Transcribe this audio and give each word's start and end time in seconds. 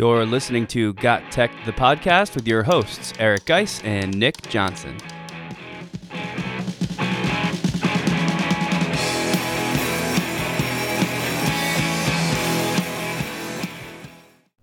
You're 0.00 0.24
listening 0.24 0.66
to 0.68 0.94
Got 0.94 1.30
Tech, 1.30 1.50
the 1.66 1.72
podcast, 1.72 2.34
with 2.34 2.48
your 2.48 2.62
hosts, 2.62 3.12
Eric 3.18 3.44
Geis 3.44 3.84
and 3.84 4.18
Nick 4.18 4.48
Johnson. 4.48 4.96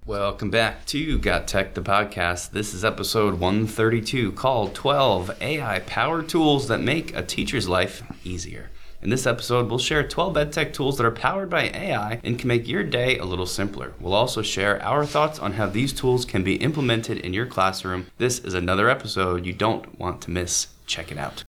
Welcome 0.07 0.49
back 0.49 0.87
to 0.87 1.19
Got 1.19 1.47
Tech, 1.47 1.75
the 1.75 1.83
podcast. 1.83 2.49
This 2.49 2.73
is 2.73 2.83
episode 2.83 3.39
132 3.39 4.31
called 4.31 4.73
12 4.73 5.39
AI 5.39 5.79
Power 5.81 6.23
Tools 6.23 6.67
That 6.67 6.81
Make 6.81 7.15
a 7.15 7.21
Teacher's 7.21 7.69
Life 7.69 8.01
Easier. 8.23 8.71
In 9.07 9.11
this 9.11 9.25
episode, 9.25 9.69
we'll 9.69 9.79
share 9.79 10.05
12 10.05 10.33
EdTech 10.33 10.73
tools 10.73 10.97
that 10.97 11.05
are 11.05 11.11
powered 11.11 11.49
by 11.49 11.69
AI 11.69 12.19
and 12.25 12.37
can 12.37 12.49
make 12.49 12.67
your 12.67 12.83
day 12.83 13.17
a 13.17 13.23
little 13.23 13.45
simpler. 13.45 13.93
We'll 14.01 14.13
also 14.13 14.41
share 14.41 14.83
our 14.83 15.05
thoughts 15.05 15.39
on 15.39 15.53
how 15.53 15.67
these 15.67 15.93
tools 15.93 16.25
can 16.25 16.43
be 16.43 16.57
implemented 16.57 17.19
in 17.19 17.33
your 17.33 17.45
classroom. 17.45 18.07
This 18.17 18.39
is 18.39 18.53
another 18.53 18.89
episode 18.89 19.45
you 19.45 19.53
don't 19.53 19.97
want 19.97 20.19
to 20.23 20.31
miss. 20.31 20.67
Check 20.87 21.09
it 21.09 21.17
out. 21.17 21.45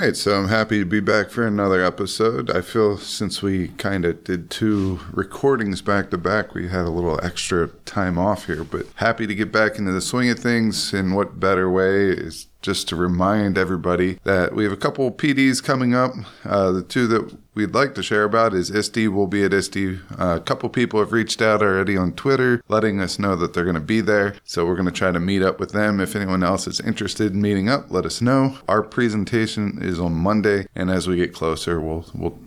Right, 0.00 0.16
so 0.16 0.38
I'm 0.38 0.48
happy 0.48 0.78
to 0.78 0.84
be 0.84 1.00
back 1.00 1.30
for 1.30 1.46
another 1.46 1.84
episode. 1.84 2.50
I 2.50 2.62
feel 2.62 2.96
since 2.96 3.42
we 3.42 3.68
kind 3.68 4.04
of 4.04 4.24
did 4.24 4.50
two 4.50 5.00
recordings 5.12 5.82
back 5.82 6.10
to 6.10 6.18
back, 6.18 6.54
we 6.54 6.68
had 6.68 6.86
a 6.86 6.90
little 6.90 7.22
extra 7.22 7.68
time 7.84 8.16
off 8.16 8.46
here, 8.46 8.64
but 8.64 8.86
happy 8.94 9.26
to 9.26 9.34
get 9.34 9.52
back 9.52 9.78
into 9.78 9.92
the 9.92 10.00
swing 10.00 10.30
of 10.30 10.38
things. 10.38 10.94
And 10.94 11.14
what 11.14 11.38
better 11.38 11.70
way 11.70 12.10
is 12.10 12.46
just 12.62 12.88
to 12.88 12.96
remind 12.96 13.56
everybody 13.56 14.18
that 14.24 14.54
we 14.54 14.64
have 14.64 14.72
a 14.72 14.76
couple 14.76 15.10
PDs 15.10 15.62
coming 15.62 15.94
up. 15.94 16.12
Uh, 16.44 16.70
the 16.72 16.82
two 16.82 17.06
that 17.06 17.36
we'd 17.54 17.74
like 17.74 17.94
to 17.94 18.02
share 18.02 18.24
about 18.24 18.54
is 18.54 18.70
ISTE. 18.70 19.08
We'll 19.08 19.26
be 19.26 19.44
at 19.44 19.52
ISTE. 19.54 20.00
Uh, 20.18 20.36
a 20.36 20.40
couple 20.40 20.68
people 20.68 21.00
have 21.00 21.12
reached 21.12 21.40
out 21.40 21.62
already 21.62 21.96
on 21.96 22.12
Twitter, 22.12 22.62
letting 22.68 23.00
us 23.00 23.18
know 23.18 23.36
that 23.36 23.54
they're 23.54 23.64
going 23.64 23.74
to 23.74 23.80
be 23.80 24.00
there. 24.00 24.34
So 24.44 24.66
we're 24.66 24.76
going 24.76 24.86
to 24.86 24.92
try 24.92 25.10
to 25.10 25.20
meet 25.20 25.42
up 25.42 25.58
with 25.58 25.72
them. 25.72 26.00
If 26.00 26.16
anyone 26.16 26.42
else 26.42 26.66
is 26.66 26.80
interested 26.80 27.32
in 27.32 27.40
meeting 27.40 27.68
up, 27.68 27.90
let 27.90 28.06
us 28.06 28.20
know. 28.20 28.58
Our 28.68 28.82
presentation 28.82 29.78
is 29.80 29.98
on 29.98 30.12
Monday, 30.12 30.66
and 30.74 30.90
as 30.90 31.08
we 31.08 31.16
get 31.16 31.34
closer, 31.34 31.80
we'll 31.80 32.06
we'll 32.14 32.38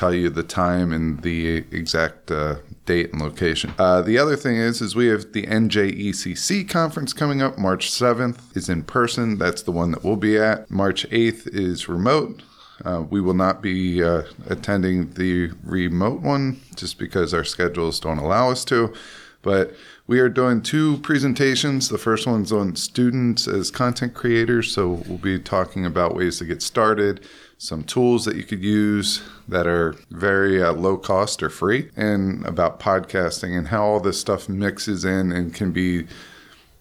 tell 0.00 0.14
you 0.14 0.30
the 0.30 0.42
time 0.42 0.94
and 0.94 1.20
the 1.20 1.58
exact 1.72 2.30
uh, 2.30 2.54
date 2.86 3.12
and 3.12 3.20
location. 3.20 3.70
Uh, 3.78 4.00
the 4.00 4.16
other 4.16 4.34
thing 4.34 4.56
is, 4.56 4.80
is 4.80 4.96
we 4.96 5.08
have 5.08 5.30
the 5.34 5.46
NJECC 5.46 6.66
conference 6.66 7.12
coming 7.12 7.42
up. 7.42 7.58
March 7.58 7.90
7th 7.90 8.56
is 8.56 8.70
in 8.70 8.82
person. 8.82 9.36
That's 9.36 9.60
the 9.60 9.72
one 9.72 9.90
that 9.90 10.02
we'll 10.02 10.16
be 10.16 10.38
at. 10.38 10.70
March 10.70 11.06
8th 11.10 11.54
is 11.54 11.86
remote. 11.86 12.42
Uh, 12.82 13.04
we 13.10 13.20
will 13.20 13.34
not 13.34 13.60
be 13.60 14.02
uh, 14.02 14.22
attending 14.48 15.10
the 15.10 15.50
remote 15.62 16.22
one 16.22 16.62
just 16.76 16.98
because 16.98 17.34
our 17.34 17.44
schedules 17.44 18.00
don't 18.00 18.16
allow 18.16 18.50
us 18.50 18.64
to. 18.64 18.94
But 19.42 19.74
we 20.06 20.18
are 20.18 20.30
doing 20.30 20.62
two 20.62 20.96
presentations. 20.98 21.90
The 21.90 21.98
first 21.98 22.26
one's 22.26 22.52
on 22.52 22.74
students 22.76 23.46
as 23.46 23.70
content 23.70 24.14
creators. 24.14 24.72
So 24.72 25.02
we'll 25.06 25.18
be 25.18 25.38
talking 25.38 25.84
about 25.84 26.14
ways 26.14 26.38
to 26.38 26.46
get 26.46 26.62
started, 26.62 27.20
some 27.60 27.84
tools 27.84 28.24
that 28.24 28.36
you 28.36 28.42
could 28.42 28.64
use 28.64 29.20
that 29.46 29.66
are 29.66 29.94
very 30.10 30.62
uh, 30.62 30.72
low 30.72 30.96
cost 30.96 31.42
or 31.42 31.50
free, 31.50 31.90
and 31.94 32.42
about 32.46 32.80
podcasting 32.80 33.56
and 33.56 33.68
how 33.68 33.84
all 33.84 34.00
this 34.00 34.18
stuff 34.18 34.48
mixes 34.48 35.04
in 35.04 35.30
and 35.30 35.54
can 35.54 35.70
be 35.70 36.06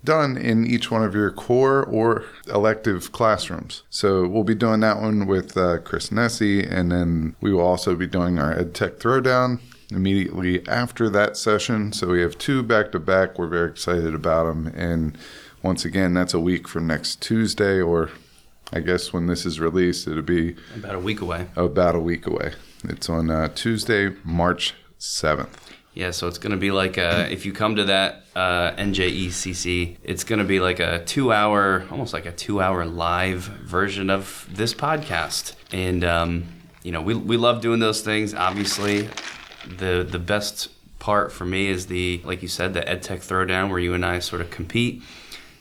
done 0.05 0.37
in 0.37 0.65
each 0.65 0.89
one 0.89 1.03
of 1.03 1.13
your 1.13 1.31
core 1.31 1.83
or 1.83 2.23
elective 2.47 3.11
classrooms. 3.11 3.83
So 3.89 4.25
we'll 4.25 4.45
be 4.45 4.55
doing 4.55 4.79
that 4.79 5.01
one 5.01 5.27
with 5.27 5.57
uh, 5.57 5.79
Chris 5.79 6.11
Nesi, 6.11 6.65
and 6.65 6.89
then 6.89 7.35
we 7.41 7.51
will 7.51 7.59
also 7.59 7.93
be 7.93 8.07
doing 8.07 8.39
our 8.39 8.55
EdTech 8.55 8.99
Throwdown 8.99 9.59
immediately 9.91 10.65
after 10.69 11.09
that 11.09 11.35
session. 11.35 11.91
So 11.91 12.07
we 12.07 12.21
have 12.21 12.37
two 12.37 12.63
back 12.63 12.93
to 12.93 12.99
back. 12.99 13.37
We're 13.37 13.47
very 13.47 13.69
excited 13.69 14.15
about 14.15 14.45
them. 14.45 14.67
And 14.67 15.17
once 15.61 15.83
again, 15.83 16.13
that's 16.13 16.33
a 16.33 16.39
week 16.39 16.69
from 16.69 16.87
next 16.87 17.21
Tuesday, 17.21 17.81
or 17.81 18.11
I 18.71 18.79
guess 18.81 19.11
when 19.11 19.25
this 19.27 19.45
is 19.45 19.59
released, 19.59 20.07
it'll 20.07 20.21
be 20.21 20.55
About 20.75 20.95
a 20.95 20.99
week 20.99 21.21
away. 21.21 21.47
about 21.55 21.95
a 21.95 21.99
week 21.99 22.27
away. 22.27 22.53
It's 22.83 23.09
on 23.09 23.29
uh, 23.29 23.49
Tuesday, 23.55 24.15
March 24.23 24.73
7th. 24.99 25.49
Yeah, 25.95 26.11
so 26.11 26.27
it's 26.27 26.37
going 26.37 26.51
to 26.51 26.57
be 26.57 26.71
like 26.71 26.97
a, 26.97 27.29
if 27.31 27.45
you 27.45 27.51
come 27.51 27.75
to 27.77 27.83
that 27.85 28.23
uh, 28.35 28.71
NJECC, 28.73 29.97
it's 30.03 30.23
going 30.23 30.39
to 30.39 30.45
be 30.45 30.59
like 30.59 30.79
a 30.79 31.03
two 31.03 31.33
hour, 31.33 31.83
almost 31.91 32.13
like 32.13 32.25
a 32.27 32.31
two 32.31 32.61
hour 32.61 32.85
live 32.85 33.39
version 33.41 34.09
of 34.09 34.47
this 34.51 34.73
podcast. 34.73 35.55
And, 35.73 36.03
um, 36.03 36.45
you 36.83 36.91
know, 36.91 37.01
we, 37.01 37.15
we 37.15 37.37
love 37.37 37.61
doing 37.61 37.79
those 37.79 38.01
things. 38.01 38.33
Obviously, 38.35 39.09
the, 39.67 40.07
the 40.09 40.19
best 40.19 40.69
part 40.99 41.31
for 41.31 41.43
me 41.45 41.67
is 41.67 41.87
the, 41.87 42.21
like 42.23 42.41
you 42.43 42.47
said, 42.47 42.73
the 42.75 42.81
EdTech 42.81 43.19
Throwdown 43.27 43.69
where 43.69 43.79
you 43.79 43.93
and 43.93 44.05
I 44.05 44.19
sort 44.19 44.41
of 44.41 44.51
compete. 44.51 45.01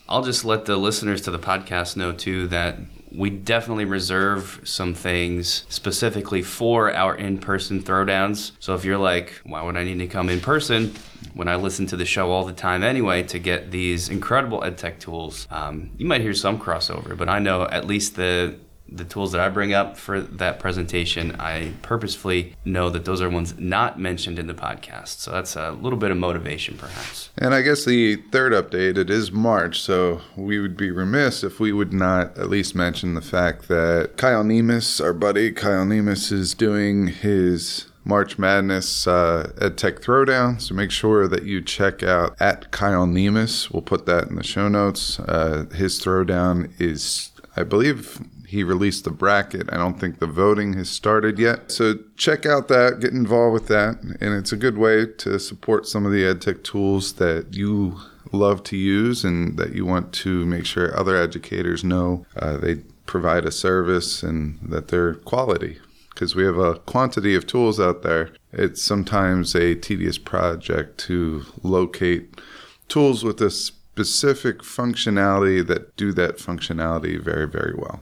I'll 0.08 0.22
just 0.22 0.44
let 0.44 0.66
the 0.66 0.76
listeners 0.76 1.22
to 1.22 1.30
the 1.30 1.38
podcast 1.38 1.96
know 1.96 2.12
too 2.12 2.46
that 2.48 2.76
we 3.10 3.30
definitely 3.30 3.84
reserve 3.84 4.60
some 4.64 4.94
things 4.94 5.64
specifically 5.68 6.42
for 6.42 6.94
our 6.94 7.14
in-person 7.16 7.82
throwdowns. 7.82 8.52
So 8.60 8.74
if 8.74 8.84
you're 8.84 8.98
like, 8.98 9.40
why 9.44 9.62
would 9.62 9.76
I 9.76 9.84
need 9.84 9.98
to 9.98 10.06
come 10.06 10.28
in 10.28 10.40
person 10.40 10.94
when 11.34 11.48
I 11.48 11.56
listen 11.56 11.86
to 11.86 11.96
the 11.96 12.04
show 12.04 12.30
all 12.30 12.44
the 12.44 12.52
time 12.52 12.82
anyway 12.82 13.22
to 13.24 13.38
get 13.38 13.70
these 13.70 14.08
incredible 14.08 14.60
edtech 14.60 14.98
tools? 14.98 15.46
Um, 15.50 15.90
you 15.96 16.06
might 16.06 16.20
hear 16.20 16.34
some 16.34 16.58
crossover, 16.58 17.16
but 17.16 17.28
I 17.28 17.38
know 17.38 17.64
at 17.64 17.86
least 17.86 18.16
the 18.16 18.56
the 18.90 19.04
tools 19.04 19.32
that 19.32 19.40
I 19.40 19.48
bring 19.48 19.74
up 19.74 19.96
for 19.96 20.20
that 20.20 20.58
presentation, 20.58 21.36
I 21.38 21.72
purposefully 21.82 22.54
know 22.64 22.90
that 22.90 23.04
those 23.04 23.20
are 23.20 23.28
ones 23.28 23.54
not 23.58 23.98
mentioned 23.98 24.38
in 24.38 24.46
the 24.46 24.54
podcast. 24.54 25.18
So 25.18 25.30
that's 25.30 25.56
a 25.56 25.72
little 25.72 25.98
bit 25.98 26.10
of 26.10 26.16
motivation, 26.16 26.76
perhaps. 26.76 27.30
And 27.36 27.54
I 27.54 27.62
guess 27.62 27.84
the 27.84 28.16
third 28.16 28.52
update, 28.52 28.96
it 28.96 29.10
is 29.10 29.30
March, 29.30 29.80
so 29.80 30.22
we 30.36 30.58
would 30.58 30.76
be 30.76 30.90
remiss 30.90 31.44
if 31.44 31.60
we 31.60 31.72
would 31.72 31.92
not 31.92 32.36
at 32.38 32.48
least 32.48 32.74
mention 32.74 33.14
the 33.14 33.20
fact 33.20 33.68
that 33.68 34.16
Kyle 34.16 34.44
Niemis, 34.44 35.02
our 35.04 35.12
buddy 35.12 35.52
Kyle 35.52 35.84
Niemis, 35.84 36.32
is 36.32 36.54
doing 36.54 37.08
his 37.08 37.86
March 38.04 38.38
Madness 38.38 39.06
uh, 39.06 39.70
Tech 39.76 40.00
Throwdown. 40.00 40.60
So 40.62 40.74
make 40.74 40.90
sure 40.90 41.28
that 41.28 41.42
you 41.42 41.60
check 41.60 42.02
out 42.02 42.34
at 42.40 42.70
Kyle 42.70 43.06
Niemis. 43.06 43.70
We'll 43.70 43.82
put 43.82 44.06
that 44.06 44.28
in 44.28 44.36
the 44.36 44.42
show 44.44 44.68
notes. 44.68 45.20
Uh, 45.20 45.66
his 45.74 46.00
throwdown 46.02 46.72
is, 46.80 47.32
I 47.54 47.64
believe, 47.64 48.22
he 48.48 48.64
released 48.64 49.04
the 49.04 49.10
bracket. 49.10 49.70
I 49.70 49.76
don't 49.76 50.00
think 50.00 50.20
the 50.20 50.26
voting 50.26 50.72
has 50.72 50.88
started 50.88 51.38
yet. 51.38 51.70
So 51.70 51.98
check 52.16 52.46
out 52.46 52.68
that, 52.68 52.98
get 52.98 53.12
involved 53.12 53.52
with 53.52 53.68
that. 53.68 54.00
And 54.02 54.32
it's 54.34 54.52
a 54.52 54.56
good 54.56 54.78
way 54.78 55.04
to 55.04 55.38
support 55.38 55.86
some 55.86 56.06
of 56.06 56.12
the 56.12 56.22
EdTech 56.22 56.64
tools 56.64 57.12
that 57.14 57.48
you 57.52 58.00
love 58.32 58.62
to 58.62 58.76
use 58.78 59.22
and 59.22 59.58
that 59.58 59.74
you 59.74 59.84
want 59.84 60.14
to 60.14 60.46
make 60.46 60.64
sure 60.64 60.98
other 60.98 61.14
educators 61.14 61.84
know 61.84 62.24
uh, 62.36 62.56
they 62.56 62.76
provide 63.04 63.44
a 63.44 63.52
service 63.52 64.22
and 64.22 64.58
that 64.62 64.88
they're 64.88 65.14
quality. 65.14 65.78
Because 66.08 66.34
we 66.34 66.44
have 66.44 66.56
a 66.56 66.76
quantity 66.78 67.34
of 67.34 67.46
tools 67.46 67.78
out 67.78 68.02
there. 68.02 68.30
It's 68.50 68.82
sometimes 68.82 69.54
a 69.54 69.74
tedious 69.74 70.16
project 70.16 70.96
to 71.00 71.44
locate 71.62 72.40
tools 72.88 73.24
with 73.24 73.42
a 73.42 73.50
specific 73.50 74.60
functionality 74.60 75.64
that 75.66 75.94
do 75.98 76.12
that 76.14 76.38
functionality 76.38 77.20
very, 77.22 77.46
very 77.46 77.74
well. 77.76 78.00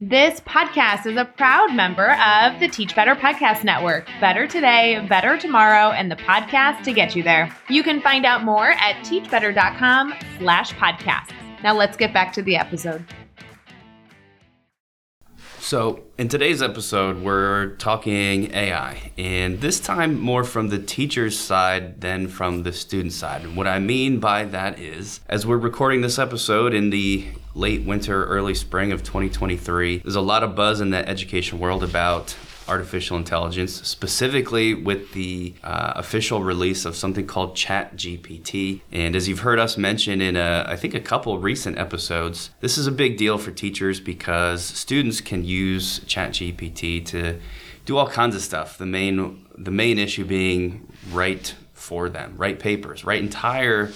This 0.00 0.38
podcast 0.42 1.06
is 1.06 1.16
a 1.16 1.24
proud 1.24 1.74
member 1.74 2.12
of 2.12 2.60
the 2.60 2.68
Teach 2.68 2.94
Better 2.94 3.16
Podcast 3.16 3.64
Network. 3.64 4.06
Better 4.20 4.46
today, 4.46 5.04
better 5.08 5.36
tomorrow, 5.36 5.90
and 5.90 6.08
the 6.08 6.14
podcast 6.14 6.84
to 6.84 6.92
get 6.92 7.16
you 7.16 7.24
there. 7.24 7.52
You 7.68 7.82
can 7.82 8.00
find 8.00 8.24
out 8.24 8.44
more 8.44 8.70
at 8.70 8.94
teachbetter.com 9.04 10.14
slash 10.38 10.72
podcasts. 10.74 11.32
Now 11.64 11.74
let's 11.74 11.96
get 11.96 12.14
back 12.14 12.32
to 12.34 12.42
the 12.42 12.54
episode. 12.54 13.04
So, 15.68 16.00
in 16.16 16.28
today's 16.28 16.62
episode, 16.62 17.18
we're 17.22 17.74
talking 17.74 18.54
AI, 18.54 19.12
and 19.18 19.60
this 19.60 19.80
time 19.80 20.18
more 20.18 20.42
from 20.42 20.68
the 20.68 20.78
teacher's 20.78 21.38
side 21.38 22.00
than 22.00 22.28
from 22.28 22.62
the 22.62 22.72
student 22.72 23.12
side. 23.12 23.42
And 23.42 23.54
what 23.54 23.66
I 23.66 23.78
mean 23.78 24.18
by 24.18 24.44
that 24.46 24.78
is, 24.78 25.20
as 25.28 25.46
we're 25.46 25.58
recording 25.58 26.00
this 26.00 26.18
episode 26.18 26.72
in 26.72 26.88
the 26.88 27.26
late 27.54 27.82
winter, 27.82 28.24
early 28.24 28.54
spring 28.54 28.92
of 28.92 29.02
2023, 29.02 29.98
there's 29.98 30.14
a 30.14 30.22
lot 30.22 30.42
of 30.42 30.56
buzz 30.56 30.80
in 30.80 30.88
the 30.88 31.06
education 31.06 31.58
world 31.58 31.84
about 31.84 32.34
artificial 32.68 33.16
intelligence, 33.16 33.74
specifically 33.86 34.74
with 34.74 35.12
the 35.12 35.54
uh, 35.64 35.94
official 35.96 36.42
release 36.42 36.84
of 36.84 36.94
something 36.96 37.26
called 37.26 37.56
ChatGPT. 37.56 38.82
And 38.92 39.16
as 39.16 39.28
you've 39.28 39.40
heard 39.40 39.58
us 39.58 39.76
mention 39.76 40.20
in 40.20 40.36
a, 40.36 40.64
I 40.68 40.76
think 40.76 40.94
a 40.94 41.00
couple 41.00 41.38
recent 41.38 41.78
episodes, 41.78 42.50
this 42.60 42.78
is 42.78 42.86
a 42.86 42.92
big 42.92 43.16
deal 43.16 43.38
for 43.38 43.50
teachers 43.50 44.00
because 44.00 44.62
students 44.64 45.20
can 45.20 45.44
use 45.44 46.00
ChatGPT 46.00 47.04
to 47.06 47.40
do 47.84 47.96
all 47.96 48.08
kinds 48.08 48.36
of 48.36 48.42
stuff. 48.42 48.76
The 48.76 48.86
main 48.86 49.46
the 49.56 49.70
main 49.70 49.98
issue 49.98 50.24
being 50.24 50.86
write 51.10 51.56
for 51.72 52.08
them, 52.08 52.34
write 52.36 52.58
papers, 52.58 53.04
write 53.04 53.22
entire 53.22 53.90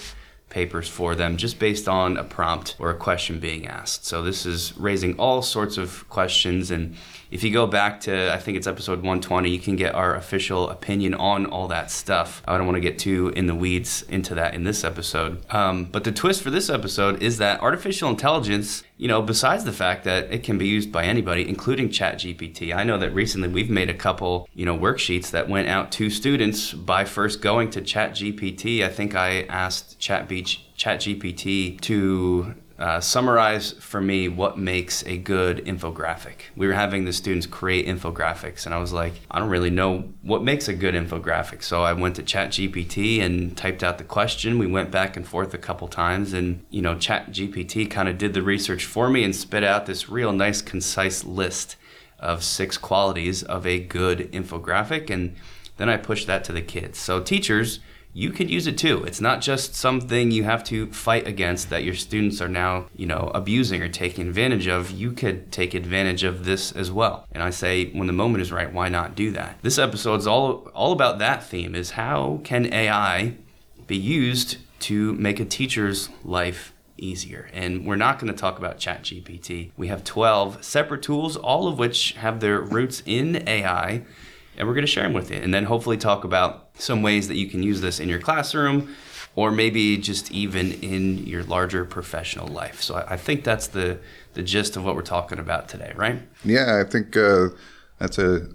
papers 0.49 0.87
for 0.89 1.15
them 1.15 1.37
just 1.37 1.59
based 1.59 1.89
on 1.89 2.17
a 2.17 2.25
prompt 2.25 2.77
or 2.79 2.91
a 2.91 2.95
question 2.95 3.41
being 3.41 3.67
asked. 3.67 4.05
So 4.05 4.23
this 4.23 4.45
is 4.45 4.77
raising 4.77 5.19
all 5.19 5.41
sorts 5.43 5.79
of 5.79 6.09
questions 6.11 6.71
and 6.71 6.97
if 7.33 7.43
you 7.43 7.51
go 7.51 7.67
back 7.67 8.01
to 8.01 8.33
I 8.33 8.37
think 8.37 8.59
it's 8.59 8.67
episode 8.67 8.99
120, 8.99 9.49
you 9.49 9.59
can 9.59 9.75
get 9.75 9.95
our 9.95 10.15
official 10.15 10.69
opinion 10.69 11.15
on 11.15 11.47
all 11.47 11.67
that 11.69 11.91
stuff. 11.91 12.43
I 12.47 12.59
don't 12.59 12.67
want 12.67 12.77
to 12.77 12.81
get 12.81 12.99
too 12.99 13.29
in 13.35 13.47
the 13.47 13.55
weeds 13.55 14.03
into 14.03 14.35
that 14.35 14.55
in 14.55 14.65
this 14.65 14.85
episode. 14.85 15.43
Um, 15.53 15.87
but 15.87 16.05
the 16.05 16.13
twist 16.13 16.43
for 16.43 16.51
this 16.51 16.69
episode 16.69 17.23
is 17.23 17.39
that 17.39 17.63
artificial 17.63 18.11
intelligence, 18.11 18.85
you 18.99 19.09
know, 19.09 19.23
besides 19.23 19.65
the 19.65 19.73
fact 19.73 20.05
that 20.05 20.31
it 20.31 20.45
can 20.45 20.59
be 20.59 20.67
used 20.67 20.93
by 20.93 21.05
anybody, 21.05 21.49
including 21.49 21.89
ChatGPT. 21.89 22.77
I 22.77 22.85
know 22.85 22.99
that 22.99 23.15
recently 23.15 23.49
we've 23.49 23.71
made 23.71 23.89
a 23.89 23.95
couple, 23.95 24.47
you 24.55 24.67
know, 24.67 24.77
worksheets 24.77 25.31
that 25.31 25.49
went 25.49 25.69
out 25.69 25.91
to 25.93 26.11
students 26.11 26.75
by 26.75 27.07
first 27.07 27.41
going 27.41 27.71
to 27.71 27.81
ChatGPT. 27.81 28.85
I 28.85 28.91
think 28.91 29.15
I 29.15 29.45
asked 29.45 29.99
ChatGPT 29.99 31.81
to 31.81 32.55
uh, 32.83 33.01
summarize 33.01 33.71
for 33.75 34.01
me 34.01 34.27
what 34.27 34.59
makes 34.59 35.07
a 35.07 35.17
good 35.17 35.59
infographic. 35.59 36.47
We 36.57 36.67
were 36.67 36.73
having 36.73 37.05
the 37.05 37.13
students 37.13 37.47
create 37.47 37.87
infographics, 37.87 38.67
and 38.67 38.75
I 38.75 38.79
was 38.79 38.93
like, 38.93 39.13
I 39.31 39.39
don't 39.39 39.51
really 39.51 39.71
know 39.71 40.13
what 40.23 40.43
makes 40.43 40.67
a 40.67 40.75
good 40.75 40.97
infographic. 40.97 41.63
So 41.63 41.85
I 41.85 41.93
went 41.93 42.17
to 42.17 42.25
ChatGPT 42.25 43.21
and 43.21 43.57
typed 43.57 43.85
out 43.85 43.99
the 43.99 44.05
question. 44.05 44.59
We 44.59 44.67
went 44.67 44.91
back 44.91 45.17
and 45.17 45.25
forth 45.25 45.55
a 45.55 45.59
couple 45.59 45.87
times, 45.87 46.33
and 46.33 46.65
you 46.71 46.83
know, 46.83 46.97
ChatGPT 46.97 47.89
kind 47.89 48.09
of 48.09 48.19
did 48.19 48.35
the 48.35 48.43
research 48.43 48.85
for 48.85 49.09
me 49.09 49.23
and 49.23 49.35
spit 49.35 49.63
out 49.63 49.87
this 49.87 50.09
real 50.09 50.33
nice, 50.33 50.61
concise 50.61 51.23
list 51.23 51.77
of 52.19 52.43
six 52.43 52.77
qualities 52.77 53.45
of 53.45 53.65
a 53.65 53.79
good 53.79 54.31
infographic, 54.33 55.09
and 55.09 55.37
then 55.77 55.89
I 55.89 55.99
pushed 55.99 56.27
that 56.27 56.43
to 56.45 56.53
the 56.53 56.63
kids. 56.63 56.99
So 56.99 57.21
teachers 57.21 57.79
you 58.15 58.31
could 58.31 58.51
use 58.51 58.67
it 58.67 58.77
too. 58.77 59.05
It's 59.05 59.21
not 59.21 59.41
just 59.41 59.75
something 59.75 60.31
you 60.31 60.45
have 60.45 60.63
to 60.65 60.93
fight 60.93 61.27
against 61.27 61.71
that 61.71 61.85
your 61.85 61.95
students 61.95 62.41
are 62.43 62.49
now, 62.49 62.87
you 62.95 63.07
know, 63.07 63.31
abusing 63.35 63.83
or 63.83 63.89
taking 63.89 64.29
advantage 64.29 64.67
of. 64.67 64.91
You 64.91 65.13
could 65.13 65.51
take 65.51 65.73
advantage 65.73 66.23
of 66.23 66.45
this 66.45 66.73
as 66.73 66.91
well. 66.91 67.27
And 67.33 67.43
I 67.43 67.51
say 67.51 67.91
when 67.93 68.07
the 68.07 68.13
moment 68.13 68.43
is 68.43 68.53
right, 68.53 68.73
why 68.73 68.89
not 68.89 69.15
do 69.15 69.31
that? 69.33 69.59
This 69.63 69.79
episode 69.79 70.17
is 70.17 70.27
all 70.27 70.71
all 70.75 70.93
about 70.93 71.19
that 71.21 71.45
theme 71.45 71.75
is 71.75 71.93
how 71.93 72.41
can 72.45 72.73
AI 72.73 73.37
be 73.87 73.97
used 73.97 74.59
to 74.81 75.15
make 75.15 75.41
a 75.41 75.45
teacher's 75.45 76.11
life 76.23 76.75
easier. 76.99 77.49
And 77.53 77.87
we're 77.87 77.97
not 77.97 78.19
going 78.19 78.33
to 78.33 78.39
talk 78.39 78.59
about 78.59 78.79
ChatGPT. 78.79 79.71
We 79.77 79.89
have 79.89 80.05
12 80.05 80.63
separate 80.63 81.03
tools, 81.03 81.37
all 81.37 81.67
of 81.67 81.79
which 81.79 82.13
have 82.13 82.41
their 82.41 82.61
roots 82.61 83.03
in 83.07 83.47
AI 83.49 84.03
and 84.63 84.69
we're 84.69 84.75
going 84.75 84.87
to 84.87 84.93
share 84.93 85.03
them 85.03 85.13
with 85.13 85.29
you 85.29 85.39
and 85.39 85.53
then 85.53 85.65
hopefully 85.65 85.97
talk 85.97 86.23
about 86.23 86.69
some 86.75 87.03
ways 87.03 87.27
that 87.27 87.35
you 87.35 87.49
can 87.49 87.65
use 87.65 87.81
this 87.81 87.99
in 87.99 88.09
your 88.09 88.21
classroom 88.21 88.95
or 89.35 89.51
maybe 89.51 89.97
just 89.97 90.31
even 90.31 90.71
in 90.75 91.19
your 91.27 91.43
larger 91.43 91.85
professional 91.85 92.47
life. 92.47 92.81
So 92.81 92.95
I, 92.95 93.15
I 93.15 93.17
think 93.17 93.43
that's 93.43 93.67
the, 93.67 93.99
the 94.35 94.43
gist 94.45 94.77
of 94.77 94.85
what 94.85 94.95
we're 94.95 95.03
talking 95.03 95.41
about 95.41 95.69
today, 95.69 95.93
right? 95.97 96.23
Yeah, 96.45 96.81
I 96.81 96.89
think 96.89 97.17
uh, 97.17 97.49
that's 97.99 98.19
a, 98.19 98.47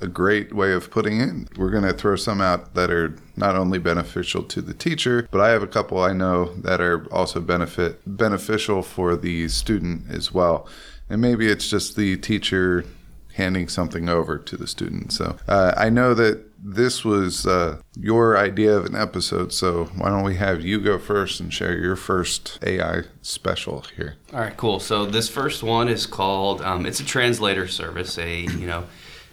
a 0.00 0.06
great 0.06 0.54
way 0.54 0.72
of 0.72 0.92
putting 0.92 1.20
it. 1.20 1.58
We're 1.58 1.70
going 1.70 1.82
to 1.82 1.92
throw 1.92 2.14
some 2.14 2.40
out 2.40 2.74
that 2.74 2.88
are 2.92 3.16
not 3.34 3.56
only 3.56 3.80
beneficial 3.80 4.44
to 4.44 4.62
the 4.62 4.74
teacher, 4.74 5.26
but 5.32 5.40
I 5.40 5.48
have 5.48 5.64
a 5.64 5.66
couple 5.66 5.98
I 5.98 6.12
know 6.12 6.54
that 6.54 6.80
are 6.80 7.12
also 7.12 7.40
benefit 7.40 8.00
beneficial 8.06 8.82
for 8.82 9.16
the 9.16 9.48
student 9.48 10.08
as 10.08 10.30
well. 10.32 10.68
And 11.10 11.20
maybe 11.20 11.48
it's 11.48 11.68
just 11.68 11.96
the 11.96 12.16
teacher 12.16 12.84
handing 13.38 13.68
something 13.68 14.08
over 14.08 14.36
to 14.36 14.56
the 14.56 14.66
student. 14.66 15.12
So 15.12 15.36
uh, 15.48 15.72
I 15.76 15.88
know 15.88 16.12
that 16.12 16.44
this 16.62 17.04
was 17.04 17.46
uh, 17.46 17.80
your 17.96 18.36
idea 18.36 18.76
of 18.76 18.84
an 18.84 18.96
episode. 18.96 19.52
So 19.52 19.86
why 19.96 20.10
don't 20.10 20.24
we 20.24 20.34
have 20.36 20.60
you 20.60 20.80
go 20.80 20.98
first 20.98 21.40
and 21.40 21.54
share 21.54 21.78
your 21.78 21.96
first 21.96 22.58
AI 22.62 23.02
special 23.22 23.84
here? 23.96 24.16
All 24.34 24.40
right, 24.40 24.56
cool. 24.56 24.80
So 24.80 25.06
this 25.06 25.28
first 25.30 25.62
one 25.62 25.88
is 25.88 26.04
called. 26.04 26.60
Um, 26.60 26.84
it's 26.84 27.00
a 27.00 27.04
translator 27.04 27.66
service. 27.66 28.18
A 28.18 28.40
you 28.42 28.66
know. 28.66 28.84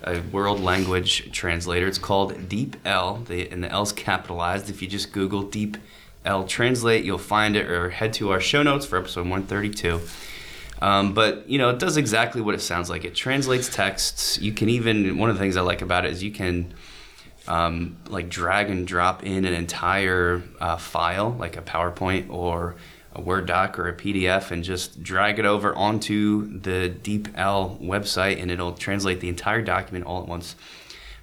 A 0.03 0.21
world 0.31 0.59
language 0.59 1.31
translator. 1.31 1.87
It's 1.87 1.97
called 1.97 2.31
DeepL, 2.47 3.25
the, 3.25 3.49
and 3.49 3.63
the 3.63 3.69
L's 3.71 3.91
capitalized. 3.91 4.69
If 4.69 4.83
you 4.83 4.87
just 4.87 5.11
Google 5.11 5.41
Deep 5.41 5.77
L 6.25 6.43
Translate, 6.45 7.03
you'll 7.03 7.17
find 7.17 7.55
it, 7.55 7.71
or 7.71 7.89
head 7.89 8.13
to 8.15 8.31
our 8.31 8.39
show 8.39 8.61
notes 8.61 8.85
for 8.85 8.99
episode 8.99 9.21
132. 9.21 10.01
Um, 10.81 11.13
but 11.13 11.47
you 11.49 11.57
know, 11.57 11.69
it 11.69 11.79
does 11.79 11.97
exactly 11.97 12.41
what 12.41 12.55
it 12.55 12.61
sounds 12.61 12.89
like. 12.89 13.05
It 13.05 13.15
translates 13.15 13.69
texts. 13.69 14.39
You 14.39 14.51
can 14.51 14.69
even 14.69 15.17
one 15.17 15.29
of 15.29 15.35
the 15.35 15.39
things 15.39 15.57
I 15.57 15.61
like 15.61 15.81
about 15.81 16.05
it 16.05 16.11
is 16.11 16.21
you 16.21 16.31
can 16.31 16.73
um, 17.47 17.97
like 18.07 18.29
drag 18.29 18.69
and 18.69 18.87
drop 18.87 19.23
in 19.23 19.45
an 19.45 19.53
entire 19.53 20.41
uh, 20.59 20.77
file, 20.77 21.35
like 21.39 21.57
a 21.57 21.61
PowerPoint 21.61 22.29
or 22.29 22.75
a 23.13 23.21
Word 23.21 23.45
doc 23.45 23.79
or 23.79 23.87
a 23.87 23.93
PDF, 23.93 24.51
and 24.51 24.63
just 24.63 25.01
drag 25.01 25.39
it 25.39 25.45
over 25.45 25.73
onto 25.75 26.59
the 26.59 26.93
DeepL 27.01 27.81
website, 27.81 28.41
and 28.41 28.51
it'll 28.51 28.73
translate 28.73 29.21
the 29.21 29.29
entire 29.29 29.61
document 29.61 30.05
all 30.05 30.21
at 30.21 30.27
once. 30.27 30.55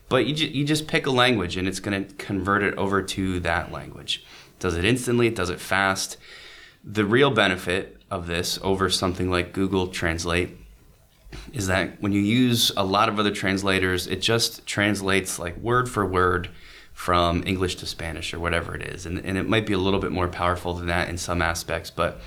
But 0.08 0.26
you, 0.26 0.34
ju- 0.34 0.48
you 0.48 0.64
just 0.64 0.86
pick 0.86 1.06
a 1.06 1.10
language, 1.10 1.56
and 1.56 1.68
it's 1.68 1.80
going 1.80 2.06
to 2.06 2.14
convert 2.14 2.62
it 2.62 2.74
over 2.74 3.02
to 3.02 3.40
that 3.40 3.72
language. 3.72 4.24
Does 4.58 4.76
it 4.76 4.84
instantly. 4.84 5.26
It 5.26 5.34
does 5.34 5.50
it 5.50 5.60
fast. 5.60 6.16
The 6.84 7.04
real 7.04 7.30
benefit 7.30 8.01
of 8.12 8.26
this 8.26 8.58
over 8.62 8.90
something 8.90 9.30
like 9.30 9.54
Google 9.54 9.88
Translate 9.88 10.50
is 11.54 11.66
that 11.68 12.00
when 12.02 12.12
you 12.12 12.20
use 12.20 12.70
a 12.76 12.84
lot 12.84 13.08
of 13.08 13.18
other 13.18 13.30
translators, 13.30 14.06
it 14.06 14.20
just 14.20 14.66
translates 14.66 15.38
like 15.38 15.56
word 15.56 15.88
for 15.88 16.04
word 16.04 16.50
from 16.92 17.42
English 17.46 17.76
to 17.76 17.86
Spanish 17.86 18.34
or 18.34 18.38
whatever 18.38 18.74
it 18.74 18.82
is. 18.82 19.06
And, 19.06 19.18
and 19.24 19.38
it 19.38 19.48
might 19.48 19.66
be 19.66 19.72
a 19.72 19.78
little 19.78 19.98
bit 19.98 20.12
more 20.12 20.28
powerful 20.28 20.74
than 20.74 20.88
that 20.88 21.08
in 21.08 21.16
some 21.16 21.40
aspects. 21.40 21.90
But, 21.90 22.20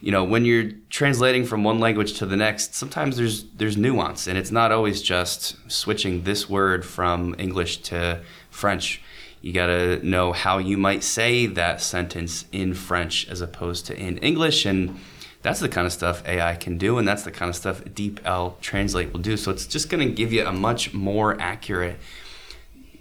you 0.00 0.12
know, 0.12 0.22
when 0.22 0.44
you're 0.44 0.70
translating 0.88 1.44
from 1.44 1.64
one 1.64 1.80
language 1.80 2.12
to 2.20 2.26
the 2.26 2.36
next, 2.36 2.76
sometimes 2.76 3.16
there's, 3.16 3.42
there's 3.56 3.76
nuance 3.76 4.28
and 4.28 4.38
it's 4.38 4.52
not 4.52 4.70
always 4.70 5.02
just 5.02 5.56
switching 5.68 6.22
this 6.22 6.48
word 6.48 6.86
from 6.86 7.34
English 7.38 7.78
to 7.78 8.20
French. 8.50 9.02
You 9.40 9.52
got 9.52 9.66
to 9.66 10.06
know 10.06 10.32
how 10.32 10.58
you 10.58 10.78
might 10.78 11.02
say 11.02 11.46
that 11.46 11.80
sentence 11.80 12.44
in 12.52 12.72
French 12.72 13.28
as 13.28 13.40
opposed 13.40 13.86
to 13.86 13.98
in 13.98 14.18
English. 14.18 14.64
And, 14.64 15.00
that's 15.44 15.60
the 15.60 15.68
kind 15.68 15.86
of 15.86 15.92
stuff 15.92 16.26
AI 16.26 16.56
can 16.56 16.78
do, 16.78 16.96
and 16.96 17.06
that's 17.06 17.22
the 17.22 17.30
kind 17.30 17.50
of 17.50 17.54
stuff 17.54 17.84
DeepL 17.84 18.58
Translate 18.62 19.12
will 19.12 19.20
do. 19.20 19.36
So 19.36 19.50
it's 19.50 19.66
just 19.66 19.90
going 19.90 20.08
to 20.08 20.12
give 20.12 20.32
you 20.32 20.46
a 20.46 20.52
much 20.52 20.94
more 20.94 21.38
accurate, 21.38 21.98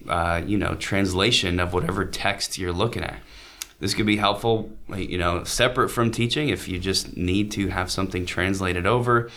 uh, 0.09 0.41
you 0.45 0.57
know, 0.57 0.75
translation 0.75 1.61
of 1.61 1.71
whatever 1.71 2.03
text 2.03 2.57
you're 2.57 2.73
looking 2.73 3.01
at. 3.01 3.15
This 3.79 3.93
could 3.93 4.05
be 4.05 4.17
helpful, 4.17 4.69
you 4.93 5.17
know, 5.17 5.45
separate 5.45 5.87
from 5.87 6.11
teaching 6.11 6.49
if 6.49 6.67
you 6.67 6.79
just 6.79 7.15
need 7.15 7.49
to 7.51 7.69
have 7.69 7.89
something 7.89 8.25
translated 8.25 8.85
over. 8.85 9.29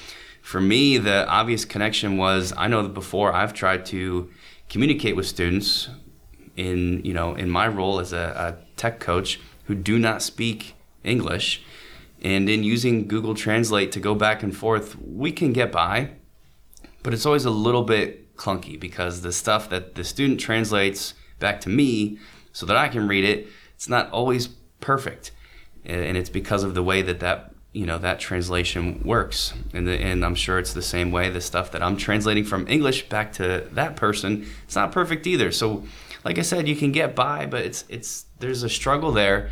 For 0.42 0.60
me, 0.60 0.98
the 0.98 1.28
obvious 1.28 1.64
connection 1.64 2.16
was 2.16 2.52
I 2.56 2.66
know 2.66 2.82
that 2.82 2.92
before 2.92 3.32
I've 3.32 3.54
tried 3.54 3.86
to 3.86 4.28
communicate 4.68 5.14
with 5.14 5.28
students 5.28 5.88
in, 6.56 7.04
you 7.04 7.14
know, 7.14 7.36
in 7.36 7.50
my 7.50 7.68
role 7.68 8.00
as 8.00 8.12
a, 8.12 8.56
a 8.58 8.76
tech 8.76 8.98
coach 8.98 9.38
who 9.66 9.76
do 9.76 9.96
not 9.96 10.22
speak 10.22 10.74
English 11.04 11.62
and 12.22 12.48
in 12.48 12.64
using 12.64 13.08
Google 13.08 13.34
Translate 13.34 13.92
to 13.92 14.00
go 14.00 14.14
back 14.14 14.42
and 14.42 14.56
forth, 14.56 14.96
we 15.00 15.32
can 15.32 15.52
get 15.52 15.70
by, 15.70 16.10
but 17.02 17.12
it's 17.12 17.26
always 17.26 17.44
a 17.44 17.50
little 17.50 17.84
bit 17.84 18.36
clunky 18.36 18.78
because 18.78 19.22
the 19.22 19.32
stuff 19.32 19.68
that 19.70 19.94
the 19.94 20.04
student 20.04 20.40
translates 20.40 21.14
back 21.38 21.60
to 21.62 21.68
me 21.68 22.18
so 22.52 22.66
that 22.66 22.76
I 22.76 22.88
can 22.88 23.06
read 23.08 23.24
it, 23.24 23.48
it's 23.74 23.88
not 23.88 24.10
always 24.10 24.48
perfect. 24.80 25.32
And 25.84 26.16
it's 26.16 26.30
because 26.30 26.64
of 26.64 26.74
the 26.74 26.82
way 26.82 27.02
that 27.02 27.20
that 27.20 27.52
you 27.72 27.84
know 27.84 27.98
that 27.98 28.18
translation 28.18 29.02
works. 29.04 29.52
And, 29.74 29.86
the, 29.86 29.92
and 29.92 30.24
i'm 30.24 30.34
sure 30.34 30.58
it's 30.58 30.72
the 30.72 30.82
same 30.82 31.12
way 31.12 31.28
the 31.28 31.42
stuff 31.42 31.72
that 31.72 31.82
i'm 31.82 31.98
translating 31.98 32.42
from 32.42 32.66
english 32.68 33.08
back 33.10 33.34
to 33.34 33.68
that 33.72 33.96
person 33.96 34.46
it's 34.64 34.74
not 34.74 34.92
perfect 34.92 35.26
either. 35.26 35.52
So 35.52 35.84
like 36.24 36.38
i 36.38 36.42
said 36.42 36.66
you 36.66 36.74
can 36.74 36.90
get 36.90 37.14
by 37.14 37.44
but 37.44 37.66
it's 37.66 37.84
it's 37.88 38.24
there's 38.38 38.62
a 38.62 38.70
struggle 38.70 39.12
there 39.12 39.50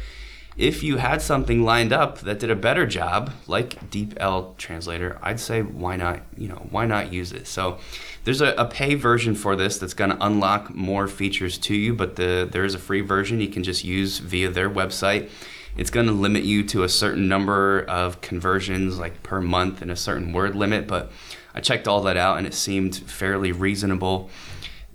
if 0.57 0.83
you 0.83 0.99
had 0.99 1.21
something 1.21 1.65
lined 1.65 1.93
up 1.93 2.21
that 2.21 2.39
did 2.39 2.51
a 2.51 2.57
better 2.57 2.87
job, 2.87 3.33
like 3.47 3.91
DeepL 3.91 4.57
Translator, 4.57 5.19
I'd 5.21 5.41
say 5.41 5.63
why 5.63 5.97
not? 5.97 6.21
You 6.37 6.49
know, 6.49 6.67
why 6.71 6.87
not 6.87 7.13
use 7.13 7.33
it? 7.33 7.47
So 7.47 7.79
there's 8.25 8.41
a, 8.41 8.53
a 8.53 8.65
pay 8.65 8.95
version 8.95 9.35
for 9.35 9.57
this 9.57 9.79
that's 9.79 9.95
going 9.95 10.11
to 10.11 10.25
unlock 10.25 10.75
more 10.75 11.09
features 11.09 11.59
to 11.59 11.75
you, 11.75 11.95
but 11.95 12.17
the 12.17 12.49
there 12.51 12.65
is 12.65 12.75
a 12.75 12.79
free 12.79 13.01
version 13.01 13.41
you 13.41 13.49
can 13.49 13.65
just 13.65 13.85
use 13.85 14.19
via 14.19 14.51
their 14.51 14.71
website. 14.71 15.29
It's 15.77 15.91
going 15.91 16.07
to 16.07 16.13
limit 16.13 16.45
you 16.45 16.63
to 16.69 16.85
a 16.85 16.89
certain 16.89 17.27
number 17.27 17.85
of 17.89 18.21
conversions, 18.21 18.99
like 18.99 19.25
per 19.25 19.41
month, 19.41 19.83
and 19.83 19.91
a 19.91 19.97
certain 19.97 20.33
word 20.33 20.55
limit. 20.55 20.87
But 20.87 21.11
I 21.53 21.61
checked 21.61 21.89
all 21.89 22.03
that 22.03 22.17
out, 22.17 22.39
and 22.39 22.47
it 22.47 22.55
seemed 22.55 22.95
fairly 22.95 23.51
reasonable. 23.51 24.31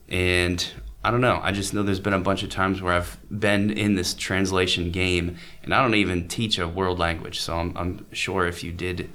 And 0.07 0.65
I 1.03 1.11
don't 1.11 1.21
know. 1.21 1.39
I 1.41 1.53
just 1.53 1.73
know 1.73 1.81
there's 1.81 1.99
been 1.99 2.13
a 2.13 2.19
bunch 2.19 2.43
of 2.43 2.49
times 2.49 2.81
where 2.81 2.93
I've 2.93 3.17
been 3.31 3.71
in 3.71 3.95
this 3.95 4.13
translation 4.13 4.91
game, 4.91 5.37
and 5.63 5.73
I 5.73 5.81
don't 5.81 5.95
even 5.95 6.27
teach 6.27 6.59
a 6.59 6.67
world 6.67 6.99
language. 6.99 7.39
So 7.39 7.55
I'm, 7.55 7.77
I'm 7.77 8.05
sure 8.11 8.45
if 8.45 8.63
you 8.65 8.73
did, 8.73 9.09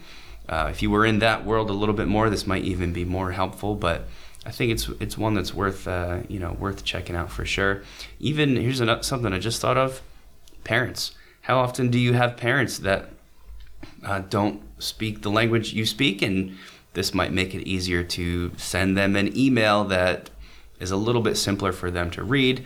uh, 0.49 0.69
if 0.71 0.81
you 0.81 0.91
were 0.91 1.05
in 1.05 1.19
that 1.19 1.45
world 1.45 1.69
a 1.69 1.75
little 1.75 1.95
bit 1.95 2.09
more, 2.09 2.31
this 2.31 2.47
might 2.47 2.64
even 2.64 2.95
be 2.95 3.05
more 3.05 3.33
helpful. 3.33 3.75
But 3.75 4.09
I 4.47 4.50
think 4.50 4.73
it's 4.73 4.88
it's 5.00 5.19
one 5.19 5.35
that's 5.35 5.53
worth 5.53 5.87
uh, 5.87 6.21
you 6.29 6.38
know 6.38 6.53
worth 6.53 6.85
checking 6.85 7.17
out 7.17 7.31
for 7.31 7.45
sure. 7.45 7.83
Even 8.19 8.57
here's 8.57 8.81
another, 8.81 9.03
something 9.03 9.33
I 9.33 9.38
just 9.38 9.61
thought 9.61 9.76
of: 9.76 10.00
parents. 10.64 11.14
How 11.43 11.59
often 11.59 11.91
do 11.91 11.99
you 11.99 12.14
have 12.14 12.38
parents 12.38 12.79
that 12.79 13.11
uh, 14.03 14.21
don't 14.31 14.62
speak 14.79 15.21
the 15.21 15.31
language 15.31 15.75
you 15.75 15.85
speak, 15.85 16.23
and 16.23 16.57
this 16.95 17.12
might 17.12 17.33
make 17.33 17.55
it 17.55 17.67
easier 17.67 18.03
to 18.03 18.53
send 18.57 18.97
them 18.97 19.17
an 19.17 19.37
email 19.37 19.85
that 19.85 20.31
is 20.85 20.93
a 20.93 20.97
little 20.97 21.23
bit 21.23 21.37
simpler 21.37 21.73
for 21.73 21.91
them 21.91 22.11
to 22.12 22.23
read, 22.23 22.64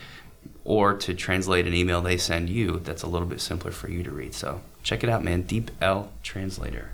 or 0.64 0.94
to 0.94 1.14
translate 1.14 1.66
an 1.66 1.72
email 1.72 2.02
they 2.02 2.18
send 2.18 2.50
you 2.50 2.80
that's 2.80 3.02
a 3.02 3.06
little 3.06 3.28
bit 3.28 3.40
simpler 3.40 3.70
for 3.70 3.88
you 3.88 4.02
to 4.02 4.10
read. 4.10 4.34
So 4.34 4.60
check 4.82 5.02
it 5.02 5.08
out, 5.08 5.24
man. 5.24 5.42
Deep 5.42 5.70
L 5.80 6.12
Translator. 6.22 6.90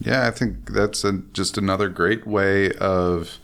Yeah, 0.00 0.26
I 0.26 0.30
think 0.30 0.70
that's 0.72 1.04
a, 1.04 1.12
just 1.32 1.58
another 1.58 1.88
great 1.88 2.26
way 2.26 2.72
of 2.72 3.38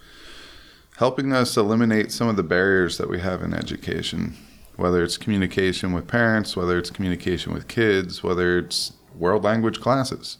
helping 0.96 1.32
us 1.32 1.56
eliminate 1.56 2.10
some 2.10 2.28
of 2.28 2.36
the 2.36 2.42
barriers 2.42 2.98
that 2.98 3.10
we 3.10 3.20
have 3.20 3.42
in 3.42 3.52
education, 3.52 4.36
whether 4.76 5.02
it's 5.04 5.18
communication 5.18 5.92
with 5.92 6.06
parents, 6.08 6.56
whether 6.56 6.78
it's 6.78 6.90
communication 6.90 7.52
with 7.52 7.68
kids, 7.68 8.22
whether 8.22 8.58
it's 8.58 8.92
world 9.14 9.44
language 9.44 9.80
classes. 9.80 10.38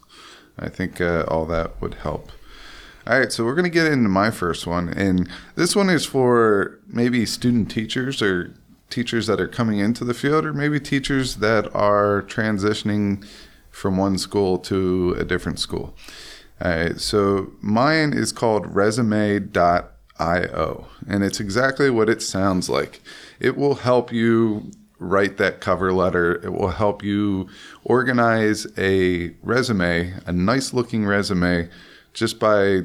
I 0.57 0.69
think 0.69 0.99
uh, 0.99 1.25
all 1.27 1.45
that 1.45 1.79
would 1.81 1.95
help. 1.95 2.31
All 3.09 3.17
right, 3.17 3.31
so 3.31 3.43
we're 3.43 3.55
going 3.55 3.63
to 3.63 3.71
get 3.71 3.87
into 3.87 4.07
my 4.07 4.29
first 4.29 4.67
one. 4.67 4.89
And 4.89 5.27
this 5.55 5.75
one 5.75 5.89
is 5.89 6.05
for 6.05 6.79
maybe 6.85 7.25
student 7.25 7.71
teachers 7.71 8.21
or 8.21 8.53
teachers 8.91 9.25
that 9.25 9.41
are 9.41 9.47
coming 9.47 9.79
into 9.79 10.05
the 10.05 10.13
field, 10.13 10.45
or 10.45 10.53
maybe 10.53 10.79
teachers 10.79 11.37
that 11.37 11.73
are 11.73 12.21
transitioning 12.27 13.25
from 13.71 13.97
one 13.97 14.19
school 14.19 14.59
to 14.59 15.15
a 15.17 15.23
different 15.23 15.57
school. 15.57 15.95
All 16.61 16.69
right, 16.69 17.01
so 17.01 17.51
mine 17.61 18.13
is 18.13 18.31
called 18.31 18.75
resume.io, 18.75 19.47
and 21.07 21.23
it's 21.23 21.39
exactly 21.39 21.89
what 21.89 22.09
it 22.09 22.21
sounds 22.21 22.69
like. 22.69 23.01
It 23.39 23.57
will 23.57 23.73
help 23.75 24.13
you 24.13 24.69
write 24.99 25.37
that 25.37 25.61
cover 25.61 25.91
letter, 25.91 26.35
it 26.45 26.53
will 26.53 26.69
help 26.69 27.03
you 27.03 27.49
organize 27.83 28.67
a 28.77 29.29
resume, 29.41 30.13
a 30.27 30.31
nice 30.31 30.75
looking 30.75 31.07
resume, 31.07 31.69
just 32.13 32.37
by 32.37 32.83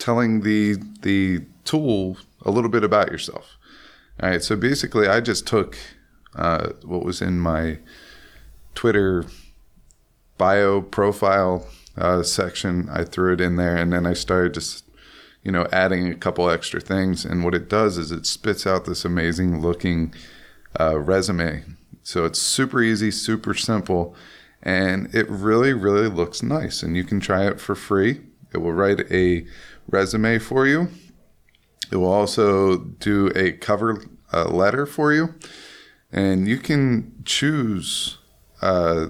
telling 0.00 0.40
the 0.40 0.76
the 1.02 1.44
tool 1.64 2.16
a 2.44 2.50
little 2.50 2.70
bit 2.70 2.82
about 2.82 3.12
yourself. 3.12 3.56
All 4.20 4.28
right, 4.28 4.42
so 4.42 4.56
basically, 4.56 5.06
I 5.06 5.20
just 5.20 5.46
took 5.46 5.78
uh, 6.34 6.70
what 6.84 7.04
was 7.04 7.22
in 7.22 7.38
my 7.38 7.78
Twitter 8.74 9.24
bio 10.36 10.80
profile 10.80 11.66
uh, 11.96 12.22
section. 12.22 12.88
I 12.90 13.04
threw 13.04 13.34
it 13.34 13.40
in 13.40 13.56
there, 13.56 13.76
and 13.76 13.92
then 13.92 14.06
I 14.06 14.14
started 14.14 14.54
just, 14.54 14.84
you 15.42 15.52
know, 15.52 15.66
adding 15.72 16.08
a 16.08 16.14
couple 16.14 16.50
extra 16.50 16.80
things. 16.80 17.24
And 17.24 17.44
what 17.44 17.54
it 17.54 17.68
does 17.68 17.98
is 17.98 18.10
it 18.10 18.26
spits 18.26 18.66
out 18.66 18.84
this 18.84 19.04
amazing 19.04 19.60
looking 19.60 20.14
uh, 20.78 20.98
resume. 20.98 21.64
So 22.02 22.24
it's 22.24 22.40
super 22.40 22.82
easy, 22.82 23.10
super 23.10 23.54
simple, 23.54 24.14
and 24.62 25.14
it 25.14 25.28
really, 25.28 25.72
really 25.72 26.08
looks 26.08 26.42
nice. 26.42 26.82
And 26.82 26.96
you 26.96 27.04
can 27.04 27.20
try 27.20 27.46
it 27.46 27.60
for 27.60 27.74
free. 27.74 28.20
It 28.52 28.58
will 28.58 28.72
write 28.72 29.00
a 29.10 29.46
resume 29.90 30.38
for 30.38 30.66
you. 30.66 30.88
It 31.90 31.96
will 31.96 32.12
also 32.12 32.78
do 32.78 33.30
a 33.34 33.52
cover 33.52 34.04
uh, 34.32 34.44
letter 34.48 34.86
for 34.86 35.12
you, 35.12 35.34
and 36.12 36.46
you 36.46 36.58
can 36.58 37.22
choose 37.24 38.18
uh, 38.62 39.08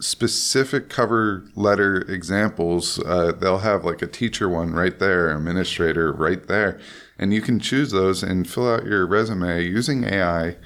specific 0.00 0.88
cover 0.88 1.44
letter 1.54 2.00
examples. 2.08 2.98
Uh, 3.00 3.32
they'll 3.32 3.58
have 3.58 3.84
like 3.84 4.02
a 4.02 4.06
teacher 4.06 4.48
one 4.48 4.72
right 4.72 4.98
there, 4.98 5.34
administrator 5.34 6.12
right 6.12 6.46
there, 6.46 6.80
and 7.18 7.34
you 7.34 7.42
can 7.42 7.60
choose 7.60 7.90
those 7.90 8.22
and 8.22 8.48
fill 8.48 8.72
out 8.72 8.84
your 8.84 9.06
resume 9.06 9.62
using 9.62 10.04
AI, 10.04 10.56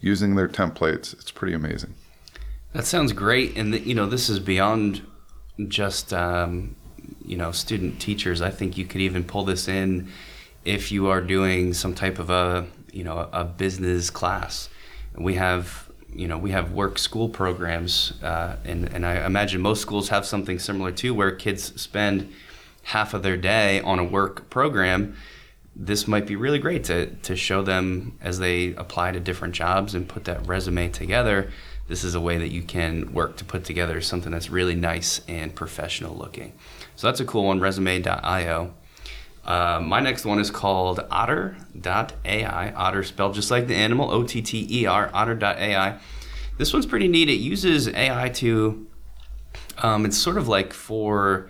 using 0.00 0.36
their 0.36 0.48
templates. 0.48 1.12
It's 1.14 1.30
pretty 1.30 1.54
amazing. 1.54 1.94
That 2.72 2.84
sounds 2.84 3.12
great, 3.12 3.56
and 3.56 3.72
the, 3.72 3.80
you 3.80 3.94
know 3.94 4.06
this 4.06 4.28
is 4.28 4.38
beyond 4.38 5.02
just 5.66 6.12
um, 6.12 6.76
you 7.28 7.36
know 7.36 7.52
student 7.52 8.00
teachers. 8.00 8.40
I 8.40 8.50
think 8.50 8.78
you 8.78 8.86
could 8.86 9.00
even 9.00 9.22
pull 9.22 9.44
this 9.44 9.68
in 9.68 10.08
if 10.64 10.90
you 10.90 11.08
are 11.08 11.20
doing 11.20 11.74
some 11.74 11.94
type 11.94 12.18
of 12.18 12.30
a 12.30 12.66
you 12.92 13.04
know 13.04 13.28
a 13.32 13.44
business 13.44 14.10
class. 14.10 14.68
We 15.16 15.34
have 15.34 15.90
you 16.14 16.26
know 16.26 16.38
we 16.38 16.50
have 16.50 16.72
work 16.72 16.98
school 16.98 17.28
programs, 17.28 18.20
uh, 18.22 18.56
and 18.64 18.86
and 18.92 19.06
I 19.06 19.26
imagine 19.26 19.60
most 19.60 19.82
schools 19.82 20.08
have 20.08 20.26
something 20.26 20.58
similar 20.58 20.90
too, 20.90 21.14
where 21.14 21.30
kids 21.30 21.80
spend 21.80 22.32
half 22.82 23.12
of 23.12 23.22
their 23.22 23.36
day 23.36 23.80
on 23.82 23.98
a 23.98 24.04
work 24.04 24.48
program. 24.48 25.14
This 25.76 26.08
might 26.08 26.26
be 26.26 26.34
really 26.34 26.58
great 26.58 26.84
to 26.84 27.06
to 27.06 27.36
show 27.36 27.62
them 27.62 28.16
as 28.20 28.38
they 28.38 28.74
apply 28.74 29.12
to 29.12 29.20
different 29.20 29.54
jobs 29.54 29.94
and 29.94 30.08
put 30.08 30.24
that 30.24 30.46
resume 30.46 30.88
together. 30.88 31.52
This 31.88 32.04
is 32.04 32.14
a 32.14 32.20
way 32.20 32.36
that 32.36 32.48
you 32.48 32.62
can 32.62 33.14
work 33.14 33.36
to 33.38 33.44
put 33.44 33.64
together 33.64 34.00
something 34.02 34.30
that's 34.30 34.50
really 34.50 34.74
nice 34.74 35.22
and 35.26 35.54
professional 35.54 36.14
looking. 36.14 36.52
So 36.98 37.06
that's 37.06 37.20
a 37.20 37.24
cool 37.24 37.44
one, 37.44 37.60
resume.io. 37.60 38.74
Uh, 39.44 39.80
my 39.80 40.00
next 40.00 40.24
one 40.24 40.40
is 40.40 40.50
called 40.50 40.98
otter.ai. 41.12 42.72
Otter 42.72 43.04
spelled 43.04 43.34
just 43.34 43.52
like 43.52 43.68
the 43.68 43.76
animal, 43.76 44.10
O 44.10 44.24
T 44.24 44.42
T 44.42 44.66
E 44.68 44.84
R, 44.84 45.08
otter.ai. 45.14 45.96
This 46.56 46.72
one's 46.72 46.86
pretty 46.86 47.06
neat. 47.06 47.28
It 47.28 47.34
uses 47.34 47.86
AI 47.86 48.30
to, 48.30 48.88
um, 49.80 50.06
it's 50.06 50.18
sort 50.18 50.38
of 50.38 50.48
like 50.48 50.72
for, 50.72 51.48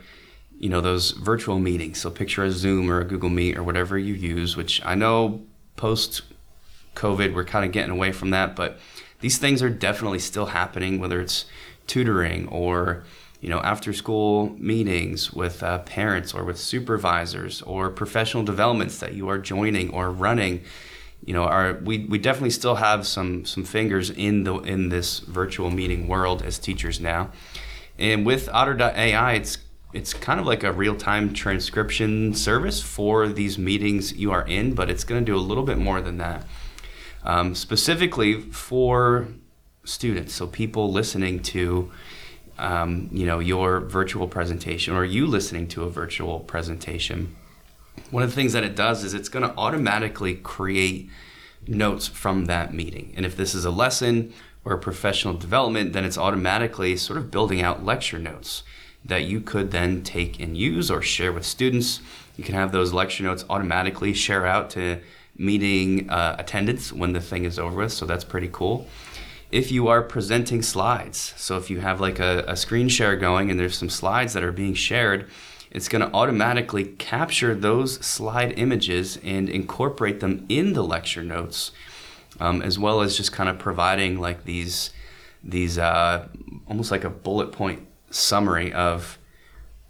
you 0.58 0.68
know, 0.68 0.82
those 0.82 1.12
virtual 1.12 1.58
meetings. 1.58 1.98
So 1.98 2.10
picture 2.10 2.44
a 2.44 2.50
Zoom 2.50 2.90
or 2.90 3.00
a 3.00 3.04
Google 3.06 3.30
Meet 3.30 3.56
or 3.56 3.62
whatever 3.62 3.96
you 3.96 4.12
use, 4.12 4.54
which 4.54 4.84
I 4.84 4.96
know 4.96 5.40
post 5.76 6.20
COVID, 6.94 7.34
we're 7.34 7.46
kind 7.46 7.64
of 7.64 7.72
getting 7.72 7.90
away 7.90 8.12
from 8.12 8.28
that, 8.30 8.54
but 8.54 8.78
these 9.20 9.38
things 9.38 9.62
are 9.62 9.70
definitely 9.70 10.18
still 10.18 10.46
happening, 10.46 11.00
whether 11.00 11.22
it's 11.22 11.46
tutoring 11.86 12.48
or 12.48 13.04
you 13.40 13.48
know, 13.48 13.60
after 13.60 13.92
school 13.92 14.54
meetings 14.58 15.32
with 15.32 15.62
uh, 15.62 15.78
parents 15.80 16.34
or 16.34 16.44
with 16.44 16.58
supervisors 16.58 17.62
or 17.62 17.88
professional 17.90 18.42
developments 18.42 18.98
that 18.98 19.14
you 19.14 19.28
are 19.28 19.38
joining 19.38 19.90
or 19.90 20.10
running. 20.10 20.62
You 21.24 21.34
know, 21.34 21.44
are 21.44 21.74
we, 21.84 22.06
we 22.06 22.18
definitely 22.18 22.50
still 22.50 22.76
have 22.76 23.06
some 23.06 23.44
some 23.44 23.64
fingers 23.64 24.10
in 24.10 24.44
the 24.44 24.54
in 24.60 24.88
this 24.88 25.20
virtual 25.20 25.70
meeting 25.70 26.08
world 26.08 26.42
as 26.42 26.58
teachers 26.58 27.00
now. 27.00 27.30
And 27.98 28.24
with 28.24 28.48
Otter.ai, 28.48 29.32
it's 29.34 29.58
it's 29.92 30.12
kind 30.12 30.38
of 30.38 30.46
like 30.46 30.62
a 30.64 30.72
real-time 30.72 31.32
transcription 31.32 32.34
service 32.34 32.82
for 32.82 33.26
these 33.26 33.56
meetings 33.56 34.12
you 34.12 34.30
are 34.30 34.46
in, 34.46 34.74
but 34.74 34.90
it's 34.90 35.02
going 35.02 35.24
to 35.24 35.24
do 35.24 35.36
a 35.36 35.40
little 35.40 35.64
bit 35.64 35.78
more 35.78 36.00
than 36.00 36.18
that. 36.18 36.44
Um, 37.24 37.54
specifically 37.54 38.42
for 38.42 39.28
students, 39.84 40.34
so 40.34 40.46
people 40.46 40.92
listening 40.92 41.40
to 41.44 41.90
um, 42.58 43.08
you 43.12 43.26
know 43.26 43.38
your 43.38 43.80
virtual 43.80 44.28
presentation 44.28 44.94
or 44.94 45.04
you 45.04 45.26
listening 45.26 45.68
to 45.68 45.84
a 45.84 45.90
virtual 45.90 46.40
presentation 46.40 47.36
one 48.10 48.22
of 48.22 48.30
the 48.30 48.34
things 48.34 48.52
that 48.52 48.64
it 48.64 48.74
does 48.74 49.04
is 49.04 49.14
it's 49.14 49.28
going 49.28 49.48
to 49.48 49.54
automatically 49.56 50.34
create 50.34 51.10
notes 51.66 52.06
from 52.06 52.46
that 52.46 52.72
meeting. 52.72 53.12
And 53.16 53.26
if 53.26 53.36
this 53.36 53.54
is 53.54 53.64
a 53.64 53.70
lesson 53.70 54.32
or 54.64 54.72
a 54.72 54.78
professional 54.78 55.34
development 55.34 55.92
then 55.92 56.04
it's 56.04 56.18
automatically 56.18 56.96
sort 56.96 57.18
of 57.18 57.30
building 57.30 57.60
out 57.60 57.84
lecture 57.84 58.18
notes 58.18 58.62
that 59.04 59.24
you 59.24 59.40
could 59.40 59.70
then 59.70 60.02
take 60.02 60.40
and 60.40 60.56
use 60.56 60.90
or 60.90 61.02
share 61.02 61.32
with 61.32 61.46
students. 61.46 62.00
You 62.36 62.44
can 62.44 62.54
have 62.54 62.72
those 62.72 62.92
lecture 62.92 63.24
notes 63.24 63.44
automatically 63.48 64.12
share 64.12 64.46
out 64.46 64.70
to 64.70 65.00
meeting 65.36 66.10
uh, 66.10 66.36
attendance 66.38 66.92
when 66.92 67.12
the 67.12 67.20
thing 67.20 67.44
is 67.44 67.58
over 67.58 67.76
with. 67.76 67.92
So 67.92 68.06
that's 68.06 68.24
pretty 68.24 68.48
cool 68.50 68.86
if 69.50 69.72
you 69.72 69.88
are 69.88 70.02
presenting 70.02 70.62
slides. 70.62 71.34
So 71.36 71.56
if 71.56 71.70
you 71.70 71.80
have 71.80 72.00
like 72.00 72.18
a, 72.18 72.44
a 72.46 72.56
screen 72.56 72.88
share 72.88 73.16
going 73.16 73.50
and 73.50 73.58
there's 73.58 73.78
some 73.78 73.88
slides 73.88 74.34
that 74.34 74.42
are 74.42 74.52
being 74.52 74.74
shared, 74.74 75.28
it's 75.70 75.88
going 75.88 76.06
to 76.06 76.14
automatically 76.14 76.84
capture 76.84 77.54
those 77.54 78.04
slide 78.04 78.58
images 78.58 79.18
and 79.22 79.48
incorporate 79.48 80.20
them 80.20 80.46
in 80.48 80.72
the 80.72 80.82
lecture 80.82 81.22
notes, 81.22 81.72
um, 82.40 82.62
as 82.62 82.78
well 82.78 83.00
as 83.00 83.16
just 83.16 83.32
kind 83.32 83.48
of 83.48 83.58
providing 83.58 84.20
like 84.20 84.44
these 84.44 84.90
these 85.44 85.78
uh, 85.78 86.26
almost 86.66 86.90
like 86.90 87.04
a 87.04 87.10
bullet 87.10 87.52
point 87.52 87.86
summary 88.10 88.72
of 88.72 89.18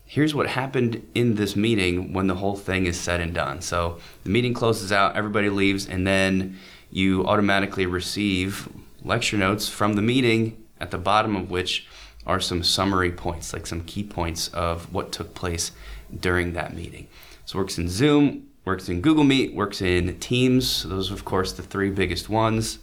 here's 0.04 0.34
what 0.34 0.46
happened 0.46 1.06
in 1.14 1.36
this 1.36 1.56
meeting 1.56 2.12
when 2.12 2.26
the 2.26 2.34
whole 2.34 2.56
thing 2.56 2.86
is 2.86 2.98
said 2.98 3.20
and 3.20 3.34
done. 3.34 3.60
So 3.60 3.98
the 4.24 4.30
meeting 4.30 4.54
closes 4.54 4.92
out, 4.92 5.16
everybody 5.16 5.48
leaves, 5.48 5.86
and 5.86 6.06
then 6.06 6.58
you 6.90 7.26
automatically 7.26 7.86
receive 7.86 8.68
lecture 9.02 9.36
notes 9.36 9.68
from 9.68 9.94
the 9.94 10.02
meeting, 10.02 10.64
at 10.80 10.90
the 10.90 10.98
bottom 10.98 11.36
of 11.36 11.50
which 11.50 11.86
are 12.26 12.40
some 12.40 12.62
summary 12.62 13.10
points, 13.10 13.52
like 13.52 13.66
some 13.66 13.84
key 13.84 14.02
points 14.02 14.48
of 14.48 14.92
what 14.92 15.12
took 15.12 15.34
place 15.34 15.72
during 16.20 16.52
that 16.52 16.74
meeting. 16.74 17.08
So 17.46 17.58
works 17.58 17.78
in 17.78 17.88
Zoom, 17.88 18.48
works 18.64 18.88
in 18.88 19.00
Google 19.00 19.24
Meet, 19.24 19.54
works 19.54 19.80
in 19.80 20.18
Teams. 20.20 20.82
Those 20.82 21.10
are, 21.10 21.14
of 21.14 21.24
course, 21.24 21.52
the 21.52 21.62
three 21.62 21.90
biggest 21.90 22.28
ones. 22.28 22.78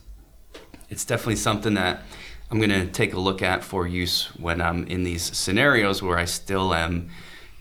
It's 0.89 1.05
definitely 1.05 1.36
something 1.36 1.75
that 1.75 2.01
I'm 2.50 2.57
going 2.57 2.72
to 2.72 2.88
take 2.88 3.13
a 3.13 3.19
look 3.19 3.41
at 3.41 3.63
for 3.63 3.88
use 3.88 4.27
when 4.38 4.62
I'm 4.62 4.86
in 4.88 5.03
these 5.03 5.36
scenarios 5.36 6.01
where 6.01 6.17
I 6.17 6.25
still 6.25 6.74
am, 6.74 7.10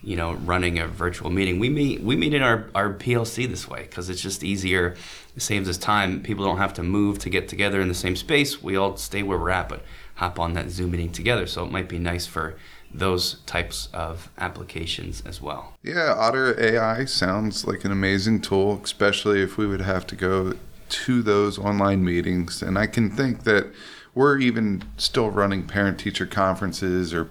you 0.03 0.15
know, 0.15 0.33
running 0.33 0.79
a 0.79 0.87
virtual 0.87 1.29
meeting. 1.29 1.59
We 1.59 1.69
meet 1.69 2.01
we 2.01 2.15
meet 2.15 2.33
in 2.33 2.41
our, 2.41 2.69
our 2.75 2.93
PLC 2.93 3.47
this 3.47 3.67
way 3.67 3.83
because 3.83 4.09
it's 4.09 4.21
just 4.21 4.43
easier. 4.43 4.95
It 5.35 5.41
saves 5.41 5.67
us 5.67 5.77
time. 5.77 6.21
People 6.21 6.45
don't 6.45 6.57
have 6.57 6.73
to 6.75 6.83
move 6.83 7.19
to 7.19 7.29
get 7.29 7.47
together 7.47 7.81
in 7.81 7.87
the 7.87 7.93
same 7.93 8.15
space. 8.15 8.63
We 8.63 8.75
all 8.75 8.95
stay 8.97 9.23
where 9.23 9.37
we're 9.37 9.49
at, 9.49 9.69
but 9.69 9.83
hop 10.15 10.39
on 10.39 10.53
that 10.53 10.69
Zoom 10.69 10.91
meeting 10.91 11.11
together. 11.11 11.45
So 11.45 11.65
it 11.65 11.71
might 11.71 11.89
be 11.89 11.99
nice 11.99 12.25
for 12.25 12.55
those 12.93 13.41
types 13.45 13.89
of 13.93 14.29
applications 14.37 15.21
as 15.25 15.41
well. 15.41 15.73
Yeah, 15.83 16.13
Otter 16.17 16.59
AI 16.59 17.05
sounds 17.05 17.67
like 17.67 17.83
an 17.83 17.91
amazing 17.91 18.41
tool, 18.41 18.79
especially 18.83 19.41
if 19.41 19.57
we 19.57 19.67
would 19.67 19.81
have 19.81 20.07
to 20.07 20.15
go 20.15 20.53
to 20.87 21.21
those 21.21 21.59
online 21.59 22.05
meetings. 22.05 22.61
And 22.61 22.77
I 22.77 22.87
can 22.87 23.09
think 23.09 23.43
that 23.43 23.67
we're 24.13 24.37
even 24.37 24.83
still 24.95 25.29
running 25.29 25.67
parent 25.67 25.99
teacher 25.99 26.25
conferences 26.25 27.13
or 27.13 27.29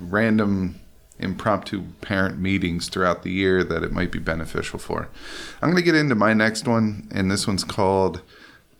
random 0.00 0.78
impromptu 1.22 1.82
parent 2.00 2.38
meetings 2.38 2.88
throughout 2.88 3.22
the 3.22 3.30
year 3.30 3.62
that 3.64 3.82
it 3.82 3.92
might 3.92 4.12
be 4.12 4.18
beneficial 4.18 4.78
for. 4.78 5.08
I'm 5.60 5.70
going 5.70 5.82
to 5.82 5.84
get 5.84 5.94
into 5.94 6.14
my 6.14 6.34
next 6.34 6.66
one, 6.66 7.08
and 7.14 7.30
this 7.30 7.46
one's 7.46 7.64
called 7.64 8.22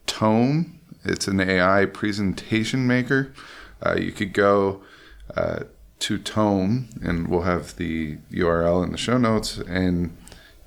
Tome. 0.07 0.81
It's 1.05 1.29
an 1.29 1.41
AI 1.41 1.87
presentation 1.87 2.87
maker. 2.87 3.33
Uh, 3.85 3.97
you 3.97 4.13
could 4.13 4.33
go 4.33 4.83
uh, 5.37 5.61
to 6.01 6.19
Tome, 6.19 6.89
and 7.03 7.29
we'll 7.29 7.43
have 7.43 7.77
the 7.77 8.19
URL 8.31 8.85
in 8.85 8.93
the 8.93 8.99
show 8.99 9.19
notes, 9.19 9.59
and 9.59 10.17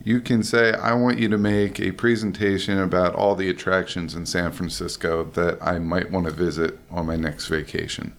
you 0.05 0.21
can 0.21 0.43
say, 0.43 0.71
I 0.73 0.93
want 0.93 1.17
you 1.17 1.29
to 1.29 1.37
make 1.37 1.79
a 1.79 1.91
presentation 1.91 2.79
about 2.79 3.15
all 3.15 3.33
the 3.35 3.49
attractions 3.49 4.13
in 4.13 4.27
San 4.27 4.51
Francisco 4.51 5.23
that 5.33 5.57
I 5.61 5.79
might 5.79 6.11
want 6.11 6.27
to 6.27 6.31
visit 6.31 6.77
on 6.91 7.07
my 7.07 7.15
next 7.15 7.47
vacation. 7.47 8.15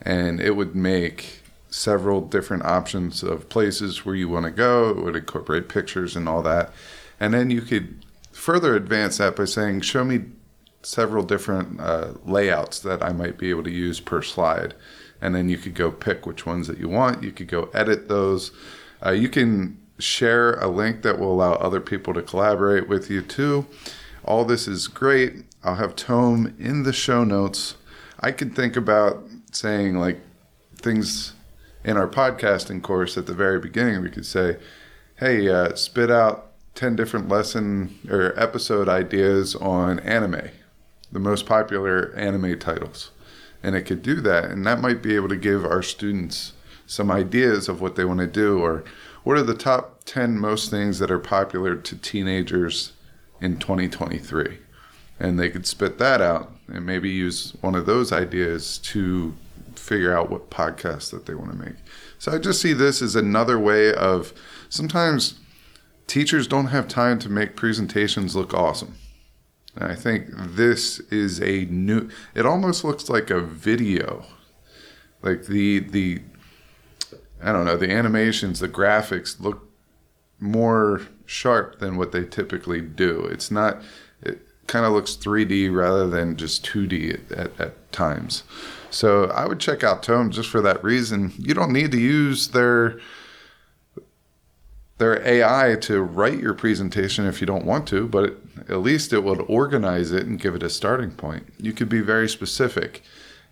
And 0.00 0.40
it 0.40 0.52
would 0.52 0.76
make 0.76 1.37
several 1.70 2.20
different 2.20 2.64
options 2.64 3.22
of 3.22 3.48
places 3.48 4.04
where 4.04 4.14
you 4.14 4.28
want 4.28 4.44
to 4.44 4.50
go. 4.50 4.90
It 4.90 4.96
would 4.96 5.16
incorporate 5.16 5.68
pictures 5.68 6.16
and 6.16 6.28
all 6.28 6.42
that. 6.42 6.72
And 7.20 7.34
then 7.34 7.50
you 7.50 7.60
could 7.60 8.04
further 8.32 8.74
advance 8.74 9.18
that 9.18 9.36
by 9.36 9.44
saying, 9.44 9.82
Show 9.82 10.04
me 10.04 10.22
several 10.82 11.24
different 11.24 11.80
uh, 11.80 12.12
layouts 12.24 12.80
that 12.80 13.02
I 13.02 13.12
might 13.12 13.36
be 13.36 13.50
able 13.50 13.64
to 13.64 13.70
use 13.70 14.00
per 14.00 14.22
slide. 14.22 14.74
And 15.20 15.34
then 15.34 15.48
you 15.48 15.58
could 15.58 15.74
go 15.74 15.90
pick 15.90 16.26
which 16.26 16.46
ones 16.46 16.68
that 16.68 16.78
you 16.78 16.88
want. 16.88 17.22
You 17.22 17.32
could 17.32 17.48
go 17.48 17.70
edit 17.74 18.08
those. 18.08 18.52
Uh, 19.04 19.10
you 19.10 19.28
can 19.28 19.78
share 19.98 20.54
a 20.54 20.68
link 20.68 21.02
that 21.02 21.18
will 21.18 21.32
allow 21.32 21.54
other 21.54 21.80
people 21.80 22.14
to 22.14 22.22
collaborate 22.22 22.88
with 22.88 23.10
you 23.10 23.20
too. 23.20 23.66
All 24.24 24.44
this 24.44 24.68
is 24.68 24.86
great. 24.86 25.44
I'll 25.64 25.74
have 25.74 25.96
Tome 25.96 26.54
in 26.58 26.84
the 26.84 26.92
show 26.92 27.24
notes. 27.24 27.76
I 28.20 28.30
could 28.30 28.54
think 28.54 28.76
about 28.76 29.24
saying 29.52 29.96
like 29.96 30.20
things 30.76 31.34
in 31.88 31.96
our 31.96 32.06
podcasting 32.06 32.82
course 32.82 33.16
at 33.16 33.24
the 33.24 33.32
very 33.32 33.58
beginning. 33.58 34.02
We 34.02 34.10
could 34.10 34.26
say, 34.26 34.58
hey, 35.16 35.48
uh, 35.48 35.74
spit 35.74 36.10
out 36.10 36.52
10 36.74 36.96
different 36.96 37.30
lesson 37.30 37.98
or 38.10 38.38
episode 38.38 38.90
ideas 38.90 39.54
on 39.54 39.98
anime, 40.00 40.50
the 41.10 41.18
most 41.18 41.46
popular 41.46 42.12
anime 42.14 42.58
titles. 42.58 43.10
And 43.62 43.74
it 43.74 43.84
could 43.84 44.02
do 44.02 44.20
that. 44.20 44.50
And 44.50 44.66
that 44.66 44.82
might 44.82 45.00
be 45.00 45.16
able 45.16 45.30
to 45.30 45.36
give 45.36 45.64
our 45.64 45.82
students 45.82 46.52
some 46.86 47.10
ideas 47.10 47.70
of 47.70 47.80
what 47.80 47.96
they 47.96 48.04
want 48.04 48.20
to 48.20 48.26
do 48.26 48.58
or 48.58 48.84
what 49.24 49.38
are 49.38 49.42
the 49.42 49.54
top 49.54 50.04
10 50.04 50.38
most 50.38 50.70
things 50.70 50.98
that 50.98 51.10
are 51.10 51.18
popular 51.18 51.74
to 51.74 51.96
teenagers 51.96 52.92
in 53.40 53.58
2023? 53.58 54.58
And 55.18 55.38
they 55.38 55.48
could 55.48 55.66
spit 55.66 55.96
that 55.96 56.20
out 56.20 56.52
and 56.70 56.84
maybe 56.84 57.08
use 57.08 57.56
one 57.62 57.74
of 57.74 57.86
those 57.86 58.12
ideas 58.12 58.76
to 58.76 59.34
figure 59.78 60.16
out 60.16 60.30
what 60.30 60.50
podcast 60.50 61.10
that 61.10 61.26
they 61.26 61.34
want 61.34 61.52
to 61.52 61.56
make. 61.56 61.76
So 62.18 62.32
I 62.32 62.38
just 62.38 62.60
see 62.60 62.72
this 62.72 63.00
as 63.02 63.16
another 63.16 63.58
way 63.58 63.94
of 63.94 64.32
sometimes 64.68 65.40
teachers 66.06 66.46
don't 66.46 66.66
have 66.66 66.88
time 66.88 67.18
to 67.20 67.28
make 67.28 67.56
presentations 67.56 68.34
look 68.34 68.54
awesome. 68.54 68.94
And 69.76 69.84
I 69.84 69.94
think 69.94 70.26
this 70.36 70.98
is 71.10 71.40
a 71.40 71.66
new 71.66 72.08
it 72.34 72.46
almost 72.46 72.84
looks 72.84 73.08
like 73.08 73.30
a 73.30 73.40
video. 73.40 74.24
Like 75.22 75.46
the 75.46 75.80
the 75.80 76.22
I 77.42 77.52
don't 77.52 77.64
know, 77.64 77.76
the 77.76 77.90
animations, 77.90 78.60
the 78.60 78.68
graphics 78.68 79.40
look 79.40 79.68
more 80.40 81.02
sharp 81.26 81.78
than 81.78 81.96
what 81.96 82.12
they 82.12 82.24
typically 82.24 82.80
do. 82.80 83.24
It's 83.26 83.50
not, 83.50 83.82
it 84.22 84.40
kind 84.68 84.86
of 84.86 84.92
looks 84.92 85.16
3D 85.16 85.74
rather 85.74 86.06
than 86.06 86.36
just 86.36 86.64
2D 86.64 87.32
at, 87.36 87.58
at, 87.58 87.74
times. 87.90 88.44
So 88.90 89.24
I 89.24 89.46
would 89.46 89.58
check 89.58 89.82
out 89.82 90.02
Tome 90.02 90.30
just 90.30 90.48
for 90.48 90.60
that 90.60 90.84
reason. 90.84 91.32
You 91.38 91.54
don't 91.54 91.72
need 91.72 91.90
to 91.92 91.98
use 91.98 92.48
their 92.48 93.00
their 94.98 95.24
AI 95.26 95.76
to 95.76 96.02
write 96.02 96.40
your 96.40 96.54
presentation 96.54 97.24
if 97.24 97.40
you 97.40 97.46
don't 97.46 97.64
want 97.64 97.86
to, 97.88 98.08
but 98.08 98.36
at 98.68 98.78
least 98.78 99.12
it 99.12 99.22
would 99.22 99.40
organize 99.48 100.10
it 100.10 100.26
and 100.26 100.40
give 100.40 100.56
it 100.56 100.62
a 100.62 100.68
starting 100.68 101.12
point. 101.12 101.46
You 101.56 101.72
could 101.72 101.88
be 101.88 102.00
very 102.00 102.28
specific. 102.28 103.02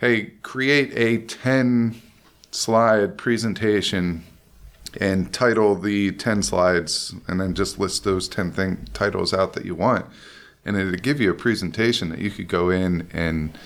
Hey, 0.00 0.32
create 0.42 0.92
a 0.96 1.18
10 1.24 2.02
slide 2.50 3.16
presentation 3.16 4.24
and 5.00 5.32
title 5.32 5.76
the 5.76 6.12
10 6.12 6.42
slides 6.42 7.14
and 7.28 7.40
then 7.40 7.54
just 7.54 7.78
list 7.78 8.02
those 8.02 8.28
10 8.28 8.50
thing 8.50 8.88
titles 8.92 9.32
out 9.32 9.52
that 9.52 9.64
you 9.64 9.74
want 9.74 10.06
and 10.66 10.76
it'd 10.76 11.02
give 11.02 11.20
you 11.20 11.30
a 11.30 11.34
presentation 11.34 12.10
that 12.10 12.18
you 12.18 12.30
could 12.30 12.48
go 12.48 12.68
in 12.68 13.08
and 13.12 13.56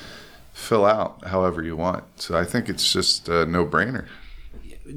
fill 0.52 0.84
out 0.84 1.24
however 1.26 1.62
you 1.62 1.74
want 1.74 2.04
so 2.16 2.38
i 2.38 2.44
think 2.44 2.68
it's 2.68 2.92
just 2.92 3.28
a 3.28 3.46
no-brainer 3.46 4.06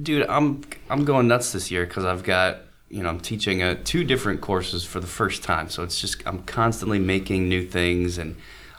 dude 0.01 0.27
i'm 0.27 0.61
i'm 0.89 1.05
going 1.05 1.27
nuts 1.27 1.51
this 1.51 1.71
year 1.71 1.85
because 1.85 2.05
i've 2.05 2.23
got 2.23 2.57
you 2.89 3.01
know 3.01 3.09
i'm 3.09 3.19
teaching 3.19 3.63
a, 3.63 3.75
two 3.75 4.03
different 4.03 4.41
courses 4.41 4.83
for 4.83 4.99
the 4.99 5.07
first 5.07 5.41
time 5.41 5.69
so 5.69 5.81
it's 5.81 5.99
just 5.99 6.21
i'm 6.27 6.43
constantly 6.43 6.99
making 6.99 7.49
new 7.49 7.65
things 7.65 8.17
and 8.17 8.35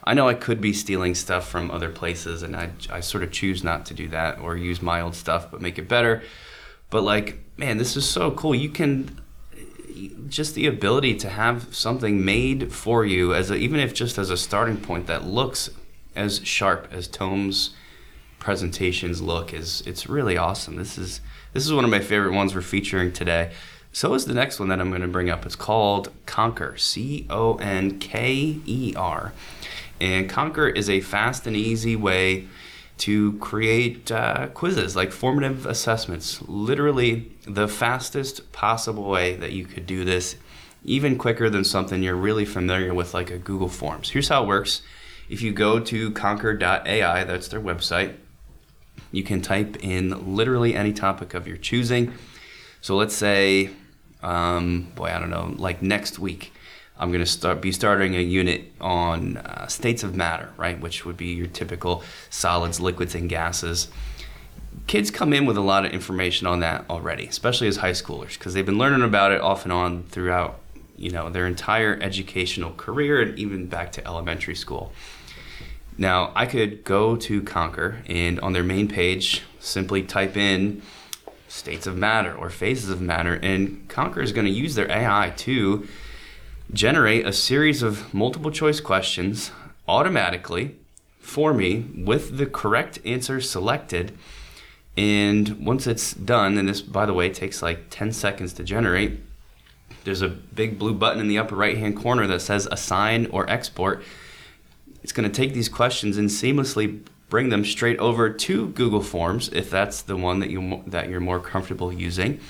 I 0.06 0.12
know 0.12 0.28
I 0.28 0.34
could 0.34 0.60
be 0.60 0.74
stealing 0.74 1.14
stuff 1.14 1.48
from 1.48 1.70
other 1.70 1.88
places, 1.88 2.42
and 2.42 2.54
I, 2.54 2.70
I 2.90 3.00
sort 3.00 3.22
of 3.22 3.32
choose 3.32 3.64
not 3.64 3.86
to 3.86 3.94
do 3.94 4.06
that 4.08 4.38
or 4.38 4.54
use 4.54 4.82
my 4.82 5.00
old 5.00 5.14
stuff 5.14 5.50
but 5.50 5.62
make 5.62 5.78
it 5.78 5.88
better. 5.88 6.22
But 6.90 7.02
like, 7.02 7.38
man, 7.56 7.78
this 7.78 7.96
is 7.96 8.08
so 8.08 8.30
cool. 8.30 8.54
You 8.54 8.68
can 8.68 9.18
just 10.28 10.54
the 10.54 10.66
ability 10.66 11.14
to 11.16 11.28
have 11.28 11.74
something 11.74 12.24
made 12.24 12.72
for 12.72 13.04
you 13.04 13.34
as 13.34 13.50
a, 13.50 13.54
even 13.54 13.80
if 13.80 13.94
just 13.94 14.18
as 14.18 14.30
a 14.30 14.36
starting 14.36 14.76
point 14.76 15.06
that 15.06 15.24
looks 15.24 15.70
as 16.16 16.44
sharp 16.44 16.88
as 16.92 17.08
Tome's 17.08 17.74
presentations 18.38 19.22
look 19.22 19.54
is 19.54 19.80
it's 19.86 20.08
really 20.08 20.36
awesome. 20.36 20.76
This 20.76 20.98
is 20.98 21.20
this 21.52 21.64
is 21.64 21.72
one 21.72 21.84
of 21.84 21.90
my 21.90 22.00
favorite 22.00 22.34
ones 22.34 22.54
we're 22.54 22.60
featuring 22.60 23.12
today. 23.12 23.52
So 23.92 24.12
is 24.14 24.26
the 24.26 24.34
next 24.34 24.58
one 24.58 24.68
that 24.68 24.80
I'm 24.80 24.90
going 24.90 25.02
to 25.02 25.08
bring 25.08 25.30
up. 25.30 25.46
It's 25.46 25.54
called 25.54 26.10
Conker, 26.26 26.78
C 26.78 27.26
O 27.30 27.54
N 27.56 27.98
K 28.00 28.60
E 28.66 28.92
R. 28.96 29.32
And 30.00 30.28
Conker 30.28 30.76
is 30.76 30.90
a 30.90 31.00
fast 31.00 31.46
and 31.46 31.56
easy 31.56 31.94
way 31.94 32.48
to 32.98 33.32
create 33.38 34.10
uh, 34.12 34.48
quizzes, 34.48 34.94
like 34.94 35.12
formative 35.12 35.66
assessments. 35.66 36.40
Literally, 36.42 37.32
the 37.46 37.68
fastest 37.68 38.52
possible 38.52 39.04
way 39.04 39.36
that 39.36 39.52
you 39.52 39.64
could 39.66 39.86
do 39.86 40.04
this, 40.04 40.36
even 40.84 41.18
quicker 41.18 41.50
than 41.50 41.64
something 41.64 42.02
you're 42.02 42.14
really 42.14 42.44
familiar 42.44 42.94
with, 42.94 43.14
like 43.14 43.30
a 43.30 43.38
Google 43.38 43.68
Forms. 43.68 44.10
Here's 44.10 44.28
how 44.28 44.44
it 44.44 44.46
works 44.46 44.82
if 45.28 45.42
you 45.42 45.52
go 45.52 45.80
to 45.80 46.10
conker.ai, 46.10 47.24
that's 47.24 47.48
their 47.48 47.60
website, 47.60 48.14
you 49.10 49.22
can 49.22 49.40
type 49.40 49.76
in 49.82 50.36
literally 50.36 50.74
any 50.74 50.92
topic 50.92 51.34
of 51.34 51.48
your 51.48 51.56
choosing. 51.56 52.12
So 52.80 52.96
let's 52.96 53.14
say, 53.14 53.70
um, 54.22 54.92
boy, 54.94 55.06
I 55.06 55.18
don't 55.18 55.30
know, 55.30 55.54
like 55.56 55.82
next 55.82 56.18
week 56.18 56.52
I'm 56.98 57.10
going 57.10 57.24
to 57.24 57.30
start 57.30 57.60
be 57.60 57.72
starting 57.72 58.14
a 58.14 58.20
unit 58.20 58.72
on 58.80 59.38
uh, 59.38 59.66
states 59.66 60.04
of 60.04 60.14
matter, 60.14 60.50
right, 60.56 60.78
which 60.80 61.04
would 61.04 61.16
be 61.16 61.26
your 61.26 61.48
typical 61.48 62.04
solids, 62.30 62.80
liquids, 62.80 63.14
and 63.14 63.28
gases. 63.28 63.88
Kids 64.86 65.10
come 65.10 65.32
in 65.32 65.44
with 65.44 65.56
a 65.56 65.60
lot 65.60 65.84
of 65.84 65.92
information 65.92 66.46
on 66.46 66.60
that 66.60 66.84
already, 66.88 67.26
especially 67.26 67.66
as 67.66 67.78
high 67.78 67.92
schoolers, 67.92 68.34
because 68.38 68.54
they've 68.54 68.66
been 68.66 68.78
learning 68.78 69.02
about 69.02 69.32
it 69.32 69.40
off 69.40 69.64
and 69.64 69.72
on 69.72 70.04
throughout, 70.04 70.60
you 70.96 71.10
know, 71.10 71.30
their 71.30 71.46
entire 71.46 71.98
educational 72.00 72.72
career 72.72 73.20
and 73.20 73.38
even 73.38 73.66
back 73.66 73.90
to 73.92 74.06
elementary 74.06 74.54
school. 74.54 74.92
Now, 75.96 76.32
I 76.34 76.46
could 76.46 76.84
go 76.84 77.16
to 77.16 77.42
Conker 77.42 78.02
and 78.08 78.38
on 78.40 78.52
their 78.52 78.64
main 78.64 78.88
page 78.88 79.42
simply 79.58 80.02
type 80.02 80.36
in 80.36 80.82
states 81.48 81.86
of 81.86 81.96
matter 81.96 82.34
or 82.34 82.50
phases 82.50 82.90
of 82.90 83.00
matter, 83.00 83.34
and 83.34 83.88
Conker 83.88 84.22
is 84.22 84.32
going 84.32 84.46
to 84.46 84.52
use 84.52 84.74
their 84.74 84.90
AI 84.90 85.32
to 85.38 85.88
generate 86.74 87.24
a 87.24 87.32
series 87.32 87.82
of 87.82 88.12
multiple 88.12 88.50
choice 88.50 88.80
questions 88.80 89.52
automatically 89.86 90.76
for 91.20 91.54
me 91.54 91.86
with 91.96 92.36
the 92.36 92.46
correct 92.46 92.98
answer 93.04 93.40
selected. 93.40 94.16
And 94.96 95.64
once 95.64 95.86
it's 95.86 96.12
done, 96.12 96.58
and 96.58 96.68
this, 96.68 96.80
by 96.82 97.06
the 97.06 97.14
way, 97.14 97.30
takes 97.30 97.62
like 97.62 97.90
10 97.90 98.12
seconds 98.12 98.52
to 98.54 98.64
generate, 98.64 99.20
there's 100.02 100.22
a 100.22 100.28
big 100.28 100.78
blue 100.78 100.94
button 100.94 101.20
in 101.20 101.28
the 101.28 101.38
upper 101.38 101.54
right 101.54 101.78
hand 101.78 101.96
corner 101.96 102.26
that 102.26 102.40
says 102.40 102.68
assign 102.70 103.26
or 103.26 103.48
export. 103.48 104.02
It's 105.02 105.12
going 105.12 105.30
to 105.30 105.34
take 105.34 105.54
these 105.54 105.68
questions 105.68 106.18
and 106.18 106.28
seamlessly 106.28 107.00
bring 107.28 107.48
them 107.48 107.64
straight 107.64 107.98
over 107.98 108.30
to 108.30 108.68
Google 108.68 109.02
Forms 109.02 109.48
if 109.52 109.70
that's 109.70 110.02
the 110.02 110.16
one 110.16 110.40
that 110.40 110.50
you 110.50 110.82
that 110.86 111.08
you're 111.08 111.20
more 111.20 111.40
comfortable 111.40 111.92
using. 111.92 112.40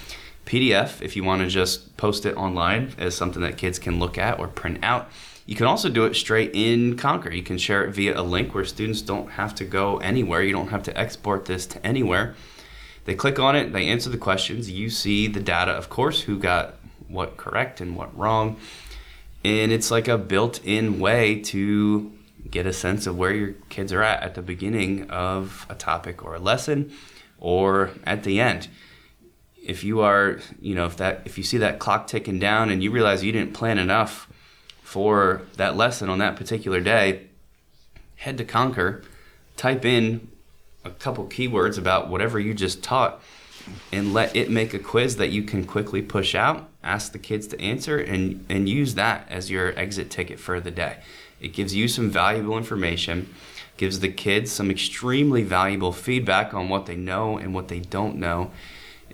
PDF 0.46 1.00
if 1.00 1.16
you 1.16 1.24
want 1.24 1.42
to 1.42 1.48
just 1.48 1.96
post 1.96 2.26
it 2.26 2.36
online 2.36 2.92
as 2.98 3.14
something 3.14 3.42
that 3.42 3.56
kids 3.56 3.78
can 3.78 3.98
look 3.98 4.18
at 4.18 4.38
or 4.38 4.48
print 4.48 4.78
out. 4.82 5.10
You 5.46 5.56
can 5.56 5.66
also 5.66 5.90
do 5.90 6.04
it 6.04 6.14
straight 6.14 6.52
in 6.54 6.96
Conker. 6.96 7.34
You 7.34 7.42
can 7.42 7.58
share 7.58 7.84
it 7.84 7.94
via 7.94 8.18
a 8.18 8.22
link 8.22 8.54
where 8.54 8.64
students 8.64 9.02
don't 9.02 9.32
have 9.32 9.54
to 9.56 9.64
go 9.64 9.98
anywhere. 9.98 10.42
You 10.42 10.52
don't 10.52 10.68
have 10.68 10.82
to 10.84 10.98
export 10.98 11.44
this 11.44 11.66
to 11.66 11.86
anywhere. 11.86 12.34
They 13.04 13.14
click 13.14 13.38
on 13.38 13.54
it, 13.54 13.72
they 13.72 13.88
answer 13.88 14.08
the 14.08 14.18
questions. 14.18 14.70
You 14.70 14.88
see 14.88 15.26
the 15.26 15.40
data, 15.40 15.72
of 15.72 15.90
course, 15.90 16.22
who 16.22 16.38
got 16.38 16.76
what 17.08 17.36
correct 17.36 17.80
and 17.82 17.96
what 17.96 18.16
wrong. 18.16 18.56
And 19.44 19.70
it's 19.70 19.90
like 19.90 20.08
a 20.08 20.16
built 20.16 20.64
in 20.64 20.98
way 21.00 21.40
to 21.40 22.10
get 22.50 22.66
a 22.66 22.72
sense 22.72 23.06
of 23.06 23.18
where 23.18 23.32
your 23.32 23.52
kids 23.68 23.92
are 23.92 24.02
at 24.02 24.22
at 24.22 24.34
the 24.34 24.42
beginning 24.42 25.10
of 25.10 25.66
a 25.68 25.74
topic 25.74 26.24
or 26.24 26.34
a 26.34 26.38
lesson 26.38 26.92
or 27.38 27.90
at 28.04 28.22
the 28.22 28.40
end. 28.40 28.68
If 29.64 29.82
you 29.82 30.00
are, 30.00 30.40
you 30.60 30.74
know, 30.74 30.86
if 30.86 30.96
that 30.98 31.22
if 31.24 31.38
you 31.38 31.44
see 31.44 31.58
that 31.58 31.78
clock 31.78 32.06
ticking 32.06 32.38
down 32.38 32.70
and 32.70 32.82
you 32.82 32.90
realize 32.90 33.24
you 33.24 33.32
didn't 33.32 33.54
plan 33.54 33.78
enough 33.78 34.28
for 34.82 35.42
that 35.56 35.76
lesson 35.76 36.08
on 36.08 36.18
that 36.18 36.36
particular 36.36 36.80
day, 36.80 37.28
head 38.16 38.38
to 38.38 38.44
Conker, 38.44 39.04
type 39.56 39.84
in 39.84 40.28
a 40.84 40.90
couple 40.90 41.24
keywords 41.26 41.78
about 41.78 42.08
whatever 42.08 42.38
you 42.38 42.54
just 42.54 42.82
taught 42.82 43.20
and 43.92 44.12
let 44.12 44.34
it 44.36 44.50
make 44.50 44.74
a 44.74 44.78
quiz 44.78 45.16
that 45.16 45.30
you 45.30 45.42
can 45.42 45.64
quickly 45.64 46.02
push 46.02 46.34
out, 46.34 46.68
ask 46.82 47.12
the 47.12 47.18
kids 47.18 47.46
to 47.46 47.60
answer, 47.60 47.98
and, 47.98 48.44
and 48.48 48.68
use 48.68 48.94
that 48.94 49.26
as 49.30 49.50
your 49.50 49.78
exit 49.78 50.10
ticket 50.10 50.38
for 50.38 50.60
the 50.60 50.70
day. 50.70 50.98
It 51.40 51.48
gives 51.48 51.74
you 51.74 51.88
some 51.88 52.10
valuable 52.10 52.56
information, 52.56 53.34
gives 53.76 54.00
the 54.00 54.08
kids 54.08 54.52
some 54.52 54.70
extremely 54.70 55.42
valuable 55.42 55.92
feedback 55.92 56.54
on 56.54 56.68
what 56.68 56.86
they 56.86 56.96
know 56.96 57.38
and 57.38 57.54
what 57.54 57.68
they 57.68 57.80
don't 57.80 58.16
know. 58.16 58.50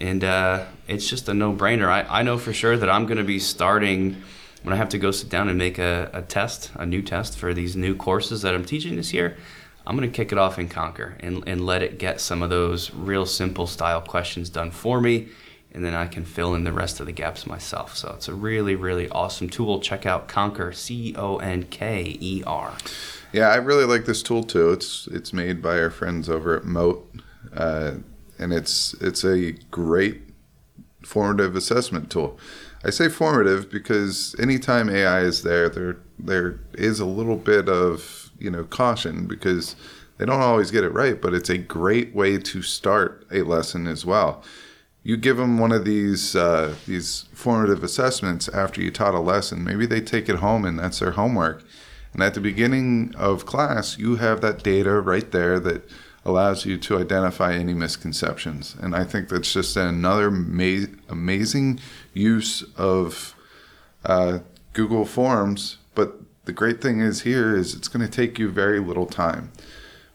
And 0.01 0.25
uh, 0.25 0.65
it's 0.89 1.09
just 1.09 1.29
a 1.29 1.35
no 1.35 1.53
brainer. 1.53 1.89
I, 1.89 2.21
I 2.21 2.23
know 2.23 2.39
for 2.39 2.53
sure 2.53 2.77
that 2.77 2.89
I'm 2.89 3.07
going 3.07 3.19
to 3.19 3.25
be 3.25 3.39
starting 3.39 4.23
when 4.63 4.73
I 4.73 4.77
have 4.77 4.89
to 4.91 4.99
go 4.99 5.11
sit 5.11 5.29
down 5.29 5.49
and 5.49 5.59
make 5.59 5.79
a, 5.79 6.11
a 6.13 6.23
test, 6.23 6.71
a 6.75 6.87
new 6.87 7.03
test 7.03 7.39
for 7.39 7.53
these 7.55 7.77
new 7.77 7.95
courses 7.95 8.43
that 8.43 8.55
I'm 8.55 8.65
teaching 8.65 8.97
this 8.97 9.13
year. 9.13 9.37
I'm 9.87 9.97
going 9.97 10.11
to 10.11 10.15
kick 10.15 10.33
it 10.33 10.39
off 10.39 10.59
in 10.59 10.69
Conker 10.69 11.15
and, 11.21 11.43
and 11.47 11.67
let 11.67 11.83
it 11.83 11.99
get 11.99 12.21
some 12.21 12.43
of 12.43 12.51
those 12.51 12.93
real 12.95 13.27
simple 13.27 13.67
style 13.67 14.01
questions 14.01 14.51
done 14.51 14.71
for 14.71 15.01
me. 15.01 15.29
And 15.73 15.85
then 15.85 15.95
I 15.95 16.07
can 16.07 16.25
fill 16.25 16.55
in 16.55 16.65
the 16.65 16.73
rest 16.73 17.01
of 17.01 17.07
the 17.07 17.13
gaps 17.13 17.47
myself. 17.47 17.97
So 17.97 18.13
it's 18.17 18.29
a 18.29 18.35
really, 18.35 18.75
really 18.75 19.09
awesome 19.11 19.49
tool. 19.49 19.81
Check 19.81 20.05
out 20.05 20.29
Conker, 20.29 20.75
C 20.75 21.15
O 21.17 21.37
N 21.39 21.65
K 21.65 22.17
E 22.21 22.43
R. 22.45 22.75
Yeah, 23.33 23.49
I 23.49 23.57
really 23.57 23.85
like 23.85 24.05
this 24.05 24.23
tool 24.23 24.43
too. 24.43 24.71
It's 24.71 25.07
it's 25.07 25.33
made 25.33 25.63
by 25.63 25.79
our 25.79 25.91
friends 25.91 26.29
over 26.29 26.57
at 26.57 26.65
Mote. 26.65 27.09
uh, 27.55 27.93
and 28.41 28.53
it's 28.53 28.95
it's 28.95 29.25
a 29.25 29.53
great 29.71 30.23
formative 31.03 31.55
assessment 31.55 32.11
tool. 32.11 32.39
I 32.83 32.91
say 32.91 33.09
formative 33.09 33.71
because 33.71 34.35
anytime 34.39 34.89
AI 34.89 35.21
is 35.21 35.43
there, 35.43 35.69
there 35.69 35.99
there 36.19 36.61
is 36.75 36.99
a 36.99 37.07
little 37.07 37.37
bit 37.37 37.69
of 37.69 38.31
you 38.39 38.51
know 38.51 38.65
caution 38.65 39.27
because 39.27 39.77
they 40.17 40.25
don't 40.27 40.41
always 40.41 40.71
get 40.71 40.85
it 40.85 40.91
right, 40.91 41.21
but 41.21 41.35
it's 41.35 41.51
a 41.51 41.59
great 41.59 42.15
way 42.15 42.39
to 42.39 42.63
start 42.63 43.27
a 43.31 43.43
lesson 43.43 43.87
as 43.87 44.05
well. 44.05 44.43
You 45.03 45.17
give 45.17 45.39
them 45.39 45.59
one 45.59 45.73
of 45.73 45.85
these 45.85 46.35
uh, 46.35 46.75
these 46.87 47.27
formative 47.33 47.85
assessments 47.85 48.49
after 48.49 48.81
you 48.81 48.91
taught 48.91 49.15
a 49.15 49.21
lesson. 49.21 49.63
Maybe 49.65 49.87
they 49.87 50.01
take 50.01 50.29
it 50.29 50.37
home 50.37 50.65
and 50.65 50.79
that's 50.79 50.99
their 50.99 51.13
homework. 51.13 51.63
And 52.13 52.23
at 52.23 52.35
the 52.35 52.41
beginning 52.41 53.15
of 53.17 53.47
class, 53.47 53.97
you 53.97 54.17
have 54.17 54.41
that 54.41 54.63
data 54.63 55.01
right 55.01 55.31
there 55.31 55.61
that 55.61 55.89
allows 56.25 56.67
you 56.67 56.77
to 56.77 56.99
identify 56.99 57.55
any 57.55 57.75
misconceptions. 57.75 58.77
And 58.81 58.95
I 58.95 59.05
think 59.05 59.29
that's 59.29 59.53
just 59.53 59.77
another 59.77 60.31
ma- 60.31 60.87
amazing 61.09 61.81
use 62.13 62.63
of 62.77 63.35
uh, 64.05 64.41
Google 64.73 65.05
Forms. 65.05 65.79
But 65.95 66.21
the 66.45 66.53
great 66.53 66.81
thing 66.83 67.01
is 67.01 67.23
here 67.23 67.57
is 67.57 67.75
it's 67.75 67.89
going 67.89 68.05
to 68.05 68.11
take 68.11 68.39
you 68.39 68.51
very 68.51 68.81
little 68.81 69.07
time. 69.07 69.53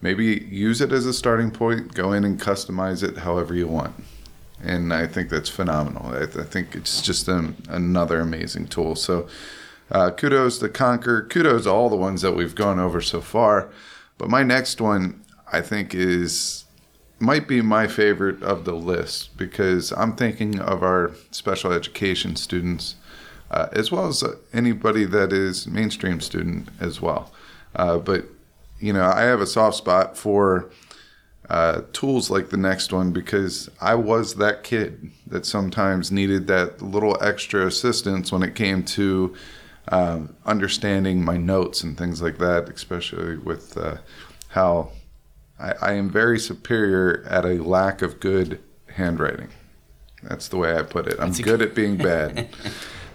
Maybe 0.02 0.48
use 0.50 0.82
it 0.82 0.91
as 0.91 1.06
a 1.06 1.13
starting 1.13 1.50
point, 1.50 1.94
go 1.94 2.12
in 2.12 2.24
and 2.24 2.39
customize 2.39 3.02
it 3.02 3.18
however 3.18 3.56
you 3.56 3.68
want. 3.68 3.96
And 4.62 4.94
I 4.94 5.08
think 5.08 5.30
that's 5.30 5.50
phenomenal. 5.50 6.13
I, 6.13 6.26
th- 6.26 6.38
I 6.38 6.44
think 6.44 6.76
it's 6.76 7.02
just 7.02 7.28
an, 7.28 7.56
another 7.68 8.20
amazing 8.20 8.68
tool. 8.68 8.96
So 8.96 9.28
uh, 9.91 10.12
kudos 10.12 10.60
to 10.60 10.70
Conker. 10.70 11.30
Kudos 11.30 11.63
to 11.63 11.72
all 11.72 11.89
the 11.89 11.96
ones 11.96 12.22
that 12.22 12.34
we've 12.34 12.56
gone 12.56 12.80
over 12.80 13.02
so 13.02 13.22
far. 13.22 13.70
But 14.18 14.30
my 14.30 14.44
next 14.44 14.80
one, 14.80 15.25
I 15.56 15.62
think, 15.62 15.96
is 15.96 16.65
might 17.18 17.48
be 17.48 17.62
my 17.62 17.88
favorite 17.88 18.44
of 18.44 18.65
the 18.65 18.74
list 18.74 19.38
because 19.38 19.94
I'm 19.94 20.15
thinking 20.15 20.60
of 20.60 20.84
our 20.84 21.12
special 21.32 21.72
education 21.72 22.36
students 22.36 22.96
uh, 23.52 23.70
as 23.72 23.89
well 23.91 24.08
as 24.08 24.22
anybody 24.54 25.06
that 25.06 25.32
is 25.32 25.65
mainstream 25.65 26.20
student 26.20 26.68
as 26.82 27.02
well. 27.02 27.32
Uh, 27.74 27.98
but 28.00 28.26
you 28.80 28.91
know, 28.91 29.06
I 29.06 29.22
have 29.22 29.39
a 29.39 29.48
soft 29.48 29.78
spot 29.78 30.18
for 30.18 30.70
uh, 31.50 31.84
tools 31.94 32.30
like 32.30 32.50
the 32.50 32.58
next 32.58 32.91
one 32.91 33.12
because 33.12 33.70
I 33.80 33.96
was 33.96 34.36
that 34.36 34.63
kid 34.63 35.12
that 35.28 35.46
sometimes 35.46 36.12
needed 36.12 36.48
that 36.48 36.82
little 36.82 37.18
extra 37.22 37.65
assistance 37.65 38.32
when 38.32 38.44
it 38.44 38.56
came 38.56 38.84
to 38.84 39.34
um, 39.89 40.36
understanding 40.46 41.24
my 41.24 41.38
notes 41.38 41.84
and 41.84 41.98
things 41.98 42.22
like 42.22 42.39
that, 42.39 42.68
especially 42.68 43.38
with 43.38 43.78
uh, 43.78 43.98
how 44.50 44.91
I, 45.60 45.74
I 45.82 45.94
am 45.94 46.10
very 46.10 46.39
superior 46.39 47.26
at 47.30 47.46
a 47.46 47.63
lack 47.63 48.02
of 48.02 48.20
good 48.20 48.60
handwriting. 48.96 49.50
That's 50.24 50.48
the 50.48 50.58
way 50.58 50.76
I 50.76 50.82
put 50.82 51.08
it. 51.08 51.20
I'm 51.20 51.32
good 51.32 51.62
at 51.62 51.76
being 51.76 51.98
bad. 51.98 52.50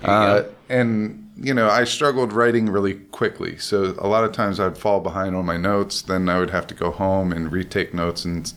Uh, 0.02 0.44
and 0.70 1.30
you 1.36 1.54
know, 1.54 1.68
I 1.68 1.84
struggled 1.84 2.32
writing 2.32 2.70
really 2.70 2.94
quickly, 2.94 3.56
so 3.58 3.94
a 3.98 4.08
lot 4.08 4.24
of 4.24 4.32
times 4.32 4.60
I'd 4.60 4.78
fall 4.78 5.00
behind 5.00 5.34
on 5.34 5.46
my 5.46 5.56
notes. 5.56 6.02
Then 6.02 6.28
I 6.28 6.38
would 6.38 6.50
have 6.50 6.66
to 6.68 6.74
go 6.74 6.90
home 6.90 7.32
and 7.32 7.50
retake 7.50 7.94
notes. 7.94 8.24
And 8.24 8.52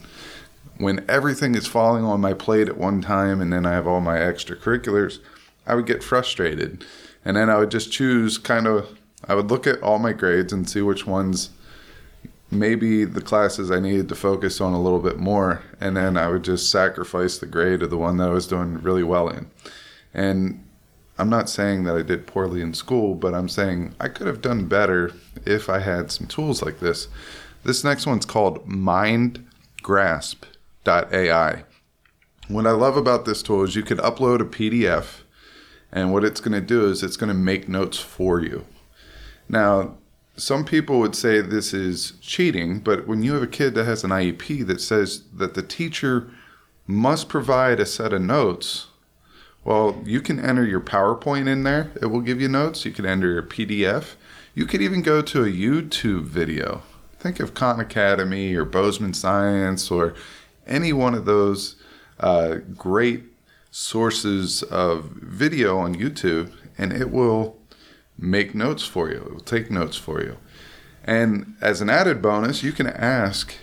when 0.77 1.03
everything 1.07 1.55
is 1.55 1.67
falling 1.67 2.03
on 2.03 2.21
my 2.21 2.33
plate 2.33 2.67
at 2.67 2.77
one 2.77 3.01
time, 3.01 3.41
and 3.41 3.51
then 3.51 3.65
I 3.65 3.71
have 3.71 3.87
all 3.87 4.01
my 4.01 4.17
extracurriculars, 4.17 5.19
I 5.65 5.75
would 5.75 5.85
get 5.85 6.03
frustrated, 6.03 6.85
and 7.23 7.37
then 7.37 7.49
I 7.49 7.57
would 7.57 7.71
just 7.71 7.91
choose 7.91 8.37
kind 8.37 8.67
of. 8.67 8.97
I 9.25 9.35
would 9.35 9.49
look 9.49 9.65
at 9.65 9.81
all 9.81 9.99
my 9.99 10.11
grades 10.11 10.51
and 10.51 10.69
see 10.69 10.81
which 10.81 11.07
ones 11.07 11.49
maybe 12.59 13.05
the 13.05 13.21
classes 13.21 13.71
I 13.71 13.79
needed 13.79 14.09
to 14.09 14.15
focus 14.15 14.61
on 14.61 14.73
a 14.73 14.81
little 14.81 14.99
bit 14.99 15.17
more, 15.17 15.61
and 15.79 15.97
then 15.97 16.17
I 16.17 16.27
would 16.27 16.43
just 16.43 16.71
sacrifice 16.71 17.37
the 17.37 17.45
grade 17.45 17.81
of 17.81 17.89
the 17.89 17.97
one 17.97 18.17
that 18.17 18.29
I 18.29 18.33
was 18.33 18.47
doing 18.47 18.81
really 18.81 19.03
well 19.03 19.29
in. 19.29 19.49
And 20.13 20.63
I'm 21.17 21.29
not 21.29 21.49
saying 21.49 21.83
that 21.83 21.95
I 21.95 22.01
did 22.01 22.27
poorly 22.27 22.61
in 22.61 22.73
school, 22.73 23.15
but 23.15 23.33
I'm 23.33 23.49
saying 23.49 23.95
I 23.99 24.07
could 24.07 24.27
have 24.27 24.41
done 24.41 24.67
better 24.67 25.11
if 25.45 25.69
I 25.69 25.79
had 25.79 26.11
some 26.11 26.27
tools 26.27 26.61
like 26.61 26.79
this. 26.79 27.07
This 27.63 27.83
next 27.83 28.05
one's 28.05 28.25
called 28.25 28.67
mindgrasp.ai. 28.67 31.63
What 32.49 32.67
I 32.67 32.71
love 32.71 32.97
about 32.97 33.25
this 33.25 33.41
tool 33.41 33.63
is 33.63 33.75
you 33.75 33.83
can 33.83 33.99
upload 33.99 34.41
a 34.41 34.45
PDF, 34.45 35.21
and 35.91 36.11
what 36.11 36.23
it's 36.23 36.41
going 36.41 36.53
to 36.53 36.61
do 36.61 36.89
is 36.89 37.03
it's 37.03 37.17
going 37.17 37.29
to 37.29 37.33
make 37.33 37.69
notes 37.69 37.99
for 37.99 38.41
you. 38.41 38.65
Now, 39.47 39.97
some 40.35 40.65
people 40.65 40.99
would 40.99 41.15
say 41.15 41.41
this 41.41 41.73
is 41.73 42.13
cheating, 42.21 42.79
but 42.79 43.07
when 43.07 43.21
you 43.21 43.33
have 43.33 43.43
a 43.43 43.47
kid 43.47 43.75
that 43.75 43.85
has 43.85 44.03
an 44.03 44.09
IEP 44.09 44.65
that 44.65 44.81
says 44.81 45.23
that 45.33 45.53
the 45.53 45.61
teacher 45.61 46.29
must 46.87 47.29
provide 47.29 47.79
a 47.79 47.85
set 47.85 48.13
of 48.13 48.21
notes, 48.21 48.87
well, 49.63 50.01
you 50.03 50.21
can 50.21 50.39
enter 50.39 50.65
your 50.65 50.81
PowerPoint 50.81 51.47
in 51.47 51.63
there. 51.63 51.91
It 52.01 52.07
will 52.07 52.21
give 52.21 52.41
you 52.41 52.49
notes. 52.49 52.83
You 52.83 52.91
can 52.91 53.05
enter 53.05 53.31
your 53.31 53.43
PDF. 53.43 54.15
You 54.55 54.65
could 54.65 54.81
even 54.81 55.01
go 55.01 55.21
to 55.21 55.43
a 55.43 55.47
YouTube 55.47 56.23
video. 56.23 56.81
Think 57.19 57.39
of 57.39 57.53
Khan 57.53 57.79
Academy 57.79 58.53
or 58.55 58.65
Bozeman 58.65 59.13
Science 59.13 59.89
or 59.89 60.15
any 60.67 60.91
one 60.91 61.13
of 61.13 61.25
those 61.25 61.75
uh, 62.19 62.57
great 62.75 63.23
sources 63.71 64.63
of 64.63 65.05
video 65.05 65.77
on 65.77 65.95
YouTube, 65.95 66.51
and 66.77 66.91
it 66.91 67.09
will 67.09 67.57
make 68.17 68.53
notes 68.55 68.83
for 68.83 69.09
you. 69.09 69.17
It 69.17 69.33
will 69.33 69.39
take 69.39 69.71
notes 69.71 69.97
for 69.97 70.21
you. 70.21 70.37
And 71.03 71.55
as 71.61 71.81
an 71.81 71.89
added 71.89 72.21
bonus, 72.21 72.63
you 72.63 72.71
can 72.71 72.87
ask 72.87 73.55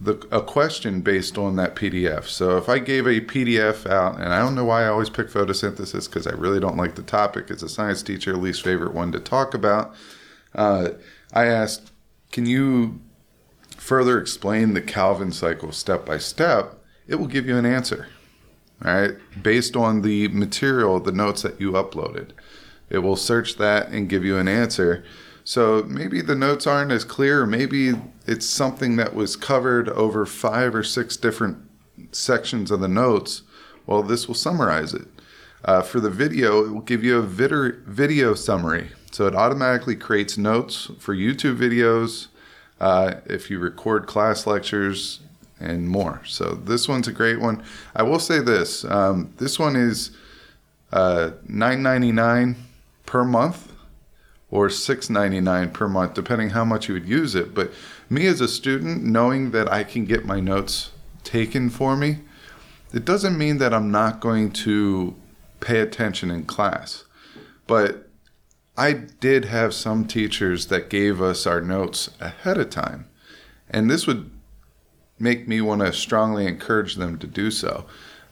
the, 0.00 0.14
a 0.30 0.40
question 0.40 1.00
based 1.02 1.36
on 1.36 1.56
that 1.56 1.76
PDF. 1.76 2.24
So 2.24 2.56
if 2.56 2.68
I 2.68 2.78
gave 2.78 3.06
a 3.06 3.20
PDF 3.20 3.88
out, 3.88 4.16
and 4.16 4.32
I 4.32 4.38
don't 4.38 4.54
know 4.54 4.64
why 4.64 4.84
I 4.84 4.88
always 4.88 5.10
pick 5.10 5.28
photosynthesis 5.28 6.06
because 6.06 6.26
I 6.26 6.32
really 6.32 6.60
don't 6.60 6.76
like 6.76 6.94
the 6.94 7.02
topic 7.02 7.50
as 7.50 7.62
a 7.62 7.68
science 7.68 8.02
teacher, 8.02 8.36
least 8.36 8.62
favorite 8.62 8.94
one 8.94 9.12
to 9.12 9.20
talk 9.20 9.52
about. 9.52 9.94
Uh, 10.54 10.90
I 11.32 11.46
asked, 11.46 11.92
can 12.32 12.46
you 12.46 13.00
further 13.76 14.18
explain 14.18 14.74
the 14.74 14.80
Calvin 14.80 15.32
cycle 15.32 15.72
step 15.72 16.06
by 16.06 16.18
step? 16.18 16.76
It 17.06 17.16
will 17.16 17.26
give 17.26 17.46
you 17.46 17.56
an 17.56 17.66
answer, 17.66 18.06
all 18.84 18.94
right, 18.94 19.16
based 19.42 19.76
on 19.76 20.02
the 20.02 20.28
material, 20.28 21.00
the 21.00 21.12
notes 21.12 21.42
that 21.42 21.60
you 21.60 21.72
uploaded. 21.72 22.30
It 22.90 22.98
will 22.98 23.16
search 23.16 23.56
that 23.56 23.88
and 23.88 24.08
give 24.08 24.24
you 24.24 24.36
an 24.36 24.48
answer. 24.48 25.04
So 25.44 25.84
maybe 25.88 26.20
the 26.20 26.34
notes 26.34 26.66
aren't 26.66 26.92
as 26.92 27.04
clear, 27.04 27.46
maybe 27.46 27.94
it's 28.26 28.46
something 28.46 28.96
that 28.96 29.14
was 29.14 29.36
covered 29.36 29.88
over 29.88 30.26
five 30.26 30.74
or 30.74 30.82
six 30.82 31.16
different 31.16 31.58
sections 32.12 32.70
of 32.70 32.80
the 32.80 32.88
notes. 32.88 33.42
Well, 33.86 34.02
this 34.02 34.28
will 34.28 34.34
summarize 34.34 34.92
it. 34.92 35.08
Uh, 35.64 35.82
for 35.82 36.00
the 36.00 36.10
video, 36.10 36.64
it 36.64 36.70
will 36.70 36.80
give 36.80 37.02
you 37.02 37.18
a 37.18 37.22
vid- 37.22 37.84
video 37.86 38.34
summary. 38.34 38.90
So 39.12 39.26
it 39.26 39.34
automatically 39.34 39.96
creates 39.96 40.38
notes 40.38 40.90
for 40.98 41.14
YouTube 41.14 41.56
videos, 41.56 42.28
uh, 42.80 43.16
if 43.26 43.50
you 43.50 43.58
record 43.58 44.06
class 44.06 44.46
lectures, 44.46 45.20
and 45.58 45.88
more. 45.88 46.22
So 46.24 46.54
this 46.54 46.88
one's 46.88 47.08
a 47.08 47.12
great 47.12 47.40
one. 47.40 47.62
I 47.94 48.02
will 48.02 48.18
say 48.18 48.40
this: 48.40 48.84
um, 48.84 49.34
this 49.36 49.58
one 49.58 49.76
is 49.76 50.12
uh, 50.92 51.32
nine 51.46 51.82
ninety 51.82 52.12
nine 52.12 52.56
per 53.10 53.24
month 53.24 53.72
or 54.52 54.70
six 54.70 55.10
ninety 55.10 55.40
nine 55.40 55.68
per 55.68 55.88
month, 55.88 56.14
depending 56.14 56.50
how 56.50 56.64
much 56.64 56.86
you 56.86 56.94
would 56.94 57.08
use 57.08 57.34
it. 57.34 57.52
But 57.52 57.72
me 58.08 58.24
as 58.28 58.40
a 58.40 58.46
student, 58.46 59.02
knowing 59.02 59.50
that 59.50 59.68
I 59.68 59.82
can 59.82 60.04
get 60.04 60.24
my 60.24 60.38
notes 60.38 60.92
taken 61.24 61.70
for 61.70 61.96
me, 61.96 62.20
it 62.94 63.04
doesn't 63.04 63.36
mean 63.36 63.58
that 63.58 63.74
I'm 63.74 63.90
not 63.90 64.20
going 64.20 64.52
to 64.64 65.16
pay 65.58 65.80
attention 65.80 66.30
in 66.30 66.44
class. 66.44 67.02
But 67.66 68.08
I 68.76 68.92
did 68.92 69.46
have 69.46 69.74
some 69.74 70.06
teachers 70.06 70.66
that 70.66 70.88
gave 70.88 71.20
us 71.20 71.48
our 71.48 71.60
notes 71.60 72.10
ahead 72.20 72.58
of 72.58 72.70
time. 72.70 73.08
And 73.68 73.90
this 73.90 74.06
would 74.06 74.30
make 75.18 75.48
me 75.48 75.60
want 75.60 75.80
to 75.80 75.92
strongly 75.92 76.46
encourage 76.46 76.94
them 76.94 77.18
to 77.18 77.26
do 77.26 77.50
so 77.50 77.86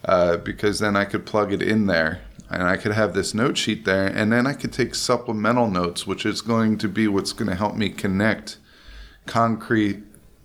uh, 0.04 0.36
because 0.36 0.78
then 0.78 0.94
I 0.94 1.04
could 1.04 1.26
plug 1.26 1.52
it 1.52 1.62
in 1.62 1.86
there 1.86 2.20
and 2.50 2.62
I 2.62 2.76
could 2.76 2.92
have 2.92 3.14
this 3.14 3.34
note 3.34 3.58
sheet 3.58 3.84
there 3.84 4.06
and 4.06 4.32
then 4.32 4.46
I 4.46 4.54
could 4.54 4.72
take 4.72 4.94
supplemental 4.94 5.70
notes, 5.70 6.06
which 6.06 6.24
is 6.24 6.40
going 6.40 6.78
to 6.78 6.88
be 6.88 7.08
what's 7.08 7.32
going 7.32 7.48
to 7.50 7.56
help 7.56 7.76
me 7.76 7.90
connect 7.90 8.58
concrete 9.26 10.02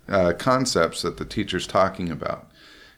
uh, 0.10 0.34
concepts 0.38 1.02
that 1.02 1.18
the 1.18 1.26
teacher's 1.26 1.66
talking 1.66 2.12
about. 2.12 2.50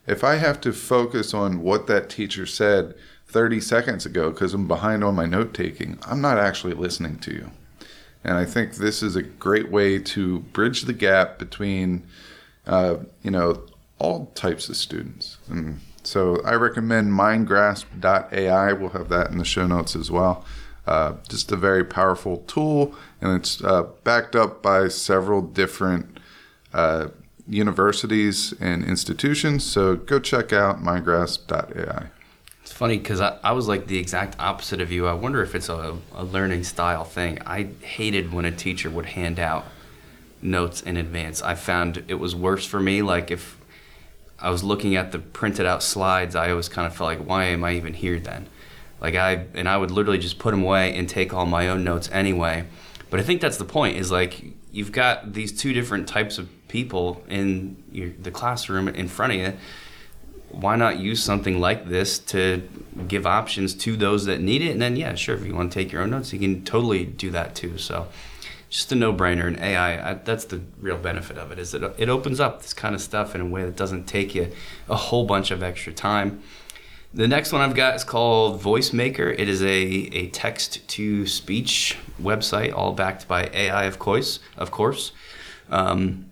If 0.08 0.24
I 0.24 0.36
have 0.36 0.60
to 0.62 0.74
focus 0.74 1.34
on 1.34 1.62
what 1.62 1.88
that 1.88 2.10
teacher 2.10 2.46
said 2.46 2.96
30 3.28 3.60
seconds 3.60 4.06
ago 4.06 4.32
because 4.32 4.54
I'm 4.54 4.68
behind 4.68 5.04
on 5.04 5.16
my 5.16 5.26
note 5.26 5.54
taking, 5.54 6.00
I'm 6.04 6.22
not 6.22 6.38
actually 6.38 6.74
listening 6.74 7.20
to 7.20 7.34
you. 7.34 7.52
And 8.24 8.38
I 8.38 8.46
think 8.46 8.76
this 8.76 9.04
is 9.04 9.16
a 9.16 9.22
great 9.22 9.70
way 9.70 10.00
to 10.00 10.40
bridge 10.40 10.84
the 10.84 10.94
gap 10.94 11.38
between 11.38 12.08
uh, 12.66 12.98
you 13.22 13.32
know, 13.32 13.64
all 14.00 14.28
types 14.36 14.70
of 14.70 14.76
students. 14.76 15.38
And 15.50 15.80
so 16.06 16.42
I 16.44 16.54
recommend 16.54 17.12
mindgrasp.ai. 17.12 18.74
We'll 18.74 18.90
have 18.90 19.10
that 19.10 19.32
in 19.32 19.38
the 19.38 19.46
show 19.46 19.68
notes 19.68 19.96
as 19.96 20.12
well. 20.12 20.46
Uh, 20.86 21.16
just 21.28 21.52
a 21.52 21.56
very 21.56 21.84
powerful 21.84 22.38
tool, 22.48 22.94
and 23.20 23.34
it's 23.34 23.64
uh, 23.64 23.84
backed 24.04 24.36
up 24.36 24.62
by 24.62 24.88
several 24.88 25.42
different 25.42 26.20
uh, 26.74 27.08
universities 27.48 28.54
and 28.60 28.84
institutions. 28.84 29.64
So 29.64 29.96
go 29.96 30.20
check 30.20 30.54
out 30.54 30.82
mindgrasp.ai. 30.82 32.08
It's 32.62 32.72
funny 32.72 32.98
because 32.98 33.22
I, 33.22 33.38
I 33.44 33.52
was 33.52 33.68
like 33.68 33.88
the 33.88 33.98
exact 33.98 34.40
opposite 34.40 34.82
of 34.82 34.92
you. 34.92 35.08
I 35.08 35.14
wonder 35.14 35.42
if 35.42 35.56
it's 35.56 35.70
a, 35.70 35.98
a 36.14 36.24
learning 36.24 36.64
style 36.64 37.04
thing. 37.04 37.40
I 37.46 37.70
hated 37.82 38.34
when 38.34 38.46
a 38.46 38.52
teacher 38.52 38.90
would 38.90 39.06
hand 39.06 39.40
out 39.40 39.66
notes 40.42 40.82
in 40.82 40.98
advance. 40.98 41.42
I 41.42 41.56
found 41.56 42.04
it 42.08 42.16
was 42.16 42.36
worse 42.36 42.66
for 42.66 42.80
me. 42.80 43.02
Like 43.02 43.32
if 43.32 43.55
I 44.46 44.52
was 44.52 44.64
looking 44.64 44.96
at 44.96 45.12
the 45.12 45.18
printed 45.18 45.66
out 45.66 45.82
slides, 45.82 46.36
I 46.36 46.52
always 46.52 46.70
kind 46.70 46.86
of 46.86 46.96
felt 46.96 47.08
like, 47.08 47.28
why 47.28 47.46
am 47.46 47.64
I 47.64 47.74
even 47.74 47.96
here 47.96 48.20
then? 48.20 48.48
Like 49.02 49.16
I 49.16 49.48
and 49.56 49.68
I 49.68 49.76
would 49.76 49.90
literally 49.90 50.20
just 50.20 50.38
put 50.38 50.52
them 50.52 50.62
away 50.62 50.96
and 50.96 51.10
take 51.10 51.34
all 51.34 51.48
my 51.48 51.68
own 51.68 51.84
notes 51.84 52.10
anyway. 52.12 52.66
But 53.10 53.20
I 53.20 53.24
think 53.24 53.42
that's 53.42 53.58
the 53.58 53.66
point. 53.66 53.98
Is 53.98 54.12
like 54.12 54.46
you've 54.72 54.92
got 54.92 55.34
these 55.34 55.52
two 55.52 55.74
different 55.74 56.08
types 56.08 56.38
of 56.38 56.48
people 56.68 57.24
in 57.28 57.84
your, 57.92 58.12
the 58.22 58.30
classroom 58.30 58.88
in 58.88 59.08
front 59.08 59.34
of 59.34 59.40
you. 59.40 59.54
Why 60.52 60.76
not 60.76 61.00
use 61.00 61.24
something 61.24 61.60
like 61.60 61.90
this 61.90 62.20
to 62.20 62.62
give 63.08 63.26
options 63.26 63.74
to 63.74 63.98
those 63.98 64.26
that 64.26 64.42
need 64.42 64.62
it? 64.62 64.72
And 64.72 64.82
then, 64.82 64.96
yeah, 64.96 65.16
sure, 65.16 65.36
if 65.36 65.46
you 65.46 65.56
want 65.56 65.72
to 65.72 65.80
take 65.80 65.92
your 65.92 66.04
own 66.04 66.12
notes, 66.12 66.32
you 66.32 66.40
can 66.40 66.64
totally 66.64 67.04
do 67.04 67.32
that 67.32 67.56
too. 67.56 67.78
So, 67.78 68.08
just 68.70 68.92
a 68.92 68.96
no-brainer 68.96 69.48
and 69.48 69.60
ai 69.60 70.12
I, 70.12 70.14
that's 70.16 70.46
the 70.46 70.62
real 70.80 70.98
benefit 70.98 71.38
of 71.38 71.52
it 71.52 71.60
is 71.60 71.72
that 71.72 71.84
it 71.98 72.10
opens 72.10 72.40
up 72.40 72.62
this 72.62 72.74
kind 72.74 72.96
of 72.96 73.02
stuff 73.02 73.36
in 73.36 73.42
a 73.42 73.46
way 73.46 73.64
that 73.64 73.76
doesn't 73.76 74.06
take 74.06 74.36
you 74.36 74.52
a 74.90 74.96
whole 74.96 75.26
bunch 75.26 75.52
of 75.52 75.64
extra 75.64 75.94
time. 75.94 76.42
The 77.14 77.28
next 77.28 77.52
one 77.54 77.62
i've 77.62 77.76
got 77.76 77.96
is 77.96 78.04
called 78.04 78.62
voicemaker. 78.62 79.34
It 79.38 79.48
is 79.48 79.62
a, 79.62 79.68
a 79.72 80.28
text 80.30 80.86
to 80.90 81.26
speech 81.28 81.98
website 82.22 82.74
all 82.76 82.92
backed 82.92 83.28
by 83.28 83.50
ai 83.54 83.86
of 83.86 84.00
course 84.00 84.40
of 84.58 84.72
course. 84.72 85.12
Um, 85.70 86.26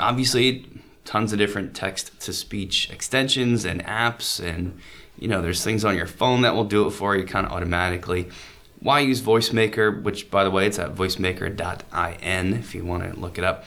obviously 0.00 0.66
tons 1.04 1.32
of 1.32 1.38
different 1.38 1.74
text 1.74 2.18
to 2.20 2.32
speech 2.32 2.90
extensions 2.90 3.64
and 3.64 3.84
apps 3.84 4.44
and 4.44 4.78
you 5.18 5.28
know 5.28 5.40
there's 5.40 5.64
things 5.64 5.84
on 5.84 5.96
your 5.96 6.06
phone 6.06 6.42
that 6.42 6.54
will 6.54 6.64
do 6.64 6.86
it 6.86 6.90
for 6.90 7.16
you 7.16 7.24
kind 7.24 7.46
of 7.46 7.52
automatically 7.52 8.28
why 8.80 9.00
use 9.00 9.20
VoiceMaker, 9.20 10.02
which 10.02 10.30
by 10.30 10.44
the 10.44 10.50
way, 10.50 10.66
it's 10.66 10.78
at 10.78 10.94
voicemaker.in 10.94 12.54
if 12.54 12.74
you 12.74 12.84
want 12.84 13.02
to 13.12 13.18
look 13.18 13.38
it 13.38 13.44
up. 13.44 13.64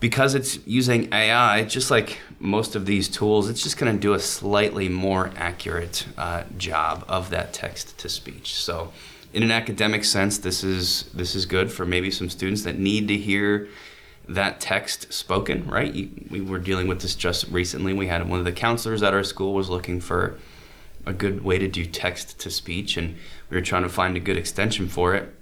Because 0.00 0.34
it's 0.34 0.58
using 0.66 1.12
AI, 1.14 1.64
just 1.64 1.90
like 1.90 2.18
most 2.38 2.76
of 2.76 2.84
these 2.84 3.08
tools, 3.08 3.48
it's 3.48 3.62
just 3.62 3.78
going 3.78 3.94
to 3.94 3.98
do 3.98 4.12
a 4.12 4.18
slightly 4.18 4.88
more 4.88 5.30
accurate 5.36 6.06
uh, 6.18 6.42
job 6.58 7.04
of 7.08 7.30
that 7.30 7.54
text 7.54 7.96
to 7.98 8.08
speech. 8.08 8.54
So, 8.54 8.92
in 9.32 9.42
an 9.42 9.50
academic 9.50 10.04
sense, 10.04 10.38
this 10.38 10.62
is 10.62 11.04
this 11.14 11.34
is 11.34 11.46
good 11.46 11.72
for 11.72 11.86
maybe 11.86 12.10
some 12.10 12.28
students 12.28 12.64
that 12.64 12.78
need 12.78 13.08
to 13.08 13.16
hear 13.16 13.68
that 14.28 14.60
text 14.60 15.12
spoken. 15.12 15.66
Right? 15.66 15.92
You, 15.92 16.10
we 16.28 16.40
were 16.42 16.58
dealing 16.58 16.86
with 16.86 17.00
this 17.00 17.14
just 17.14 17.48
recently. 17.48 17.94
We 17.94 18.08
had 18.08 18.28
one 18.28 18.38
of 18.38 18.44
the 18.44 18.52
counselors 18.52 19.02
at 19.02 19.14
our 19.14 19.24
school 19.24 19.54
was 19.54 19.70
looking 19.70 20.00
for 20.00 20.38
a 21.06 21.12
good 21.12 21.44
way 21.44 21.58
to 21.58 21.68
do 21.68 21.84
text 21.84 22.38
to 22.40 22.50
speech, 22.50 22.96
and 22.96 23.16
we 23.50 23.56
were 23.56 23.62
trying 23.62 23.82
to 23.82 23.88
find 23.88 24.16
a 24.16 24.20
good 24.20 24.36
extension 24.36 24.88
for 24.88 25.14
it. 25.14 25.34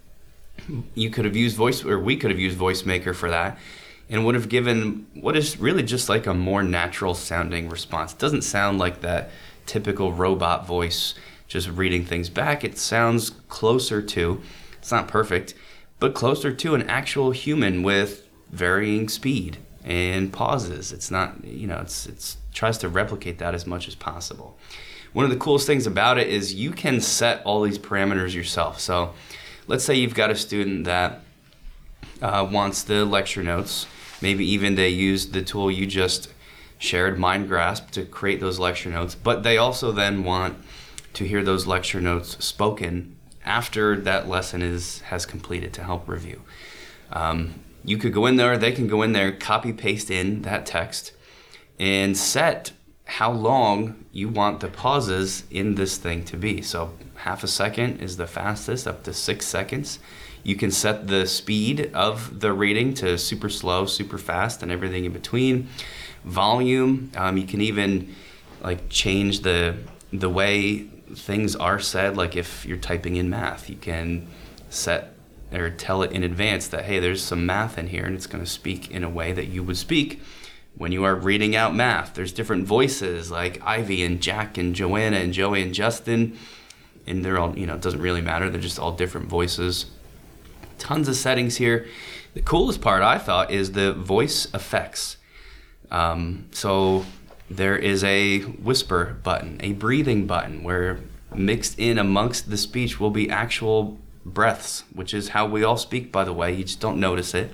You 0.95 1.11
could 1.11 1.25
have 1.25 1.37
used 1.37 1.57
voice, 1.57 1.85
or 1.85 1.99
we 1.99 2.17
could 2.17 2.31
have 2.31 2.39
used 2.39 2.59
VoiceMaker 2.59 3.15
for 3.15 3.31
that, 3.31 3.59
and 4.11 4.25
would 4.25 4.35
have 4.35 4.49
given 4.49 5.07
what 5.15 5.37
is 5.37 5.59
really 5.59 5.83
just 5.83 6.09
like 6.09 6.27
a 6.27 6.35
more 6.35 6.63
natural 6.63 7.15
sounding 7.15 7.69
response. 7.69 8.13
It 8.13 8.19
doesn't 8.19 8.43
sound 8.43 8.79
like 8.79 9.01
that 9.01 9.31
typical 9.67 10.13
robot 10.13 10.67
voice 10.67 11.15
just 11.49 11.69
reading 11.69 12.05
things 12.05 12.29
back. 12.29 12.65
It 12.65 12.79
sounds 12.79 13.31
closer 13.49 14.03
to, 14.03 14.43
it's 14.79 14.93
not 14.93 15.09
perfect, 15.09 15.55
but 15.99 16.15
closer 16.15 16.53
to 16.53 16.75
an 16.75 16.89
actual 16.89 17.31
human 17.31 17.83
with 17.83 18.27
varying 18.51 19.09
speed 19.09 19.59
and 19.85 20.33
pauses. 20.33 20.93
It's 20.93 21.11
not, 21.11 21.45
you 21.45 21.67
know, 21.67 21.79
it's 21.79 22.07
it's 22.07 22.37
tries 22.53 22.79
to 22.79 22.89
replicate 22.89 23.39
that 23.39 23.55
as 23.55 23.67
much 23.67 23.89
as 23.89 23.95
possible 23.95 24.59
one 25.13 25.25
of 25.25 25.31
the 25.31 25.37
coolest 25.37 25.67
things 25.67 25.87
about 25.87 26.19
it 26.19 26.29
is 26.29 26.55
you 26.55 26.71
can 26.71 27.01
set 27.01 27.43
all 27.45 27.63
these 27.63 27.79
parameters 27.79 28.35
yourself. 28.35 28.81
So 28.81 29.13
let's 29.67 29.85
say 29.85 29.95
you've 29.95 30.15
got 30.15 30.31
a 30.31 30.37
student 30.37 30.85
that 30.85 31.21
uh, 32.21 32.49
wants 32.51 32.83
the 32.83 33.05
lecture 33.05 33.43
notes. 33.43 33.87
Maybe 34.21 34.45
even 34.47 34.75
they 34.75 34.89
use 34.89 35.27
the 35.27 35.43
tool 35.43 35.71
you 35.71 35.87
just 35.87 36.33
shared, 36.79 37.19
MindGrasp, 37.19 37.91
to 37.91 38.05
create 38.05 38.41
those 38.41 38.59
lecture 38.59 38.91
notes. 38.91 39.15
But 39.15 39.43
they 39.43 39.59
also 39.59 39.93
then 39.93 40.25
want 40.25 40.57
to 41.15 41.25
hear 41.25 41.43
those 41.43 41.67
lecture 41.67 42.01
notes 42.01 42.43
spoken 42.45 43.17
after 43.45 43.97
that 44.01 44.29
lesson 44.29 44.63
is 44.63 45.01
has 45.03 45.27
completed 45.27 45.73
to 45.75 45.83
help 45.83 46.09
review. 46.09 46.43
Um, 47.13 47.55
you 47.85 47.99
could 47.99 48.13
go 48.13 48.27
in 48.27 48.37
there, 48.37 48.57
they 48.57 48.73
can 48.73 48.87
go 48.87 49.03
in 49.03 49.13
there, 49.13 49.33
copy 49.33 49.73
paste 49.73 50.11
in 50.11 50.43
that 50.43 50.65
text, 50.65 51.13
and 51.79 52.17
set 52.17 52.73
how 53.13 53.31
long 53.31 54.07
you 54.11 54.27
want 54.27 54.61
the 54.61 54.69
pauses 54.69 55.45
in 55.51 55.75
this 55.75 55.99
thing 55.99 56.25
to 56.25 56.35
be. 56.35 56.63
So 56.63 56.95
half 57.17 57.45
a 57.45 57.47
second 57.47 58.01
is 58.01 58.17
the 58.17 58.27
fastest, 58.27 58.89
up 58.89 59.03
to 59.03 59.13
six 59.13 59.47
seconds. 59.47 59.99
You 60.43 60.57
can 60.57 60.71
set 60.71 61.09
the 61.09 61.27
speed 61.27 61.91
of 61.93 62.41
the 62.41 62.55
reading 62.55 62.95
to 62.95 63.19
super 63.19 63.51
slow, 63.51 63.85
super 63.85 64.17
fast, 64.17 64.63
and 64.63 64.73
everything 64.73 65.05
in 65.05 65.13
between. 65.13 65.69
Volume, 66.25 67.13
um, 67.15 67.37
you 67.37 67.47
can 67.47 67.61
even 67.61 68.15
like 68.63 68.89
change 68.89 69.41
the 69.41 69.77
the 70.11 70.31
way 70.31 70.85
things 71.15 71.55
are 71.55 71.81
said. 71.81 72.17
Like 72.17 72.35
if 72.35 72.65
you're 72.65 72.79
typing 72.79 73.17
in 73.17 73.29
math, 73.29 73.69
you 73.69 73.77
can 73.77 74.27
set 74.71 75.13
or 75.53 75.69
tell 75.69 76.03
it 76.03 76.13
in 76.13 76.25
advance 76.25 76.67
that 76.69 76.87
hey, 76.87 76.99
there's 76.99 77.23
some 77.23 77.45
math 77.45 77.77
in 77.77 77.89
here, 77.89 78.07
and 78.07 78.17
it's 78.17 78.27
going 78.27 78.43
to 78.43 78.51
speak 78.51 78.91
in 78.91 79.05
a 79.05 79.11
way 79.11 79.35
that 79.35 79.49
you 79.49 79.63
would 79.63 79.77
speak 79.77 80.23
when 80.77 80.93
you 80.93 81.05
are 81.05 81.15
reading 81.15 81.55
out 81.55 81.75
math. 81.75 82.15
There's 82.15 82.33
different 82.33 82.67
voices 82.67 83.31
like 83.31 83.61
Ivy 83.63 84.03
and 84.03 84.21
Jack 84.21 84.59
and 84.59 84.75
Joanna 84.75 85.19
and 85.19 85.33
Joey 85.33 85.63
and 85.63 85.75
Justin. 85.75 86.39
And 87.07 87.25
they're 87.25 87.39
all, 87.39 87.57
you 87.59 87.67
know, 87.67 87.75
it 87.75 87.81
doesn't 87.81 88.01
really 88.01 88.21
matter. 88.21 88.49
They're 88.49 88.61
just 88.61 88.79
all 88.79 88.93
different 88.93 89.29
voices. 89.29 89.87
Tons 90.79 91.09
of 91.09 91.17
settings 91.17 91.57
here. 91.57 91.87
The 92.35 92.43
coolest 92.43 92.81
part 92.81 93.03
I 93.03 93.19
thought 93.19 93.51
is 93.51 93.73
the 93.73 93.93
voice 93.93 94.47
effects. 94.55 95.19
Um, 95.91 96.47
so 96.53 97.05
there 97.51 97.77
is 97.77 98.03
a 98.03 98.41
whisper 98.41 99.19
button, 99.23 99.59
a 99.63 99.75
breathing 99.75 100.27
button, 100.27 100.63
where 100.63 101.01
mixed 101.35 101.79
in 101.79 101.99
amongst 101.99 102.49
the 102.51 102.57
speech 102.57 102.99
will 102.99 103.11
be 103.11 103.29
actual 103.29 103.99
breaths, 104.25 104.85
which 104.95 105.13
is 105.13 105.31
how 105.31 105.47
we 105.47 105.63
all 105.63 105.77
speak, 105.77 106.11
by 106.11 106.25
the 106.25 106.33
way. 106.33 106.55
You 106.55 106.65
just 106.65 106.81
don't 106.81 106.99
notice 106.99 107.35
it. 107.35 107.53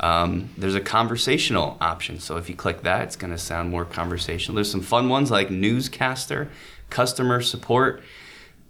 Um, 0.00 0.50
there's 0.56 0.74
a 0.74 0.80
conversational 0.80 1.76
option. 1.80 2.20
So 2.20 2.36
if 2.36 2.48
you 2.48 2.54
click 2.54 2.82
that, 2.82 3.02
it's 3.02 3.16
going 3.16 3.32
to 3.32 3.38
sound 3.38 3.70
more 3.70 3.84
conversational. 3.84 4.56
There's 4.56 4.70
some 4.70 4.82
fun 4.82 5.08
ones 5.08 5.30
like 5.30 5.50
newscaster, 5.50 6.50
customer 6.90 7.40
support, 7.40 8.02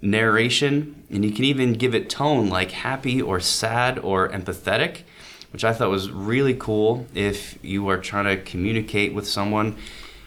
narration, 0.01 1.03
and 1.11 1.25
you 1.25 1.33
can 1.33 1.45
even 1.45 1.73
give 1.73 1.95
it 1.95 2.09
tone 2.09 2.49
like 2.49 2.71
happy 2.71 3.21
or 3.21 3.41
sad 3.41 3.99
or 3.99 4.29
empathetic, 4.29 5.01
which 5.53 5.65
I 5.65 5.73
thought 5.73 5.91
was 5.91 6.11
really 6.11 6.55
cool 6.55 7.07
if 7.15 7.59
you 7.63 7.89
are 7.89 7.99
trying 7.99 8.25
to 8.25 8.43
communicate 8.43 9.15
with 9.15 9.27
someone 9.27 9.77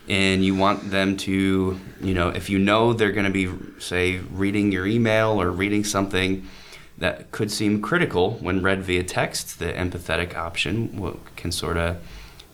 and 0.10 0.44
you 0.44 0.56
want 0.56 0.90
them 0.90 1.16
to, 1.18 1.80
you 2.02 2.14
know, 2.14 2.30
if 2.30 2.50
you 2.50 2.58
know 2.58 2.94
they're 2.94 3.12
going 3.12 3.32
to 3.32 3.32
be, 3.32 3.48
say, 3.80 4.18
reading 4.18 4.72
your 4.72 4.88
email 4.88 5.40
or 5.40 5.52
reading 5.52 5.84
something 5.84 6.48
that 7.00 7.32
could 7.32 7.52
seem 7.52 7.82
critical 7.82 8.32
when 8.36 8.62
read 8.62 8.84
via 8.84 9.04
text, 9.04 9.60
the 9.60 9.74
empathetic 9.74 10.36
option 10.36 11.18
can 11.36 11.52
sort 11.52 11.78
of 11.78 11.98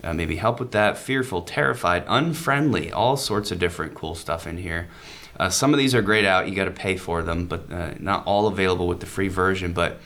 uh, 0.03 0.13
maybe 0.13 0.35
help 0.35 0.59
with 0.59 0.71
that. 0.71 0.97
Fearful, 0.97 1.41
terrified, 1.41 2.03
unfriendly, 2.07 2.91
all 2.91 3.17
sorts 3.17 3.51
of 3.51 3.59
different 3.59 3.95
cool 3.95 4.15
stuff 4.15 4.45
in 4.45 4.57
here. 4.57 4.87
Uh, 5.39 5.49
some 5.49 5.73
of 5.73 5.79
these 5.79 5.93
are 5.93 6.01
grayed 6.01 6.25
out. 6.25 6.47
You 6.47 6.55
got 6.55 6.65
to 6.65 6.71
pay 6.71 6.95
for 6.95 7.21
them, 7.21 7.47
but 7.47 7.71
uh, 7.71 7.95
not 7.99 8.25
all 8.25 8.47
available 8.47 8.87
with 8.87 8.99
the 8.99 9.05
free 9.05 9.27
version. 9.27 9.73
But 9.73 9.99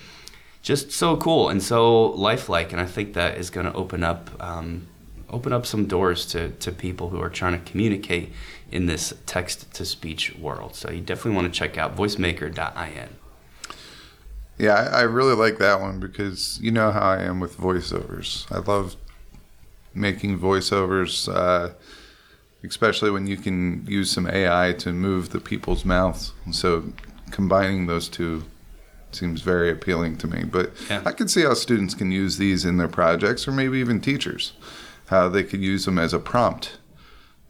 just 0.62 0.92
so 0.92 1.18
cool 1.18 1.50
and 1.50 1.62
so 1.62 2.08
lifelike, 2.12 2.72
and 2.72 2.82
I 2.82 2.86
think 2.86 3.14
that 3.14 3.38
is 3.38 3.50
going 3.50 3.66
to 3.66 3.74
open 3.74 4.04
up 4.04 4.30
um, 4.40 4.88
open 5.30 5.54
up 5.54 5.66
some 5.66 5.86
doors 5.86 6.26
to, 6.26 6.50
to 6.50 6.72
people 6.72 7.10
who 7.10 7.22
are 7.22 7.30
trying 7.30 7.54
to 7.54 7.72
communicate 7.72 8.32
in 8.72 8.88
this 8.88 9.14
text 9.28 9.72
to 9.74 9.86
speech 9.86 10.36
world. 10.36 10.76
So 10.76 10.90
you 10.90 11.02
definitely 11.02 11.36
want 11.36 11.54
to 11.54 11.58
check 11.58 11.78
out 11.78 11.96
voicemaker.in. 11.96 13.19
Yeah, 14.60 14.74
I, 14.74 15.00
I 15.00 15.02
really 15.02 15.36
like 15.36 15.58
that 15.58 15.82
one 15.82 16.00
because 16.00 16.60
you 16.62 16.72
know 16.72 16.92
how 16.92 17.02
I 17.02 17.24
am 17.24 17.40
with 17.40 17.58
voiceovers. 17.58 18.46
I 18.52 18.60
love 18.60 18.96
making 19.94 20.38
voiceovers. 20.38 21.34
Uh, 21.34 21.74
especially 22.64 23.10
when 23.12 23.28
you 23.28 23.38
can 23.38 23.86
use 23.88 24.12
some 24.12 24.28
AI 24.28 24.74
to 24.74 24.92
move 24.92 25.30
the 25.30 25.40
people's 25.40 25.86
mouths. 25.86 26.34
So 26.52 26.84
combining 27.32 27.88
those 27.88 28.10
two 28.10 28.44
seems 29.12 29.42
very 29.42 29.72
appealing 29.72 30.18
to 30.18 30.28
me. 30.28 30.44
But 30.44 30.72
yeah. 30.90 31.02
I 31.06 31.12
can 31.12 31.28
see 31.28 31.44
how 31.44 31.54
students 31.54 31.94
can 31.94 32.12
use 32.12 32.38
these 32.38 32.66
in 32.66 32.78
their 32.78 32.88
projects 32.88 33.48
or 33.48 33.52
maybe 33.52 33.80
even 33.80 34.02
teachers, 34.02 34.54
how 35.08 35.30
they 35.30 35.44
could 35.44 35.62
use 35.62 35.86
them 35.86 35.98
as 35.98 36.14
a 36.14 36.20
prompt 36.20 36.78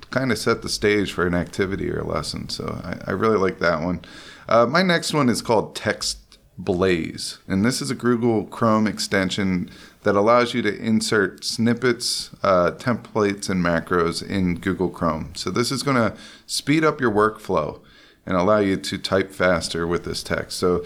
to 0.01 0.07
kind 0.09 0.31
of 0.31 0.37
set 0.37 0.61
the 0.61 0.69
stage 0.69 1.11
for 1.11 1.25
an 1.25 1.33
activity 1.33 1.89
or 1.89 1.99
a 1.99 2.07
lesson. 2.07 2.47
So 2.49 2.79
I, 2.83 3.09
I 3.09 3.11
really 3.11 3.37
like 3.37 3.59
that 3.59 3.81
one. 3.81 4.01
Uh, 4.47 4.65
my 4.65 4.83
next 4.83 5.13
one 5.13 5.27
is 5.27 5.41
called 5.41 5.75
Text 5.75 6.28
Blaze, 6.59 7.39
and 7.47 7.63
this 7.63 7.81
is 7.81 7.89
a 7.89 7.95
Google 7.95 8.43
Chrome 8.43 8.85
extension 8.85 9.69
that 10.03 10.17
allows 10.17 10.53
you 10.53 10.61
to 10.61 10.77
insert 10.77 11.45
snippets, 11.45 12.31
uh, 12.43 12.71
templates, 12.71 13.49
and 13.49 13.63
macros 13.63 14.21
in 14.21 14.59
Google 14.59 14.89
Chrome. 14.89 15.31
So 15.35 15.51
this 15.51 15.71
is 15.71 15.83
going 15.83 15.95
to 15.95 16.17
speed 16.45 16.83
up 16.83 16.99
your 16.99 17.11
workflow 17.11 17.79
and 18.25 18.35
allow 18.35 18.59
you 18.59 18.75
to 18.75 18.97
type 18.97 19.31
faster 19.31 19.87
with 19.87 20.03
this 20.03 20.21
text. 20.21 20.57
So 20.57 20.83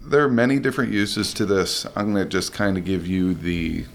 there 0.00 0.24
are 0.24 0.28
many 0.28 0.58
different 0.58 0.92
uses 0.92 1.32
to 1.34 1.46
this. 1.46 1.86
I'm 1.94 2.12
going 2.12 2.24
to 2.24 2.28
just 2.28 2.52
kind 2.52 2.76
of 2.76 2.84
give 2.84 3.06
you 3.06 3.32
the 3.32 3.86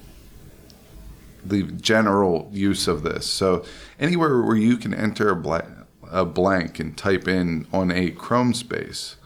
the 1.43 1.63
general 1.63 2.49
use 2.51 2.87
of 2.87 3.03
this. 3.03 3.29
So 3.29 3.63
anywhere 3.99 4.41
where 4.41 4.55
you 4.55 4.77
can 4.77 4.93
enter 4.95 5.29
a, 5.29 5.35
blank, 5.35 5.65
a 6.09 6.25
blank 6.25 6.79
and 6.79 6.97
type 6.97 7.27
in 7.27 7.67
on 7.71 7.91
a 7.91 8.09
Chrome 8.09 8.53
space, 8.53 9.17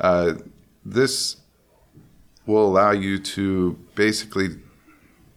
uh, 0.00 0.32
this 0.90 1.36
will 2.46 2.66
allow 2.66 2.90
you 2.90 3.18
to 3.18 3.78
basically 3.94 4.48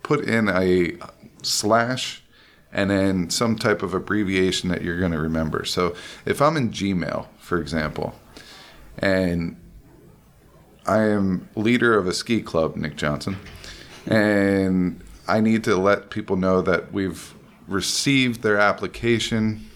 put 0.02 0.26
in 0.26 0.50
a 0.50 0.98
slash 1.42 2.24
and 2.72 2.90
then 2.90 3.30
some 3.30 3.56
type 3.56 3.84
of 3.84 3.94
abbreviation 3.94 4.70
that 4.70 4.82
you're 4.82 5.00
going 5.00 5.12
to 5.12 5.20
remember. 5.20 5.64
So 5.64 5.96
if 6.26 6.42
I'm 6.42 6.58
in 6.58 6.72
Gmail, 6.72 7.28
for 7.38 7.60
example, 7.60 8.16
and 8.98 9.56
I 10.88 11.04
am 11.04 11.48
leader 11.56 11.96
of 11.96 12.08
a 12.08 12.14
ski 12.14 12.42
club, 12.42 12.76
Nick 12.76 12.96
Johnson, 12.96 13.38
and 14.08 15.02
I 15.28 15.40
need 15.40 15.64
to 15.66 15.78
let 15.78 16.10
people 16.10 16.36
know 16.36 16.62
that 16.64 16.92
we've 16.92 17.36
received 17.68 18.42
their 18.42 18.58
application 18.58 19.70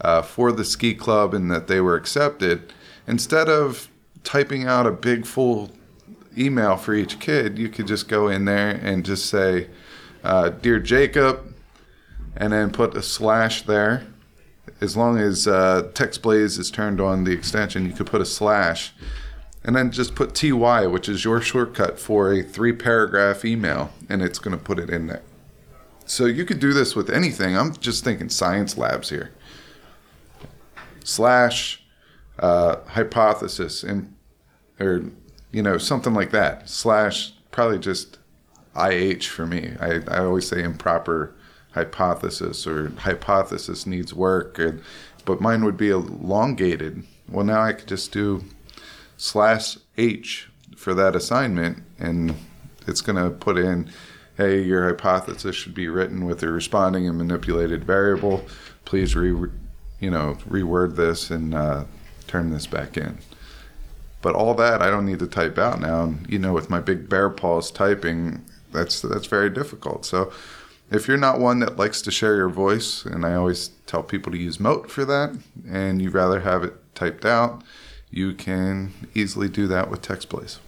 uh, 0.00 0.22
for 0.22 0.52
the 0.52 0.64
ski 0.64 0.94
club 0.94 1.34
and 1.34 1.50
that 1.50 1.66
they 1.66 1.80
were 1.80 1.96
accepted. 1.96 2.72
Instead 3.06 3.48
of 3.48 3.89
typing 4.24 4.66
out 4.66 4.86
a 4.86 4.90
big 4.90 5.26
full 5.26 5.70
email 6.36 6.76
for 6.76 6.94
each 6.94 7.18
kid, 7.18 7.58
you 7.58 7.68
could 7.68 7.86
just 7.86 8.08
go 8.08 8.28
in 8.28 8.44
there 8.44 8.70
and 8.70 9.04
just 9.04 9.26
say, 9.26 9.68
uh, 10.22 10.50
"Dear 10.50 10.78
Jacob," 10.78 11.54
and 12.36 12.52
then 12.52 12.70
put 12.70 12.96
a 12.96 13.02
slash 13.02 13.62
there. 13.62 14.06
As 14.80 14.96
long 14.96 15.18
as 15.18 15.46
uh, 15.46 15.90
Text 15.94 16.22
Blaze 16.22 16.58
is 16.58 16.70
turned 16.70 17.00
on 17.00 17.24
the 17.24 17.32
extension, 17.32 17.84
you 17.84 17.92
could 17.92 18.06
put 18.06 18.20
a 18.20 18.26
slash, 18.26 18.92
and 19.64 19.76
then 19.76 19.90
just 19.90 20.14
put 20.14 20.34
TY, 20.34 20.86
which 20.86 21.08
is 21.08 21.24
your 21.24 21.40
shortcut 21.40 21.98
for 21.98 22.32
a 22.32 22.42
three-paragraph 22.42 23.44
email, 23.44 23.90
and 24.08 24.22
it's 24.22 24.38
going 24.38 24.56
to 24.56 24.62
put 24.62 24.78
it 24.78 24.88
in 24.88 25.06
there. 25.06 25.22
So 26.06 26.24
you 26.24 26.44
could 26.44 26.60
do 26.60 26.72
this 26.72 26.96
with 26.96 27.10
anything. 27.10 27.56
I'm 27.56 27.74
just 27.76 28.02
thinking 28.02 28.30
science 28.30 28.78
labs 28.78 29.10
here. 29.10 29.32
Slash 31.04 31.79
uh, 32.40 32.76
hypothesis 32.88 33.82
and 33.82 34.14
or 34.80 35.04
you 35.52 35.62
know, 35.62 35.78
something 35.78 36.14
like 36.14 36.30
that. 36.30 36.68
Slash 36.68 37.32
probably 37.50 37.78
just 37.78 38.18
IH 38.76 39.22
for 39.22 39.46
me. 39.46 39.74
I, 39.80 40.00
I 40.08 40.24
always 40.24 40.48
say 40.48 40.62
improper 40.62 41.34
hypothesis 41.72 42.66
or 42.66 42.90
hypothesis 42.90 43.86
needs 43.86 44.14
work, 44.14 44.58
or, 44.58 44.80
but 45.24 45.40
mine 45.40 45.64
would 45.64 45.76
be 45.76 45.90
elongated. 45.90 47.04
Well, 47.28 47.44
now 47.44 47.62
I 47.62 47.72
could 47.72 47.88
just 47.88 48.12
do 48.12 48.44
slash 49.16 49.78
H 49.96 50.48
for 50.76 50.94
that 50.94 51.14
assignment, 51.14 51.82
and 51.98 52.34
it's 52.86 53.00
going 53.00 53.22
to 53.22 53.30
put 53.30 53.58
in, 53.58 53.90
hey, 54.36 54.62
your 54.62 54.88
hypothesis 54.88 55.54
should 55.54 55.74
be 55.74 55.88
written 55.88 56.24
with 56.24 56.42
a 56.42 56.50
responding 56.50 57.06
and 57.06 57.18
manipulated 57.18 57.84
variable. 57.84 58.44
Please 58.84 59.14
re, 59.14 59.50
you 60.00 60.10
know, 60.10 60.38
reword 60.48 60.96
this 60.96 61.30
and 61.30 61.54
uh, 61.54 61.84
turn 62.30 62.50
this 62.50 62.66
back 62.66 62.96
in. 62.96 63.18
But 64.22 64.34
all 64.34 64.54
that 64.54 64.82
I 64.82 64.90
don't 64.90 65.06
need 65.06 65.18
to 65.20 65.26
type 65.26 65.58
out 65.58 65.80
now. 65.80 66.04
And, 66.04 66.26
you 66.28 66.38
know, 66.38 66.52
with 66.52 66.70
my 66.70 66.80
big 66.80 67.08
bear 67.08 67.30
paws 67.30 67.70
typing, 67.70 68.44
that's 68.72 69.00
that's 69.00 69.26
very 69.26 69.50
difficult. 69.50 70.04
So 70.04 70.32
if 70.90 71.08
you're 71.08 71.16
not 71.16 71.40
one 71.40 71.60
that 71.60 71.76
likes 71.76 72.02
to 72.02 72.10
share 72.10 72.36
your 72.36 72.48
voice, 72.48 73.04
and 73.04 73.24
I 73.24 73.34
always 73.34 73.70
tell 73.86 74.02
people 74.02 74.30
to 74.32 74.38
use 74.38 74.60
Mote 74.60 74.90
for 74.90 75.04
that, 75.04 75.36
and 75.68 76.02
you'd 76.02 76.14
rather 76.14 76.40
have 76.40 76.62
it 76.62 76.74
typed 76.94 77.24
out, 77.24 77.62
you 78.10 78.34
can 78.34 78.92
easily 79.14 79.48
do 79.48 79.66
that 79.68 79.90
with 79.90 80.02
TextBlaze. 80.02 80.58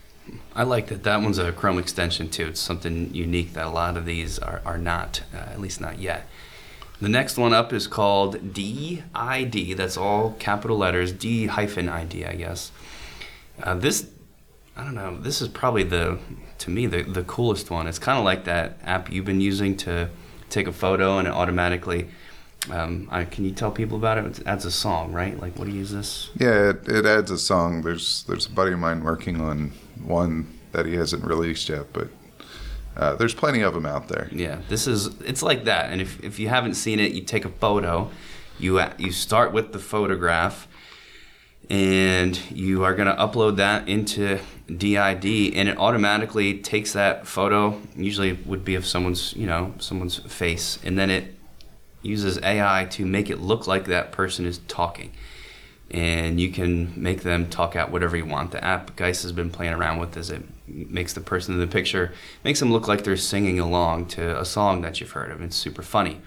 I 0.55 0.63
like 0.63 0.87
that. 0.87 1.03
That 1.03 1.21
one's 1.21 1.39
a 1.39 1.53
Chrome 1.53 1.79
extension 1.79 2.29
too. 2.29 2.47
It's 2.47 2.61
something 2.61 3.13
unique 3.15 3.53
that 3.55 3.67
a 3.67 3.71
lot 3.71 3.97
of 3.97 4.07
these 4.07 4.39
are, 4.39 4.63
are 4.65 4.79
not, 4.79 5.23
uh, 5.35 5.39
at 5.39 5.61
least 5.61 5.81
not 5.81 5.99
yet. 5.99 6.27
The 7.03 7.09
next 7.09 7.37
one 7.37 7.53
up 7.53 7.73
is 7.73 7.89
called 7.89 8.55
D-ID. 8.55 9.75
That's 9.75 9.97
all 9.97 10.37
capital 10.39 10.79
letters, 10.79 11.11
D 11.11 11.47
hyphen 11.47 11.89
ID, 11.89 12.25
I 12.25 12.35
guess. 12.37 12.71
Uh, 13.61 13.75
this, 13.75 14.09
I 14.77 14.85
don't 14.85 14.95
know. 14.95 15.19
This 15.19 15.43
is 15.43 15.49
probably 15.49 15.83
the, 15.83 16.21
to 16.59 16.71
me, 16.71 16.87
the 16.87 17.03
the 17.03 17.25
coolest 17.25 17.73
one. 17.73 17.89
It's 17.89 17.99
kind 17.99 18.21
of 18.21 18.25
like 18.25 18.45
that 18.45 18.79
app 18.85 19.11
you've 19.11 19.25
been 19.25 19.41
using 19.41 19.77
to 19.79 20.11
take 20.49 20.69
a 20.69 20.73
photo 20.73 21.19
and 21.19 21.27
it 21.27 21.33
automatically. 21.33 22.07
Um, 22.71 23.09
I, 23.11 23.25
can 23.25 23.45
you 23.45 23.51
tell 23.51 23.73
people 23.73 23.99
about 23.99 24.19
it? 24.19 24.39
It 24.39 24.47
adds 24.47 24.65
a 24.65 24.71
song, 24.71 25.13
right? 25.13 25.37
Like, 25.41 25.59
what 25.59 25.65
do 25.65 25.73
you 25.73 25.79
use 25.79 25.91
this? 25.91 26.31
Yeah, 26.39 26.71
it, 26.71 26.89
it 26.89 27.05
adds 27.05 27.33
a 27.33 27.39
song. 27.39 27.83
There's 27.83 28.23
there's 28.29 28.47
a 28.47 28.51
buddy 28.51 28.75
of 28.75 28.79
mine 28.79 29.03
working 29.03 29.41
on 29.41 29.73
one 30.05 30.57
that 30.71 30.87
he 30.87 30.95
hasn't 30.95 31.25
released 31.25 31.69
yet, 31.69 31.93
but 31.93 32.11
uh, 32.97 33.17
there's 33.17 33.35
plenty 33.35 33.63
of 33.63 33.75
them 33.75 33.87
out 33.87 34.09
there. 34.09 34.29
Yeah, 34.33 34.61
this 34.69 34.87
is 34.87 35.07
it's 35.23 35.43
like 35.43 35.65
that. 35.65 35.91
And 35.91 36.01
if, 36.01 36.23
if 36.23 36.39
you 36.39 36.49
haven't 36.49 36.75
seen 36.75 37.01
it, 37.01 37.13
you 37.13 37.23
take 37.23 37.45
a 37.45 37.51
photo, 37.51 38.11
you 38.59 38.81
you 38.99 39.13
start 39.13 39.53
with 39.53 39.73
the 39.73 39.79
photograph, 39.79 40.69
and 41.71 42.39
you 42.51 42.85
are 42.85 42.95
going 42.95 43.09
to 43.09 43.15
upload 43.15 43.57
that 43.57 43.89
into 43.89 44.39
D-ID 44.77 45.55
and 45.55 45.69
it 45.69 45.79
automatically 45.79 46.59
takes 46.59 46.93
that 46.93 47.27
photo 47.27 47.81
usually 47.97 48.33
would 48.33 48.65
be 48.65 48.75
of 48.75 48.87
someone's 48.87 49.35
you 49.35 49.47
know 49.47 49.75
someone's 49.79 50.19
face 50.19 50.79
and 50.85 50.99
then 50.99 51.11
it 51.11 51.35
uses 52.03 52.39
AI 52.43 52.87
to 52.91 53.07
make 53.07 53.31
it 53.31 53.41
look 53.41 53.67
like 53.67 53.87
that 53.87 54.13
person 54.13 54.45
is 54.45 54.59
talking 54.69 55.13
and 55.91 56.41
you 56.41 56.51
can 56.51 56.93
make 57.01 57.23
them 57.23 57.49
talk 57.49 57.77
out 57.77 57.91
whatever 57.91 58.17
you 58.17 58.27
want 58.27 58.51
the 58.51 58.63
app 58.65 58.97
Geist 58.97 59.23
has 59.23 59.33
been 59.33 59.51
playing 59.51 59.73
around 59.73 59.99
with 59.99 60.17
is 60.17 60.31
it 60.31 60.43
makes 60.73 61.13
the 61.13 61.21
person 61.21 61.55
in 61.55 61.61
the 61.61 61.67
picture 61.67 62.13
makes 62.45 62.61
them 62.61 62.73
look 62.73 62.89
like 62.89 63.05
they're 63.05 63.17
singing 63.17 63.61
along 63.61 64.07
to 64.07 64.41
a 64.41 64.45
song 64.45 64.81
that 64.83 65.01
you've 65.01 65.11
heard 65.13 65.31
of 65.31 65.41
it's 65.41 65.57
super 65.57 65.83
funny 65.83 66.21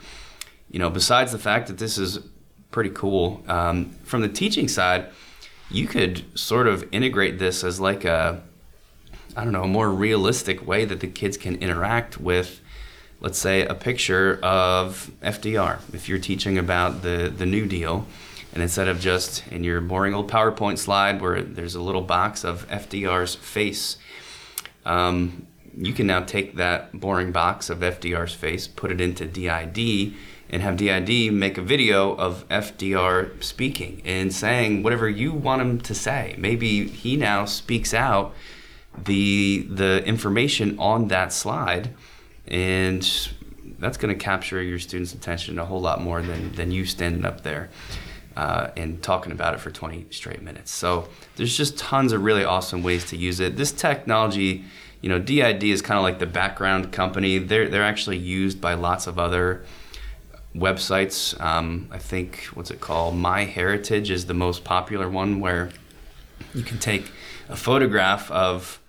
you 0.69 0.79
know 0.79 0.89
besides 0.89 1.31
the 1.31 1.39
fact 1.39 1.67
that 1.67 1.77
this 1.77 1.97
is 1.97 2.19
pretty 2.71 2.89
cool 2.89 3.43
um, 3.47 3.89
from 4.03 4.21
the 4.21 4.29
teaching 4.29 4.67
side 4.67 5.07
you 5.71 5.87
could 5.87 6.23
sort 6.37 6.67
of 6.67 6.87
integrate 6.91 7.39
this 7.39 7.63
as 7.63 7.79
like 7.79 8.05
a 8.05 8.41
I 9.35 9.43
don't 9.43 9.51
know, 9.51 9.63
a 9.63 9.67
more 9.67 9.89
realistic 9.89 10.65
way 10.65 10.85
that 10.85 11.01
the 11.01 11.07
kids 11.07 11.35
can 11.35 11.57
interact 11.57 12.17
with, 12.17 12.61
let's 13.19 13.37
say, 13.37 13.65
a 13.65 13.75
picture 13.75 14.39
of 14.41 15.11
FDR. 15.21 15.79
If 15.93 16.07
you're 16.07 16.19
teaching 16.19 16.57
about 16.57 17.01
the, 17.01 17.33
the 17.35 17.45
New 17.45 17.65
Deal, 17.65 18.07
and 18.53 18.63
instead 18.63 18.87
of 18.87 19.01
just 19.01 19.45
in 19.49 19.65
your 19.65 19.81
boring 19.81 20.13
old 20.13 20.31
PowerPoint 20.31 20.77
slide 20.77 21.21
where 21.21 21.41
there's 21.41 21.75
a 21.75 21.81
little 21.81 22.01
box 22.01 22.45
of 22.45 22.65
FDR's 22.69 23.35
face, 23.35 23.97
um, 24.85 25.47
you 25.77 25.93
can 25.93 26.07
now 26.07 26.21
take 26.21 26.55
that 26.55 26.97
boring 26.99 27.31
box 27.31 27.69
of 27.69 27.79
FDR's 27.79 28.33
face, 28.33 28.67
put 28.67 28.91
it 28.91 29.01
into 29.01 29.25
D-ID, 29.25 30.15
and 30.49 30.61
have 30.61 30.77
D-ID 30.77 31.31
make 31.31 31.57
a 31.57 31.61
video 31.61 32.15
of 32.15 32.47
FDR 32.49 33.43
speaking 33.43 34.01
and 34.05 34.33
saying 34.33 34.83
whatever 34.83 35.09
you 35.09 35.33
want 35.33 35.61
him 35.61 35.81
to 35.81 35.95
say. 35.95 36.35
Maybe 36.37 36.87
he 36.87 37.17
now 37.17 37.45
speaks 37.45 37.93
out 37.93 38.33
the 38.97 39.67
the 39.69 40.05
information 40.05 40.77
on 40.79 41.09
that 41.09 41.33
slide, 41.33 41.89
and 42.47 43.01
that's 43.79 43.97
going 43.97 44.17
to 44.17 44.23
capture 44.23 44.61
your 44.61 44.79
students' 44.79 45.13
attention 45.13 45.59
a 45.59 45.65
whole 45.65 45.81
lot 45.81 45.99
more 45.99 46.21
than 46.21 46.53
than 46.53 46.71
you 46.71 46.85
standing 46.85 47.25
up 47.25 47.41
there. 47.41 47.69
Uh, 48.35 48.69
and 48.75 49.01
talking 49.01 49.31
about 49.31 49.53
it 49.53 49.61
for 49.61 49.71
20 49.71 50.07
straight 50.09 50.41
minutes. 50.41 50.69
So 50.69 51.07
there's 51.37 51.55
just 51.55 51.77
tons 51.77 52.11
of 52.11 52.21
really 52.21 52.43
awesome 52.43 52.83
ways 52.83 53.05
to 53.05 53.15
use 53.15 53.39
it. 53.39 53.55
This 53.55 53.71
technology, 53.71 54.65
you 54.99 55.07
know, 55.07 55.19
D-ID 55.19 55.71
is 55.71 55.81
kind 55.81 55.97
of 55.97 56.03
like 56.03 56.19
the 56.19 56.25
background 56.25 56.91
company. 56.91 57.37
They're 57.37 57.69
they're 57.69 57.81
actually 57.83 58.17
used 58.17 58.59
by 58.59 58.73
lots 58.73 59.07
of 59.07 59.17
other 59.17 59.63
websites. 60.55 61.39
Um, 61.41 61.87
I 61.91 61.97
think 61.97 62.45
what's 62.53 62.71
it 62.71 62.81
called? 62.81 63.15
My 63.15 63.45
Heritage 63.45 64.09
is 64.09 64.25
the 64.25 64.33
most 64.33 64.63
popular 64.63 65.09
one 65.09 65.39
where 65.39 65.69
you 66.53 66.63
can 66.63 66.79
take 66.79 67.11
a 67.49 67.55
photograph 67.55 68.31
of 68.31 68.79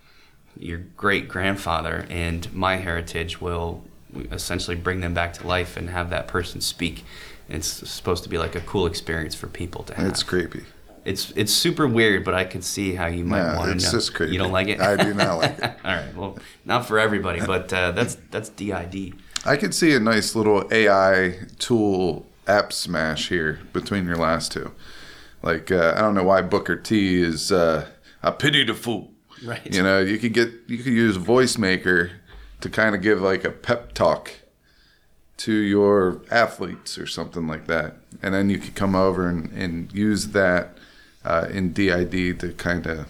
your 0.59 0.79
great 0.97 1.29
grandfather, 1.29 2.07
and 2.09 2.53
My 2.55 2.77
Heritage 2.77 3.41
will 3.41 3.85
essentially 4.33 4.77
bring 4.77 5.01
them 5.01 5.13
back 5.13 5.35
to 5.35 5.47
life 5.47 5.77
and 5.77 5.91
have 5.91 6.11
that 6.11 6.27
person 6.27 6.61
speak. 6.61 7.05
It's 7.49 7.67
supposed 7.69 8.25
to 8.25 8.29
be 8.29 8.39
like 8.39 8.55
a 8.55 8.61
cool 8.61 8.87
experience 8.87 9.35
for 9.35 9.47
people 9.47 9.85
to 9.85 9.95
have. 9.95 10.07
It's 10.07 10.23
creepy. 10.23 10.65
It's 11.05 11.33
it's 11.37 11.53
super 11.53 11.87
weird, 11.87 12.25
but 12.25 12.35
I 12.35 12.45
can 12.45 12.63
see 12.63 12.95
how 12.95 13.07
you 13.07 13.25
might 13.25 13.39
Yeah, 13.39 13.57
want 13.57 13.71
to 13.71 13.77
it's 13.77 13.93
just 13.93 14.13
creepy. 14.15 14.33
You 14.33 14.39
don't 14.39 14.51
like 14.51 14.67
it? 14.67 14.81
I 14.81 14.97
do 14.97 15.15
not 15.15 15.39
like 15.39 15.59
it. 15.59 15.65
All 15.85 15.95
right. 15.95 16.17
Well, 16.17 16.39
not 16.65 16.87
for 16.87 16.99
everybody, 16.99 17.41
but 17.41 17.73
uh, 17.73 17.93
that's 17.93 18.17
that's 18.33 18.49
D-ID. 18.49 19.15
I 19.45 19.57
could 19.57 19.73
see 19.73 19.95
a 19.95 20.01
nice 20.01 20.35
little 20.35 20.67
AI 20.73 21.39
tool 21.61 22.27
app 22.49 22.73
smash 22.73 23.29
here 23.29 23.61
between 23.73 24.05
your 24.07 24.17
last 24.17 24.51
two. 24.51 24.73
Like 25.43 25.71
uh, 25.71 25.95
I 25.97 26.01
don't 26.01 26.15
know 26.15 26.25
why 26.25 26.43
Booker 26.43 26.75
T 26.75 27.23
is 27.23 27.53
uh, 27.53 27.87
a 28.25 28.33
pity 28.33 28.65
the 28.65 28.75
fool. 28.75 29.13
Right. 29.45 29.73
You 29.73 29.85
know, 29.85 30.01
you 30.01 30.19
could 30.19 30.33
get 30.33 30.51
you 30.67 30.79
could 30.79 30.93
use 30.93 31.17
Voice 31.17 31.57
Maker 31.57 32.11
to 32.63 32.69
kind 32.69 32.97
of 32.97 33.03
give 33.03 33.21
like 33.21 33.45
a 33.45 33.51
pep 33.51 33.93
talk 33.93 34.33
to 35.39 35.53
your 35.53 36.23
athletes 36.31 36.99
or 36.99 37.07
something 37.07 37.47
like 37.47 37.67
that, 37.67 37.97
and 38.23 38.35
then 38.35 38.49
you 38.49 38.59
could 38.59 38.75
come 38.75 38.95
over 38.95 39.29
and, 39.29 39.53
and 39.53 39.93
use 39.93 40.29
that 40.29 40.77
uh, 41.25 41.47
in 41.51 41.73
D-ID 41.73 42.35
to 42.35 42.53
kind 42.53 42.87
of 42.87 43.07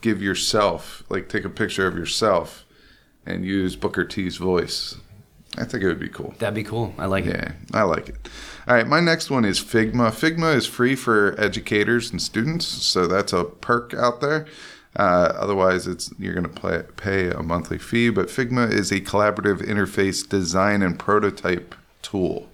give 0.00 0.20
yourself 0.20 1.02
like 1.08 1.28
take 1.28 1.44
a 1.44 1.48
picture 1.48 1.86
of 1.86 1.96
yourself 1.96 2.64
and 3.24 3.44
use 3.44 3.74
Booker 3.74 4.04
T's 4.04 4.36
voice. 4.36 4.96
I 5.56 5.64
think 5.64 5.82
it 5.82 5.86
would 5.86 6.00
be 6.00 6.08
cool. 6.08 6.34
That'd 6.38 6.54
be 6.54 6.64
cool. 6.64 6.94
I 6.98 7.06
like 7.06 7.26
it. 7.26 7.36
Yeah, 7.36 7.52
I 7.72 7.84
like 7.84 8.08
it. 8.08 8.28
All 8.66 8.74
right, 8.74 8.86
my 8.86 9.00
next 9.00 9.30
one 9.30 9.44
is 9.44 9.60
Figma. 9.60 10.10
Figma 10.10 10.54
is 10.54 10.66
free 10.66 10.96
for 10.96 11.40
educators 11.40 12.10
and 12.10 12.20
students, 12.20 12.66
so 12.66 13.06
that's 13.06 13.32
a 13.32 13.44
perk 13.44 13.94
out 13.94 14.20
there. 14.20 14.46
Uh, 14.96 15.32
otherwise, 15.36 15.86
it's 15.86 16.12
you're 16.18 16.34
going 16.34 16.48
to 16.48 16.84
pay 16.96 17.28
a 17.28 17.42
monthly 17.42 17.78
fee. 17.78 18.10
But 18.10 18.28
Figma 18.28 18.70
is 18.70 18.92
a 18.92 19.00
collaborative 19.00 19.60
interface 19.62 20.28
design 20.28 20.82
and 20.82 20.98
prototype 20.98 21.74
tool, 22.02 22.48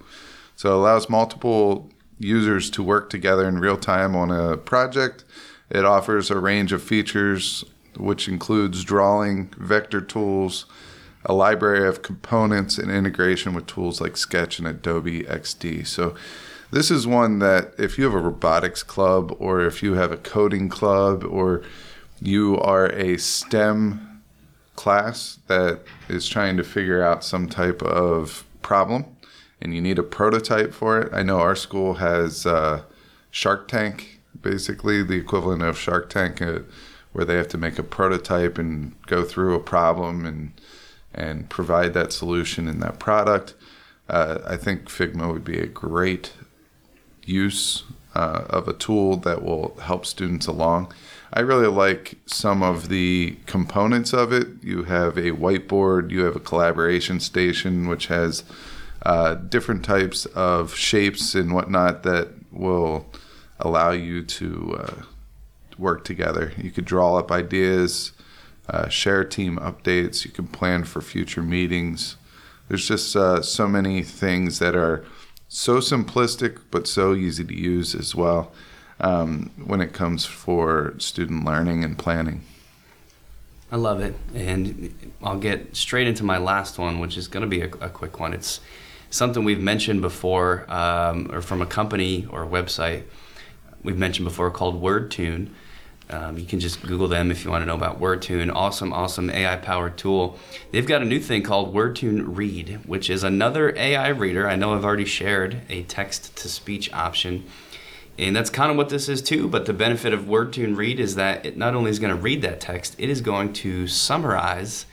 so 0.57 0.71
it 0.71 0.75
allows 0.75 1.09
multiple 1.09 1.91
users 2.19 2.71
to 2.71 2.83
work 2.83 3.11
together 3.11 3.49
in 3.49 3.59
real 3.59 3.77
time 3.77 4.15
on 4.15 4.31
a 4.31 4.57
project. 4.57 5.25
It 5.71 5.85
offers 5.85 6.31
a 6.31 6.39
range 6.39 6.73
of 6.73 6.83
features, 6.83 7.65
which 7.97 8.29
includes 8.29 8.85
drawing, 8.85 9.53
vector 9.59 10.01
tools, 10.01 10.67
a 11.25 11.33
library 11.33 11.87
of 11.87 12.03
components, 12.03 12.79
and 12.79 12.91
integration 12.91 13.55
with 13.55 13.67
tools 13.67 14.01
like 14.01 14.17
Sketch 14.17 14.59
and 14.59 14.67
Adobe 14.67 15.23
XD. 15.25 15.87
So, 15.87 16.15
this 16.73 16.91
is 16.91 17.05
one 17.07 17.41
that 17.41 17.75
if 17.79 17.99
you 17.99 18.05
have 18.05 18.15
a 18.15 18.19
robotics 18.19 18.83
club, 18.83 19.35
or 19.39 19.63
if 19.63 19.83
you 19.83 19.95
have 19.95 20.13
a 20.13 20.17
coding 20.17 20.69
club, 20.69 21.25
or 21.25 21.63
you 22.21 22.59
are 22.59 22.87
a 22.87 23.17
STEM 23.17 24.23
class 24.77 25.39
that 25.47 25.81
is 26.09 26.29
trying 26.29 26.57
to 26.57 26.65
figure 26.65 27.03
out 27.03 27.25
some 27.25 27.49
type 27.49 27.83
of 27.83 28.45
problem 28.63 29.05
and 29.61 29.75
you 29.75 29.81
need 29.81 29.99
a 29.99 30.03
prototype 30.03 30.73
for 30.73 31.01
it. 31.01 31.13
I 31.13 31.23
know 31.23 31.39
our 31.39 31.57
school 31.57 31.95
has 31.95 32.47
uh, 32.47 32.83
Shark 33.31 33.69
Tank, 33.69 34.21
basically 34.41 35.03
the 35.03 35.15
equivalent 35.15 35.63
of 35.63 35.79
Shark 35.79 36.09
Tank, 36.09 36.41
uh, 36.41 36.61
where 37.13 37.25
they 37.25 37.37
have 37.37 37.49
to 37.49 37.59
make 37.59 37.79
a 37.79 37.83
prototype 37.83 38.59
and 38.59 38.95
go 39.07 39.25
through 39.25 39.55
a 39.55 39.61
problem 39.61 40.25
and 40.25 40.53
and 41.13 41.51
provide 41.51 41.93
that 41.93 42.13
solution 42.13 42.69
in 42.69 42.79
that 42.79 43.01
product. 43.01 43.55
Uh, 44.09 44.39
I 44.47 44.57
think 44.57 44.85
Figma 44.85 45.33
would 45.33 45.45
be 45.45 45.59
a 45.59 45.67
great 45.67 46.33
use 47.25 47.83
uh, 48.15 48.45
of 48.49 48.69
a 48.69 48.73
tool 48.73 49.17
that 49.17 49.43
will 49.43 49.77
help 49.83 50.07
students 50.07 50.47
along. 50.47 50.93
I 51.33 51.41
really 51.41 51.69
like 51.69 52.19
some 52.27 52.63
of 52.63 52.89
the 52.89 53.37
components 53.47 54.13
of 54.13 54.33
it. 54.33 54.49
You 54.63 54.85
have 54.85 55.17
a 55.17 55.31
whiteboard, 55.31 56.11
you 56.11 56.25
have 56.25 56.35
a 56.35 56.41
collaboration 56.41 57.21
station, 57.21 57.87
which 57.87 58.09
has 58.09 58.43
uh, 59.07 59.35
different 59.35 59.85
types 59.85 60.27
of 60.27 60.75
shapes 60.75 61.37
and 61.37 61.55
whatnot 61.55 62.03
that 62.03 62.31
will 62.51 63.07
allow 63.61 63.93
you 63.93 64.25
to 64.25 64.77
uh, 64.81 65.03
work 65.79 66.05
together. 66.05 66.53
You 66.57 66.73
could 66.73 66.85
draw 66.85 67.17
up 67.17 67.31
ideas, 67.31 68.11
uh, 68.69 68.89
share 68.89 69.25
team 69.25 69.57
updates, 69.59 70.25
you 70.25 70.33
can 70.33 70.49
plan 70.49 70.83
for 70.83 71.01
future 71.01 71.43
meetings. 71.43 72.17
There's 72.67 72.89
just 72.89 73.15
uh, 73.15 73.43
so 73.43 73.69
many 73.69 74.03
things 74.03 74.59
that 74.59 74.75
are 74.75 75.05
so 75.47 75.79
simplistic 75.79 76.59
but 76.73 76.89
so 76.89 77.15
easy 77.15 77.45
to 77.45 77.55
use 77.55 77.95
as 77.95 78.15
well 78.17 78.53
um, 79.01 79.51
when 79.65 79.81
it 79.81 79.93
comes 79.93 80.25
for 80.25 80.95
student 80.99 81.45
learning 81.45 81.85
and 81.85 81.99
planning. 81.99 82.43
I 83.73 83.77
love 83.77 84.01
it, 84.01 84.15
and 84.35 85.13
I'll 85.23 85.39
get 85.39 85.77
straight 85.77 86.09
into 86.09 86.25
my 86.25 86.39
last 86.39 86.79
one, 86.79 86.99
which 86.99 87.17
is 87.17 87.29
going 87.29 87.43
to 87.43 87.47
be 87.47 87.61
a, 87.61 87.69
a, 87.81 87.89
quick 87.89 88.19
one. 88.19 88.35
It's 88.35 88.61
something 89.11 89.45
we've 89.45 89.61
mentioned 89.61 90.01
before, 90.01 90.69
um, 90.69 91.31
or 91.33 91.41
from 91.41 91.63
a 91.63 91.67
company 91.67 92.27
or 92.31 92.43
a 92.43 92.49
website 92.49 93.05
we've 93.85 93.97
mentioned 93.97 94.27
before 94.27 94.51
called 94.51 94.83
WordTune. 94.83 95.51
Um, 96.11 96.37
you 96.37 96.45
can 96.45 96.59
just 96.59 96.83
Google 96.83 97.07
them 97.07 97.31
if 97.31 97.45
you 97.45 97.53
want 97.53 97.63
to 97.63 97.67
know 97.67 97.77
about 97.77 98.01
WordTune. 98.01 98.53
Awesome, 98.53 98.93
awesome 98.93 99.31
AI 99.31 99.55
powered 99.57 99.97
tool. 99.97 100.37
They've 100.73 100.87
got 100.87 101.03
a 101.03 101.05
new 101.05 101.21
thing 101.21 101.45
called 101.45 101.73
WordTune 101.73 102.37
Read, 102.37 102.81
which 102.87 103.09
is 103.09 103.23
another 103.23 103.73
AI 103.77 104.09
reader. 104.09 104.49
I 104.49 104.57
know 104.57 104.75
I've 104.75 104.85
already 104.85 105.05
shared 105.05 105.61
a 105.69 105.85
text 105.85 106.37
to 106.39 106.49
speech 106.49 106.93
option. 106.93 107.45
And 108.21 108.37
that's 108.37 108.51
kind 108.51 108.71
of 108.71 108.77
what 108.77 108.91
this 108.91 109.09
is 109.09 109.23
too. 109.23 109.49
But 109.49 109.65
the 109.65 109.73
benefit 109.73 110.13
of 110.13 110.25
WordTune 110.25 110.77
Read 110.77 111.01
is 111.01 111.15
that 111.15 111.47
it 111.47 111.57
not 111.57 111.75
only 111.75 111.91
is 111.91 111.99
going 111.99 112.15
to 112.15 112.21
read 112.21 112.43
that 112.43 112.61
text, 112.61 112.95
it 112.99 113.09
is 113.09 113.23
going 113.23 113.55
to 113.55 113.87
summarize 113.87 114.85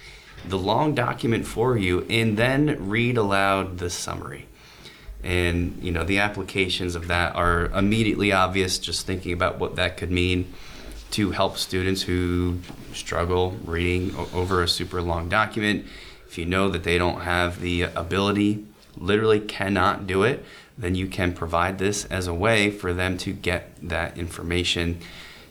the 0.48 0.58
long 0.58 0.96
document 0.96 1.46
for 1.46 1.78
you 1.78 2.06
and 2.10 2.38
then 2.38 2.88
read 2.90 3.18
aloud 3.18 3.80
the 3.80 3.90
summary. 3.90 4.48
And 5.26 5.78
you 5.82 5.92
know 5.92 6.06
the 6.06 6.20
applications 6.20 6.96
of 6.96 7.08
that 7.10 7.36
are 7.36 7.66
immediately 7.66 8.32
obvious. 8.32 8.80
Just 8.80 9.06
thinking 9.06 9.34
about 9.34 9.60
what 9.60 9.76
that 9.76 9.98
could 9.98 10.12
mean 10.12 10.54
to 11.12 11.32
help 11.32 11.58
students 11.58 12.04
who 12.04 12.60
struggle 12.94 13.58
reading 13.66 14.16
over 14.34 14.64
a 14.64 14.70
super 14.70 15.02
long 15.02 15.28
document. 15.28 15.86
If 16.28 16.38
you 16.38 16.46
know 16.46 16.70
that 16.70 16.84
they 16.84 16.98
don't 16.98 17.22
have 17.22 17.60
the 17.60 17.84
ability, 17.84 18.66
literally 18.96 19.42
cannot 19.42 20.08
do 20.08 20.24
it, 20.24 20.46
then 20.78 20.96
you 20.96 21.08
can 21.08 21.34
provide 21.34 21.78
this 21.78 22.06
as 22.06 22.28
a 22.28 22.34
way 22.34 22.70
for 22.70 22.94
them 22.94 23.18
to 23.18 23.34
get 23.34 23.76
that 23.82 24.18
information. 24.18 25.00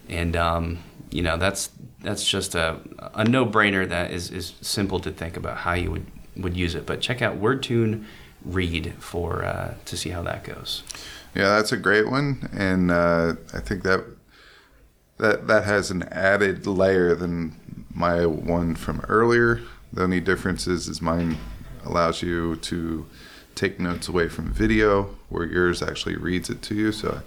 And 0.08 0.36
um, 0.36 0.78
you 1.10 1.22
know 1.22 1.36
that's 1.36 1.70
that's 2.02 2.28
just 2.28 2.54
a, 2.54 2.78
a 3.14 3.24
no-brainer 3.24 3.88
that 3.88 4.12
is, 4.12 4.30
is 4.30 4.54
simple 4.60 5.00
to 5.00 5.10
think 5.10 5.36
about 5.36 5.58
how 5.58 5.72
you 5.72 5.90
would, 5.90 6.06
would 6.36 6.56
use 6.56 6.76
it. 6.76 6.86
But 6.86 7.00
check 7.00 7.20
out 7.20 7.40
WordTune 7.40 8.04
Read 8.44 8.94
for 9.00 9.44
uh, 9.44 9.74
to 9.86 9.96
see 9.96 10.10
how 10.10 10.22
that 10.22 10.44
goes. 10.44 10.84
Yeah, 11.34 11.56
that's 11.56 11.72
a 11.72 11.76
great 11.76 12.08
one, 12.08 12.48
and 12.52 12.92
uh, 12.92 13.34
I 13.52 13.58
think 13.58 13.82
that 13.82 14.04
that 15.18 15.48
that 15.48 15.64
has 15.64 15.90
an 15.90 16.04
added 16.04 16.66
layer 16.66 17.16
than 17.16 17.86
my 17.92 18.24
one 18.24 18.76
from 18.76 19.00
earlier. 19.08 19.62
The 19.92 20.04
only 20.04 20.20
difference 20.20 20.66
is, 20.68 20.86
is 20.86 21.02
mine 21.02 21.38
allows 21.84 22.22
you 22.22 22.56
to 22.56 23.06
take 23.56 23.80
notes 23.80 24.06
away 24.06 24.28
from 24.28 24.52
video, 24.52 25.14
where 25.28 25.44
yours 25.44 25.82
actually 25.82 26.16
reads 26.16 26.48
it 26.50 26.62
to 26.62 26.74
you. 26.74 26.92
So 26.92 27.20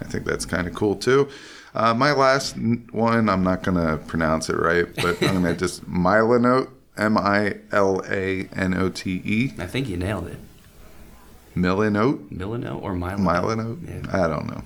I 0.00 0.04
think 0.06 0.24
that's 0.24 0.44
kind 0.44 0.66
of 0.66 0.74
cool 0.74 0.96
too. 0.96 1.28
Uh, 1.74 1.92
my 1.94 2.12
last 2.12 2.56
one, 2.92 3.28
I'm 3.28 3.42
not 3.42 3.62
going 3.62 3.76
to 3.76 3.98
pronounce 4.06 4.48
it 4.48 4.56
right, 4.56 4.86
but 4.96 5.22
I'm 5.22 5.42
going 5.42 5.44
to 5.54 5.56
just 5.56 5.84
Milanote, 5.88 6.70
M 6.96 7.18
I 7.18 7.58
L 7.72 8.02
A 8.08 8.48
N 8.56 8.74
O 8.74 8.88
T 8.88 9.22
E. 9.24 9.52
I 9.58 9.66
think 9.66 9.88
you 9.88 9.96
nailed 9.96 10.28
it. 10.28 10.38
Milanote? 11.54 12.30
Milano 12.30 12.78
or 12.78 12.94
Milo? 12.94 13.18
Milanote? 13.18 13.88
Yeah. 13.88 14.24
I 14.24 14.28
don't 14.28 14.46
know. 14.46 14.62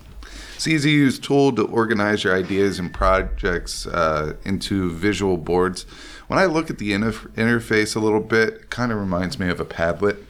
It's 0.55 0.67
an 0.67 0.73
easy 0.73 0.91
to 0.91 0.97
use 0.97 1.19
tool 1.19 1.53
to 1.53 1.65
organize 1.67 2.25
your 2.25 2.35
ideas 2.35 2.79
and 2.79 2.93
projects 2.93 3.87
uh, 3.87 4.35
into 4.45 4.91
visual 4.91 5.37
boards. 5.37 5.85
When 6.27 6.39
I 6.39 6.47
look 6.47 6.69
at 6.69 6.79
the 6.79 6.93
inter- 6.93 7.31
interface 7.37 7.95
a 7.95 8.01
little 8.01 8.21
bit, 8.21 8.49
it 8.49 8.71
kind 8.71 8.91
of 8.91 8.99
reminds 8.99 9.39
me 9.39 9.49
of 9.49 9.61
a 9.61 9.65
Padlet. 9.65 10.23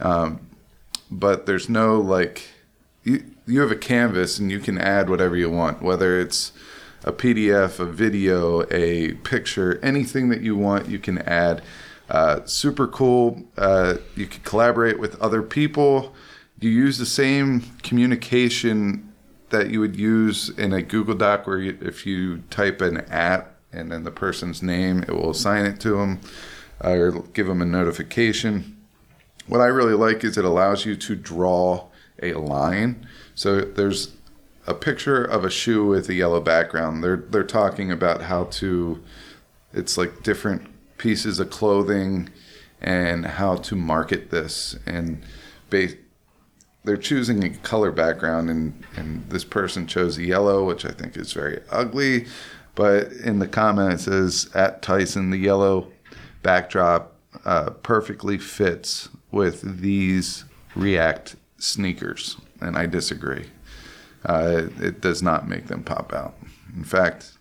Um, 0.00 0.40
but 1.10 1.46
there's 1.46 1.68
no 1.68 2.00
like, 2.00 2.48
you, 3.04 3.24
you 3.46 3.60
have 3.60 3.70
a 3.70 3.76
canvas 3.76 4.38
and 4.38 4.50
you 4.50 4.58
can 4.58 4.78
add 4.78 5.08
whatever 5.08 5.36
you 5.36 5.50
want, 5.50 5.82
whether 5.82 6.20
it's 6.20 6.52
a 7.04 7.12
PDF, 7.12 7.78
a 7.78 7.86
video, 7.86 8.66
a 8.70 9.12
picture, 9.14 9.78
anything 9.82 10.28
that 10.28 10.40
you 10.40 10.56
want, 10.56 10.88
you 10.88 10.98
can 10.98 11.18
add. 11.18 11.62
Uh, 12.08 12.44
super 12.44 12.86
cool. 12.86 13.42
Uh, 13.56 13.96
you 14.14 14.26
can 14.26 14.42
collaborate 14.42 14.98
with 14.98 15.20
other 15.20 15.42
people. 15.42 16.14
You 16.60 16.70
use 16.70 16.98
the 16.98 17.06
same 17.06 17.62
communication 17.82 19.12
that 19.50 19.70
you 19.70 19.80
would 19.80 19.96
use 19.96 20.48
in 20.50 20.72
a 20.72 20.82
Google 20.82 21.14
Doc, 21.14 21.46
where 21.46 21.58
you, 21.58 21.78
if 21.80 22.06
you 22.06 22.38
type 22.50 22.80
an 22.80 22.98
at 22.98 23.54
and 23.72 23.92
then 23.92 24.04
the 24.04 24.10
person's 24.10 24.62
name, 24.62 25.02
it 25.02 25.10
will 25.10 25.30
assign 25.30 25.66
it 25.66 25.80
to 25.80 25.90
them 25.96 26.20
or 26.82 27.22
give 27.32 27.46
them 27.46 27.62
a 27.62 27.64
notification. 27.64 28.75
What 29.46 29.60
I 29.60 29.66
really 29.66 29.94
like 29.94 30.24
is 30.24 30.36
it 30.36 30.44
allows 30.44 30.84
you 30.84 30.96
to 30.96 31.14
draw 31.14 31.86
a 32.22 32.34
line. 32.34 33.06
So 33.34 33.60
there's 33.60 34.12
a 34.66 34.74
picture 34.74 35.22
of 35.24 35.44
a 35.44 35.50
shoe 35.50 35.86
with 35.86 36.08
a 36.08 36.14
yellow 36.14 36.40
background. 36.40 37.04
They're 37.04 37.16
they're 37.16 37.44
talking 37.44 37.92
about 37.92 38.22
how 38.22 38.44
to 38.44 39.02
it's 39.72 39.96
like 39.96 40.22
different 40.22 40.68
pieces 40.98 41.38
of 41.38 41.50
clothing 41.50 42.30
and 42.80 43.26
how 43.26 43.56
to 43.56 43.76
market 43.76 44.30
this 44.30 44.76
and 44.86 45.22
ba- 45.70 45.94
they're 46.84 46.96
choosing 46.96 47.42
a 47.44 47.50
color 47.50 47.90
background 47.90 48.48
and 48.50 48.84
and 48.96 49.28
this 49.28 49.44
person 49.44 49.86
chose 49.86 50.18
yellow 50.18 50.64
which 50.64 50.84
i 50.84 50.90
think 50.90 51.16
is 51.16 51.32
very 51.32 51.60
ugly 51.70 52.26
but 52.74 53.12
in 53.12 53.38
the 53.38 53.48
comment 53.48 53.94
it 53.94 54.00
says 54.00 54.50
at 54.54 54.82
tyson 54.82 55.30
the 55.30 55.38
yellow 55.38 55.90
backdrop 56.42 57.14
uh, 57.44 57.70
perfectly 57.70 58.38
fits 58.38 59.08
with 59.30 59.80
these 59.80 60.44
react 60.74 61.36
sneakers 61.58 62.36
and 62.60 62.76
i 62.76 62.86
disagree 62.86 63.46
uh, 64.24 64.66
it 64.80 65.00
does 65.00 65.22
not 65.22 65.48
make 65.48 65.66
them 65.66 65.82
pop 65.82 66.12
out 66.12 66.34
in 66.74 66.84
fact 66.84 67.32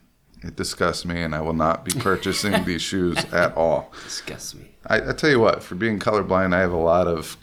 it 0.44 0.56
disgusts 0.56 1.06
me 1.06 1.22
and 1.22 1.34
i 1.36 1.42
will 1.42 1.54
not 1.54 1.84
be 1.84 1.92
purchasing 2.00 2.64
these 2.66 2.82
shoes 2.82 3.18
at 3.34 3.56
all 3.56 3.92
Disgusts 4.04 4.56
me. 4.56 4.76
I, 4.88 5.10
I 5.10 5.14
tell 5.14 5.30
you 5.30 5.40
what, 5.40 5.64
for 5.64 5.76
being 5.76 6.00
colorblind, 6.00 6.54
I 6.54 6.60
have 6.60 6.72
a 6.72 6.78
lot 6.78 7.08
of, 7.08 7.38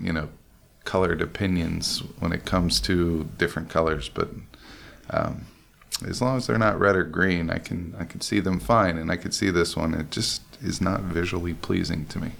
you 0.00 0.12
know, 0.12 0.28
colored 0.84 1.20
opinions 1.20 2.02
when 2.20 2.32
it 2.32 2.44
comes 2.44 2.80
to 2.80 3.28
different 3.38 3.68
colors. 3.68 4.08
But 4.08 4.30
um, 5.10 5.46
as 6.06 6.22
long 6.22 6.36
as 6.36 6.46
they're 6.46 6.58
not 6.58 6.78
red 6.78 6.96
or 6.96 7.04
green, 7.04 7.50
I 7.50 7.58
can 7.58 7.94
I 7.98 8.04
can 8.04 8.20
see 8.20 8.40
them 8.40 8.60
fine, 8.60 8.96
and 8.96 9.10
I 9.10 9.16
can 9.16 9.32
see 9.32 9.50
this 9.50 9.76
one. 9.76 9.94
It 9.94 10.10
just 10.10 10.42
is 10.62 10.80
not 10.80 11.02
visually 11.02 11.54
pleasing 11.54 12.06
to 12.06 12.18
me. 12.18 12.32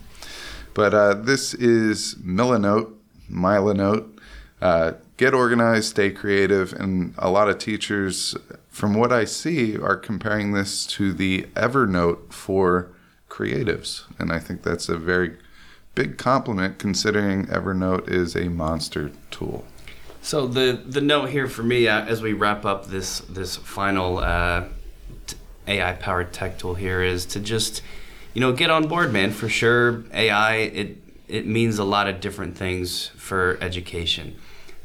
But 0.77 0.93
uh, 0.93 1.15
this 1.15 1.55
is 1.55 2.17
Milanote, 2.17 2.93
Milanote. 3.33 4.21
Uh, 4.61 4.93
get 5.17 5.33
organized, 5.33 5.89
stay 5.89 6.11
creative, 6.11 6.75
and 6.75 7.15
a 7.17 7.31
lot 7.31 7.49
of 7.49 7.57
teachers, 7.57 8.37
from 8.69 8.93
what 8.93 9.11
I 9.11 9.25
see, 9.25 9.79
are 9.79 9.97
comparing 9.97 10.53
this 10.53 10.85
to 10.89 11.15
the 11.15 11.47
Evernote 11.55 12.31
for 12.31 12.93
creatives, 13.31 14.03
and 14.19 14.31
I 14.31 14.39
think 14.39 14.65
that's 14.65 14.91
a 14.91 14.99
very 14.99 15.39
big 15.95 16.19
compliment 16.19 16.79
considering 16.79 17.47
Evernote 17.47 18.07
is 18.11 18.37
a 18.37 18.51
monster 18.51 19.13
tool. 19.31 19.65
So 20.21 20.47
the 20.47 20.79
the 20.85 21.01
note 21.01 21.31
here 21.31 21.49
for 21.49 21.63
me 21.63 21.89
uh, 21.89 22.05
as 22.05 22.21
we 22.21 22.35
wrap 22.35 22.67
up 22.67 22.89
this 22.89 23.21
this 23.21 23.57
final 23.57 24.19
uh, 24.19 24.65
AI 25.67 25.95
powered 25.95 26.35
tech 26.35 26.59
tool 26.59 26.75
here 26.75 27.01
is 27.01 27.25
to 27.27 27.41
just 27.41 27.81
you 28.37 28.41
know 28.43 28.53
get 28.53 28.69
on 28.69 28.87
board, 28.87 29.15
man. 29.15 29.31
For 29.31 29.49
sure, 29.49 30.05
AI 30.13 30.57
it 30.57 30.99
it 31.27 31.47
means 31.47 31.79
a 31.79 31.85
lot 31.85 32.07
of 32.07 32.21
different 32.21 32.55
things 32.55 33.07
for 33.17 33.57
education. 33.63 34.37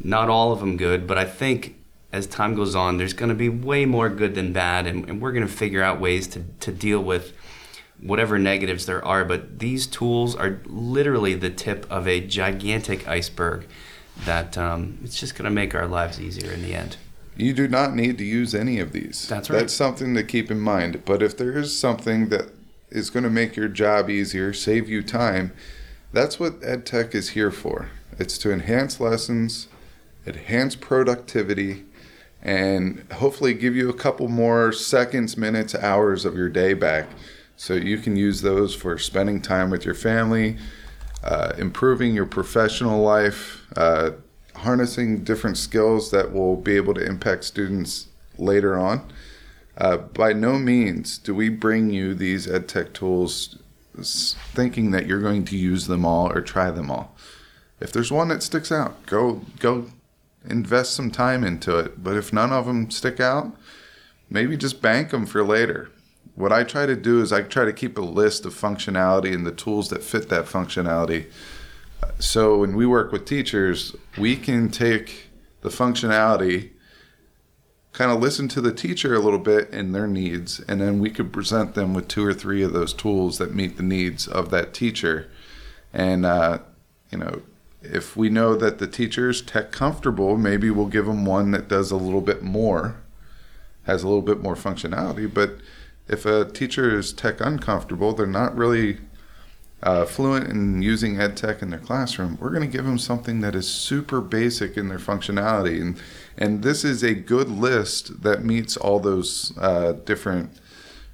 Not 0.01 0.29
all 0.29 0.53
of 0.53 0.61
them 0.61 0.77
good, 0.77 1.05
but 1.05 1.17
I 1.17 1.25
think 1.25 1.75
as 2.13 2.27
time 2.27 2.55
goes 2.55 2.75
on, 2.75 2.95
there's 2.95 3.11
going 3.11 3.27
to 3.27 3.35
be 3.35 3.49
way 3.49 3.85
more 3.85 4.07
good 4.07 4.35
than 4.35 4.53
bad, 4.53 4.87
and, 4.87 5.07
and 5.09 5.21
we're 5.21 5.33
going 5.33 5.45
to 5.45 5.51
figure 5.51 5.83
out 5.83 5.99
ways 5.99 6.27
to 6.27 6.45
to 6.61 6.71
deal 6.71 7.01
with 7.01 7.33
whatever 7.99 8.39
negatives 8.39 8.85
there 8.85 9.03
are, 9.03 9.25
but 9.25 9.59
these 9.59 9.85
tools 9.85 10.33
are 10.33 10.61
literally 10.65 11.33
the 11.33 11.49
tip 11.49 11.85
of 11.91 12.07
a 12.07 12.21
gigantic 12.21 13.05
iceberg 13.05 13.67
that 14.23 14.57
um, 14.57 14.97
it's 15.03 15.19
just 15.19 15.35
going 15.35 15.43
to 15.43 15.51
make 15.51 15.75
our 15.75 15.87
lives 15.87 16.21
easier 16.21 16.53
in 16.53 16.61
the 16.61 16.73
end. 16.73 16.95
You 17.35 17.53
do 17.53 17.67
not 17.67 17.95
need 17.95 18.17
to 18.17 18.23
use 18.23 18.55
any 18.55 18.79
of 18.79 18.93
these. 18.93 19.27
That's 19.27 19.49
right. 19.49 19.59
That's 19.59 19.73
something 19.73 20.15
to 20.15 20.23
keep 20.23 20.49
in 20.49 20.61
mind. 20.61 21.03
But 21.03 21.21
if 21.21 21.35
there 21.35 21.57
is 21.57 21.77
something 21.77 22.29
that 22.29 22.49
is 22.91 23.09
going 23.09 23.23
to 23.23 23.29
make 23.29 23.55
your 23.55 23.67
job 23.67 24.09
easier, 24.09 24.53
save 24.53 24.89
you 24.89 25.01
time, 25.01 25.51
that's 26.13 26.39
what 26.39 26.59
EdTech 26.61 27.15
is 27.15 27.29
here 27.29 27.51
for. 27.51 27.89
It's 28.19 28.37
to 28.39 28.51
enhance 28.51 28.99
lessons, 28.99 29.67
enhance 30.27 30.75
productivity, 30.75 31.85
and 32.41 33.05
hopefully 33.13 33.53
give 33.53 33.75
you 33.75 33.89
a 33.89 33.93
couple 33.93 34.27
more 34.27 34.71
seconds, 34.71 35.37
minutes, 35.37 35.73
hours 35.75 36.25
of 36.25 36.35
your 36.35 36.49
day 36.49 36.73
back 36.73 37.07
so 37.55 37.73
you 37.73 37.97
can 37.97 38.15
use 38.15 38.41
those 38.41 38.75
for 38.75 38.97
spending 38.97 39.41
time 39.41 39.69
with 39.69 39.85
your 39.85 39.93
family, 39.93 40.57
uh, 41.23 41.53
improving 41.57 42.13
your 42.13 42.25
professional 42.25 43.01
life, 43.01 43.67
uh, 43.77 44.11
harnessing 44.55 45.23
different 45.23 45.57
skills 45.57 46.11
that 46.11 46.33
will 46.33 46.55
be 46.55 46.75
able 46.75 46.93
to 46.93 47.05
impact 47.05 47.43
students 47.43 48.07
later 48.37 48.77
on. 48.77 49.11
Uh, 49.77 49.97
by 49.97 50.33
no 50.33 50.59
means 50.59 51.17
do 51.17 51.33
we 51.33 51.49
bring 51.49 51.89
you 51.89 52.13
these 52.13 52.45
EdTech 52.45 52.93
tools 52.93 53.57
thinking 54.03 54.91
that 54.91 55.05
you're 55.05 55.21
going 55.21 55.45
to 55.45 55.57
use 55.57 55.87
them 55.87 56.05
all 56.05 56.31
or 56.31 56.41
try 56.41 56.71
them 56.71 56.89
all. 56.91 57.15
If 57.79 57.91
there's 57.91 58.11
one 58.11 58.27
that 58.29 58.43
sticks 58.43 58.71
out, 58.71 59.05
go 59.05 59.41
go 59.59 59.87
invest 60.47 60.93
some 60.93 61.11
time 61.11 61.43
into 61.43 61.77
it. 61.77 62.03
But 62.03 62.15
if 62.15 62.33
none 62.33 62.51
of 62.51 62.65
them 62.65 62.91
stick 62.91 63.19
out, 63.19 63.55
maybe 64.29 64.57
just 64.57 64.81
bank 64.81 65.11
them 65.11 65.25
for 65.25 65.43
later. 65.43 65.89
What 66.35 66.51
I 66.51 66.63
try 66.63 66.85
to 66.85 66.95
do 66.95 67.21
is 67.21 67.31
I 67.31 67.41
try 67.41 67.65
to 67.65 67.73
keep 67.73 67.97
a 67.97 68.01
list 68.01 68.45
of 68.45 68.53
functionality 68.53 69.33
and 69.33 69.45
the 69.45 69.51
tools 69.51 69.89
that 69.89 70.03
fit 70.03 70.29
that 70.29 70.45
functionality. 70.45 71.29
So 72.19 72.57
when 72.57 72.75
we 72.75 72.85
work 72.85 73.11
with 73.11 73.25
teachers, 73.25 73.95
we 74.17 74.35
can 74.35 74.69
take 74.69 75.29
the 75.61 75.69
functionality, 75.69 76.70
kind 77.93 78.11
of 78.11 78.21
listen 78.21 78.47
to 78.49 78.61
the 78.61 78.73
teacher 78.73 79.13
a 79.13 79.19
little 79.19 79.39
bit 79.39 79.71
and 79.71 79.93
their 79.93 80.07
needs, 80.07 80.59
and 80.61 80.79
then 80.79 80.99
we 80.99 81.09
could 81.09 81.33
present 81.33 81.73
them 81.73 81.93
with 81.93 82.07
two 82.07 82.25
or 82.25 82.33
three 82.33 82.63
of 82.63 82.73
those 82.73 82.93
tools 82.93 83.37
that 83.37 83.53
meet 83.53 83.77
the 83.77 83.83
needs 83.83 84.27
of 84.27 84.49
that 84.51 84.73
teacher. 84.73 85.29
And, 85.93 86.25
uh, 86.25 86.59
you 87.11 87.17
know, 87.17 87.41
if 87.81 88.15
we 88.15 88.29
know 88.29 88.55
that 88.55 88.77
the 88.77 88.87
teacher's 88.87 89.41
tech 89.41 89.71
comfortable, 89.71 90.37
maybe 90.37 90.69
we'll 90.69 90.85
give 90.85 91.05
them 91.05 91.25
one 91.25 91.51
that 91.51 91.67
does 91.67 91.91
a 91.91 91.97
little 91.97 92.21
bit 92.21 92.41
more, 92.41 92.95
has 93.83 94.03
a 94.03 94.07
little 94.07 94.21
bit 94.21 94.39
more 94.39 94.55
functionality. 94.55 95.31
But 95.31 95.57
if 96.07 96.25
a 96.25 96.45
teacher 96.45 96.97
is 96.97 97.11
tech 97.11 97.41
uncomfortable, 97.41 98.13
they're 98.13 98.27
not 98.27 98.55
really 98.55 98.99
uh, 99.83 100.05
fluent 100.05 100.47
in 100.47 100.81
using 100.81 101.19
ed 101.19 101.35
tech 101.35 101.61
in 101.61 101.69
their 101.69 101.79
classroom, 101.79 102.37
we're 102.39 102.51
going 102.51 102.69
to 102.69 102.77
give 102.77 102.85
them 102.85 102.99
something 102.99 103.41
that 103.41 103.55
is 103.55 103.67
super 103.67 104.21
basic 104.21 104.77
in 104.77 104.89
their 104.89 104.99
functionality. 104.99 105.81
And, 105.81 105.99
and 106.37 106.63
this 106.63 106.83
is 106.83 107.03
a 107.03 107.13
good 107.13 107.49
list 107.49 108.21
that 108.21 108.43
meets 108.43 108.77
all 108.77 108.99
those 108.99 109.53
uh, 109.57 109.93
different 109.93 110.51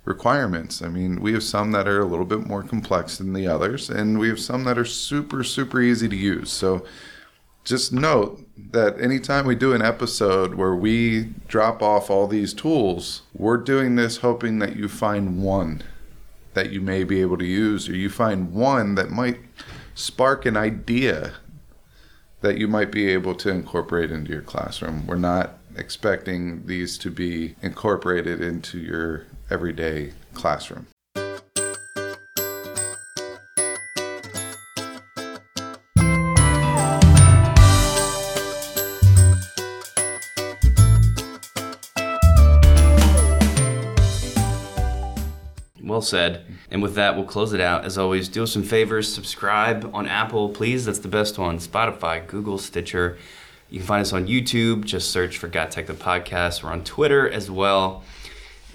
requirements. 0.03 0.81
I 0.81 0.87
mean, 0.87 1.21
we 1.21 1.33
have 1.33 1.43
some 1.43 1.71
that 1.71 1.87
are 1.87 2.01
a 2.01 2.05
little 2.05 2.25
bit 2.25 2.45
more 2.45 2.63
complex 2.63 3.17
than 3.17 3.33
the 3.33 3.47
others, 3.47 3.89
and 3.89 4.19
we 4.19 4.29
have 4.29 4.39
some 4.39 4.63
that 4.65 4.77
are 4.77 4.85
super, 4.85 5.43
super 5.43 5.81
easy 5.81 6.09
to 6.09 6.15
use. 6.15 6.51
So 6.51 6.85
just 7.63 7.91
note 7.91 8.45
that 8.71 8.99
anytime 8.99 9.45
we 9.45 9.55
do 9.55 9.73
an 9.73 9.81
episode 9.81 10.55
where 10.55 10.75
we 10.75 11.33
drop 11.47 11.81
off 11.81 12.09
all 12.09 12.27
these 12.27 12.53
tools, 12.53 13.23
we're 13.33 13.57
doing 13.57 13.95
this 13.95 14.17
hoping 14.17 14.59
that 14.59 14.77
you 14.77 14.87
find 14.87 15.43
one 15.43 15.83
that 16.57 16.71
you 16.71 16.81
may 16.81 17.03
be 17.03 17.21
able 17.21 17.37
to 17.37 17.45
use, 17.45 17.87
or 17.87 17.95
you 17.95 18.09
find 18.09 18.51
one 18.51 18.95
that 18.95 19.11
might 19.11 19.37
spark 19.93 20.43
an 20.43 20.57
idea 20.57 21.33
that 22.41 22.57
you 22.57 22.67
might 22.67 22.89
be 22.89 23.07
able 23.09 23.35
to 23.35 23.49
incorporate 23.51 24.09
into 24.09 24.31
your 24.31 24.41
classroom. 24.41 25.05
We're 25.05 25.17
not 25.17 25.59
expecting 25.75 26.65
these 26.65 26.97
to 26.97 27.11
be 27.11 27.53
incorporated 27.61 28.41
into 28.41 28.79
your 28.79 29.27
everyday 29.51 30.13
classroom. 30.33 30.87
Well 45.97 46.03
said. 46.03 46.45
And 46.69 46.83
with 46.83 46.93
that, 46.93 47.15
we'll 47.15 47.25
close 47.25 47.53
it 47.53 47.59
out. 47.59 47.83
As 47.83 47.97
always, 47.97 48.29
do 48.29 48.43
us 48.43 48.51
some 48.51 48.61
favors. 48.61 49.11
Subscribe 49.11 49.89
on 49.95 50.05
Apple, 50.05 50.49
please. 50.49 50.85
That's 50.85 50.99
the 50.99 51.07
best 51.07 51.39
one. 51.39 51.57
Spotify, 51.57 52.27
Google, 52.27 52.59
Stitcher. 52.59 53.17
You 53.71 53.79
can 53.79 53.87
find 53.87 54.01
us 54.03 54.13
on 54.13 54.27
YouTube. 54.27 54.85
Just 54.85 55.09
search 55.09 55.39
for 55.39 55.47
Got 55.47 55.71
Tech 55.71 55.87
the 55.87 55.95
Podcast. 55.95 56.61
We're 56.61 56.69
on 56.69 56.83
Twitter 56.83 57.27
as 57.27 57.49
well. 57.49 58.03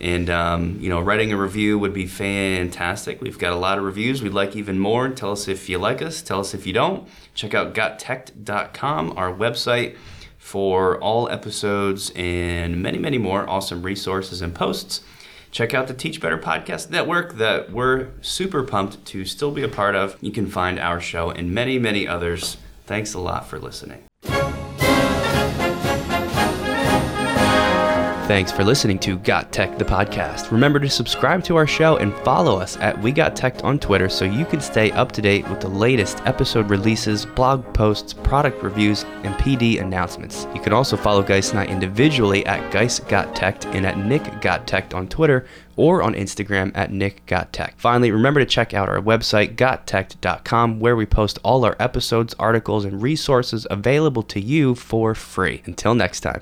And, 0.01 0.29
um, 0.31 0.79
you 0.81 0.89
know, 0.89 0.99
writing 0.99 1.33
a 1.33 1.37
review 1.37 1.79
would 1.79 1.95
be 1.95 2.07
fantastic. 2.07 3.20
We've 3.20 3.39
got 3.39 3.53
a 3.53 3.57
lot 3.57 3.79
of 3.79 3.85
reviews. 3.85 4.20
We'd 4.20 4.33
like 4.33 4.57
even 4.57 4.81
more. 4.81 5.09
Tell 5.09 5.31
us 5.31 5.47
if 5.47 5.68
you 5.68 5.79
like 5.79 6.03
us. 6.03 6.23
Tell 6.23 6.41
us 6.41 6.55
if 6.55 6.66
you 6.66 6.73
don't. 6.73 7.07
Check 7.35 7.55
out 7.55 7.73
gottech.com, 7.73 9.16
our 9.16 9.33
website, 9.33 9.97
for 10.39 10.99
all 10.99 11.29
episodes 11.29 12.11
and 12.16 12.83
many, 12.83 12.99
many 12.99 13.16
more 13.16 13.49
awesome 13.49 13.85
resources 13.85 14.43
and 14.43 14.57
posts. 14.57 15.03
Check 15.53 15.74
out 15.74 15.86
the 15.86 15.94
Teach 15.94 16.18
Better 16.18 16.38
Podcast 16.38 16.88
Network 16.88 17.34
that 17.34 17.70
we're 17.70 18.09
super 18.22 18.62
pumped 18.62 19.05
to 19.05 19.26
still 19.26 19.50
be 19.50 19.62
a 19.62 19.68
part 19.68 19.94
of. 19.94 20.16
You 20.22 20.32
can 20.32 20.46
find 20.46 20.80
our 20.80 20.98
show 20.98 21.30
and 21.30 21.53
many, 21.53 21.78
many 21.78 22.09
others. 22.09 22.57
Thanks 22.86 23.12
a 23.12 23.20
lot 23.20 23.46
for 23.46 23.59
listening. 23.59 24.03
Thanks 28.33 28.51
for 28.51 28.64
listening 28.64 28.99
to 29.01 29.18
Got 29.18 29.53
Tech 29.53 29.76
the 29.76 29.85
podcast. 29.85 30.51
Remember 30.51 30.80
to 30.80 30.89
subscribe 30.89 31.45
to 31.45 31.57
our 31.57 31.66
show 31.66 31.99
and 31.99 32.14
follow 32.24 32.59
us 32.59 32.78
at 32.78 32.99
We 33.03 33.12
Got 33.12 33.37
Tech 33.37 33.62
on 33.62 33.78
Twitter 33.78 34.09
so 34.09 34.24
you 34.24 34.47
can 34.47 34.62
stay 34.62 34.91
up 34.93 35.12
to 35.12 35.20
date 35.20 35.47
with 35.51 35.61
the 35.61 35.68
latest 35.68 36.22
episode 36.24 36.70
releases, 36.70 37.26
blog 37.26 37.62
posts, 37.74 38.14
product 38.14 38.62
reviews, 38.62 39.05
and 39.22 39.35
PD 39.35 39.83
announcements. 39.83 40.47
You 40.55 40.62
can 40.62 40.72
also 40.72 40.97
follow 40.97 41.22
Geist 41.22 41.51
and 41.51 41.61
I 41.61 41.66
individually 41.66 42.47
at 42.47 42.72
Geist 42.72 43.07
Got 43.07 43.37
Tech 43.37 43.66
and 43.66 43.85
at 43.85 43.99
Nick 43.99 44.41
Got 44.41 44.66
Tech 44.66 44.95
on 44.95 45.09
Twitter 45.09 45.45
or 45.76 46.03
on 46.03 46.14
Instagram 46.14 46.72
at 46.74 46.91
Nick 46.91 47.26
Got 47.26 47.53
Tech. 47.53 47.74
Finally, 47.76 48.12
remember 48.12 48.41
to 48.41 48.47
check 48.47 48.72
out 48.72 48.89
our 48.89 49.03
website, 49.03 49.57
gottech.com, 49.57 50.80
where 50.80 50.97
we 50.97 51.05
post 51.05 51.39
all 51.45 51.66
our 51.66 51.76
episodes, 51.78 52.35
articles, 52.39 52.87
and 52.87 53.03
resources 53.03 53.66
available 53.68 54.22
to 54.22 54.41
you 54.41 54.74
for 54.74 55.14
free. 55.14 55.61
Until 55.66 55.95
next 55.95 56.20
time. 56.20 56.41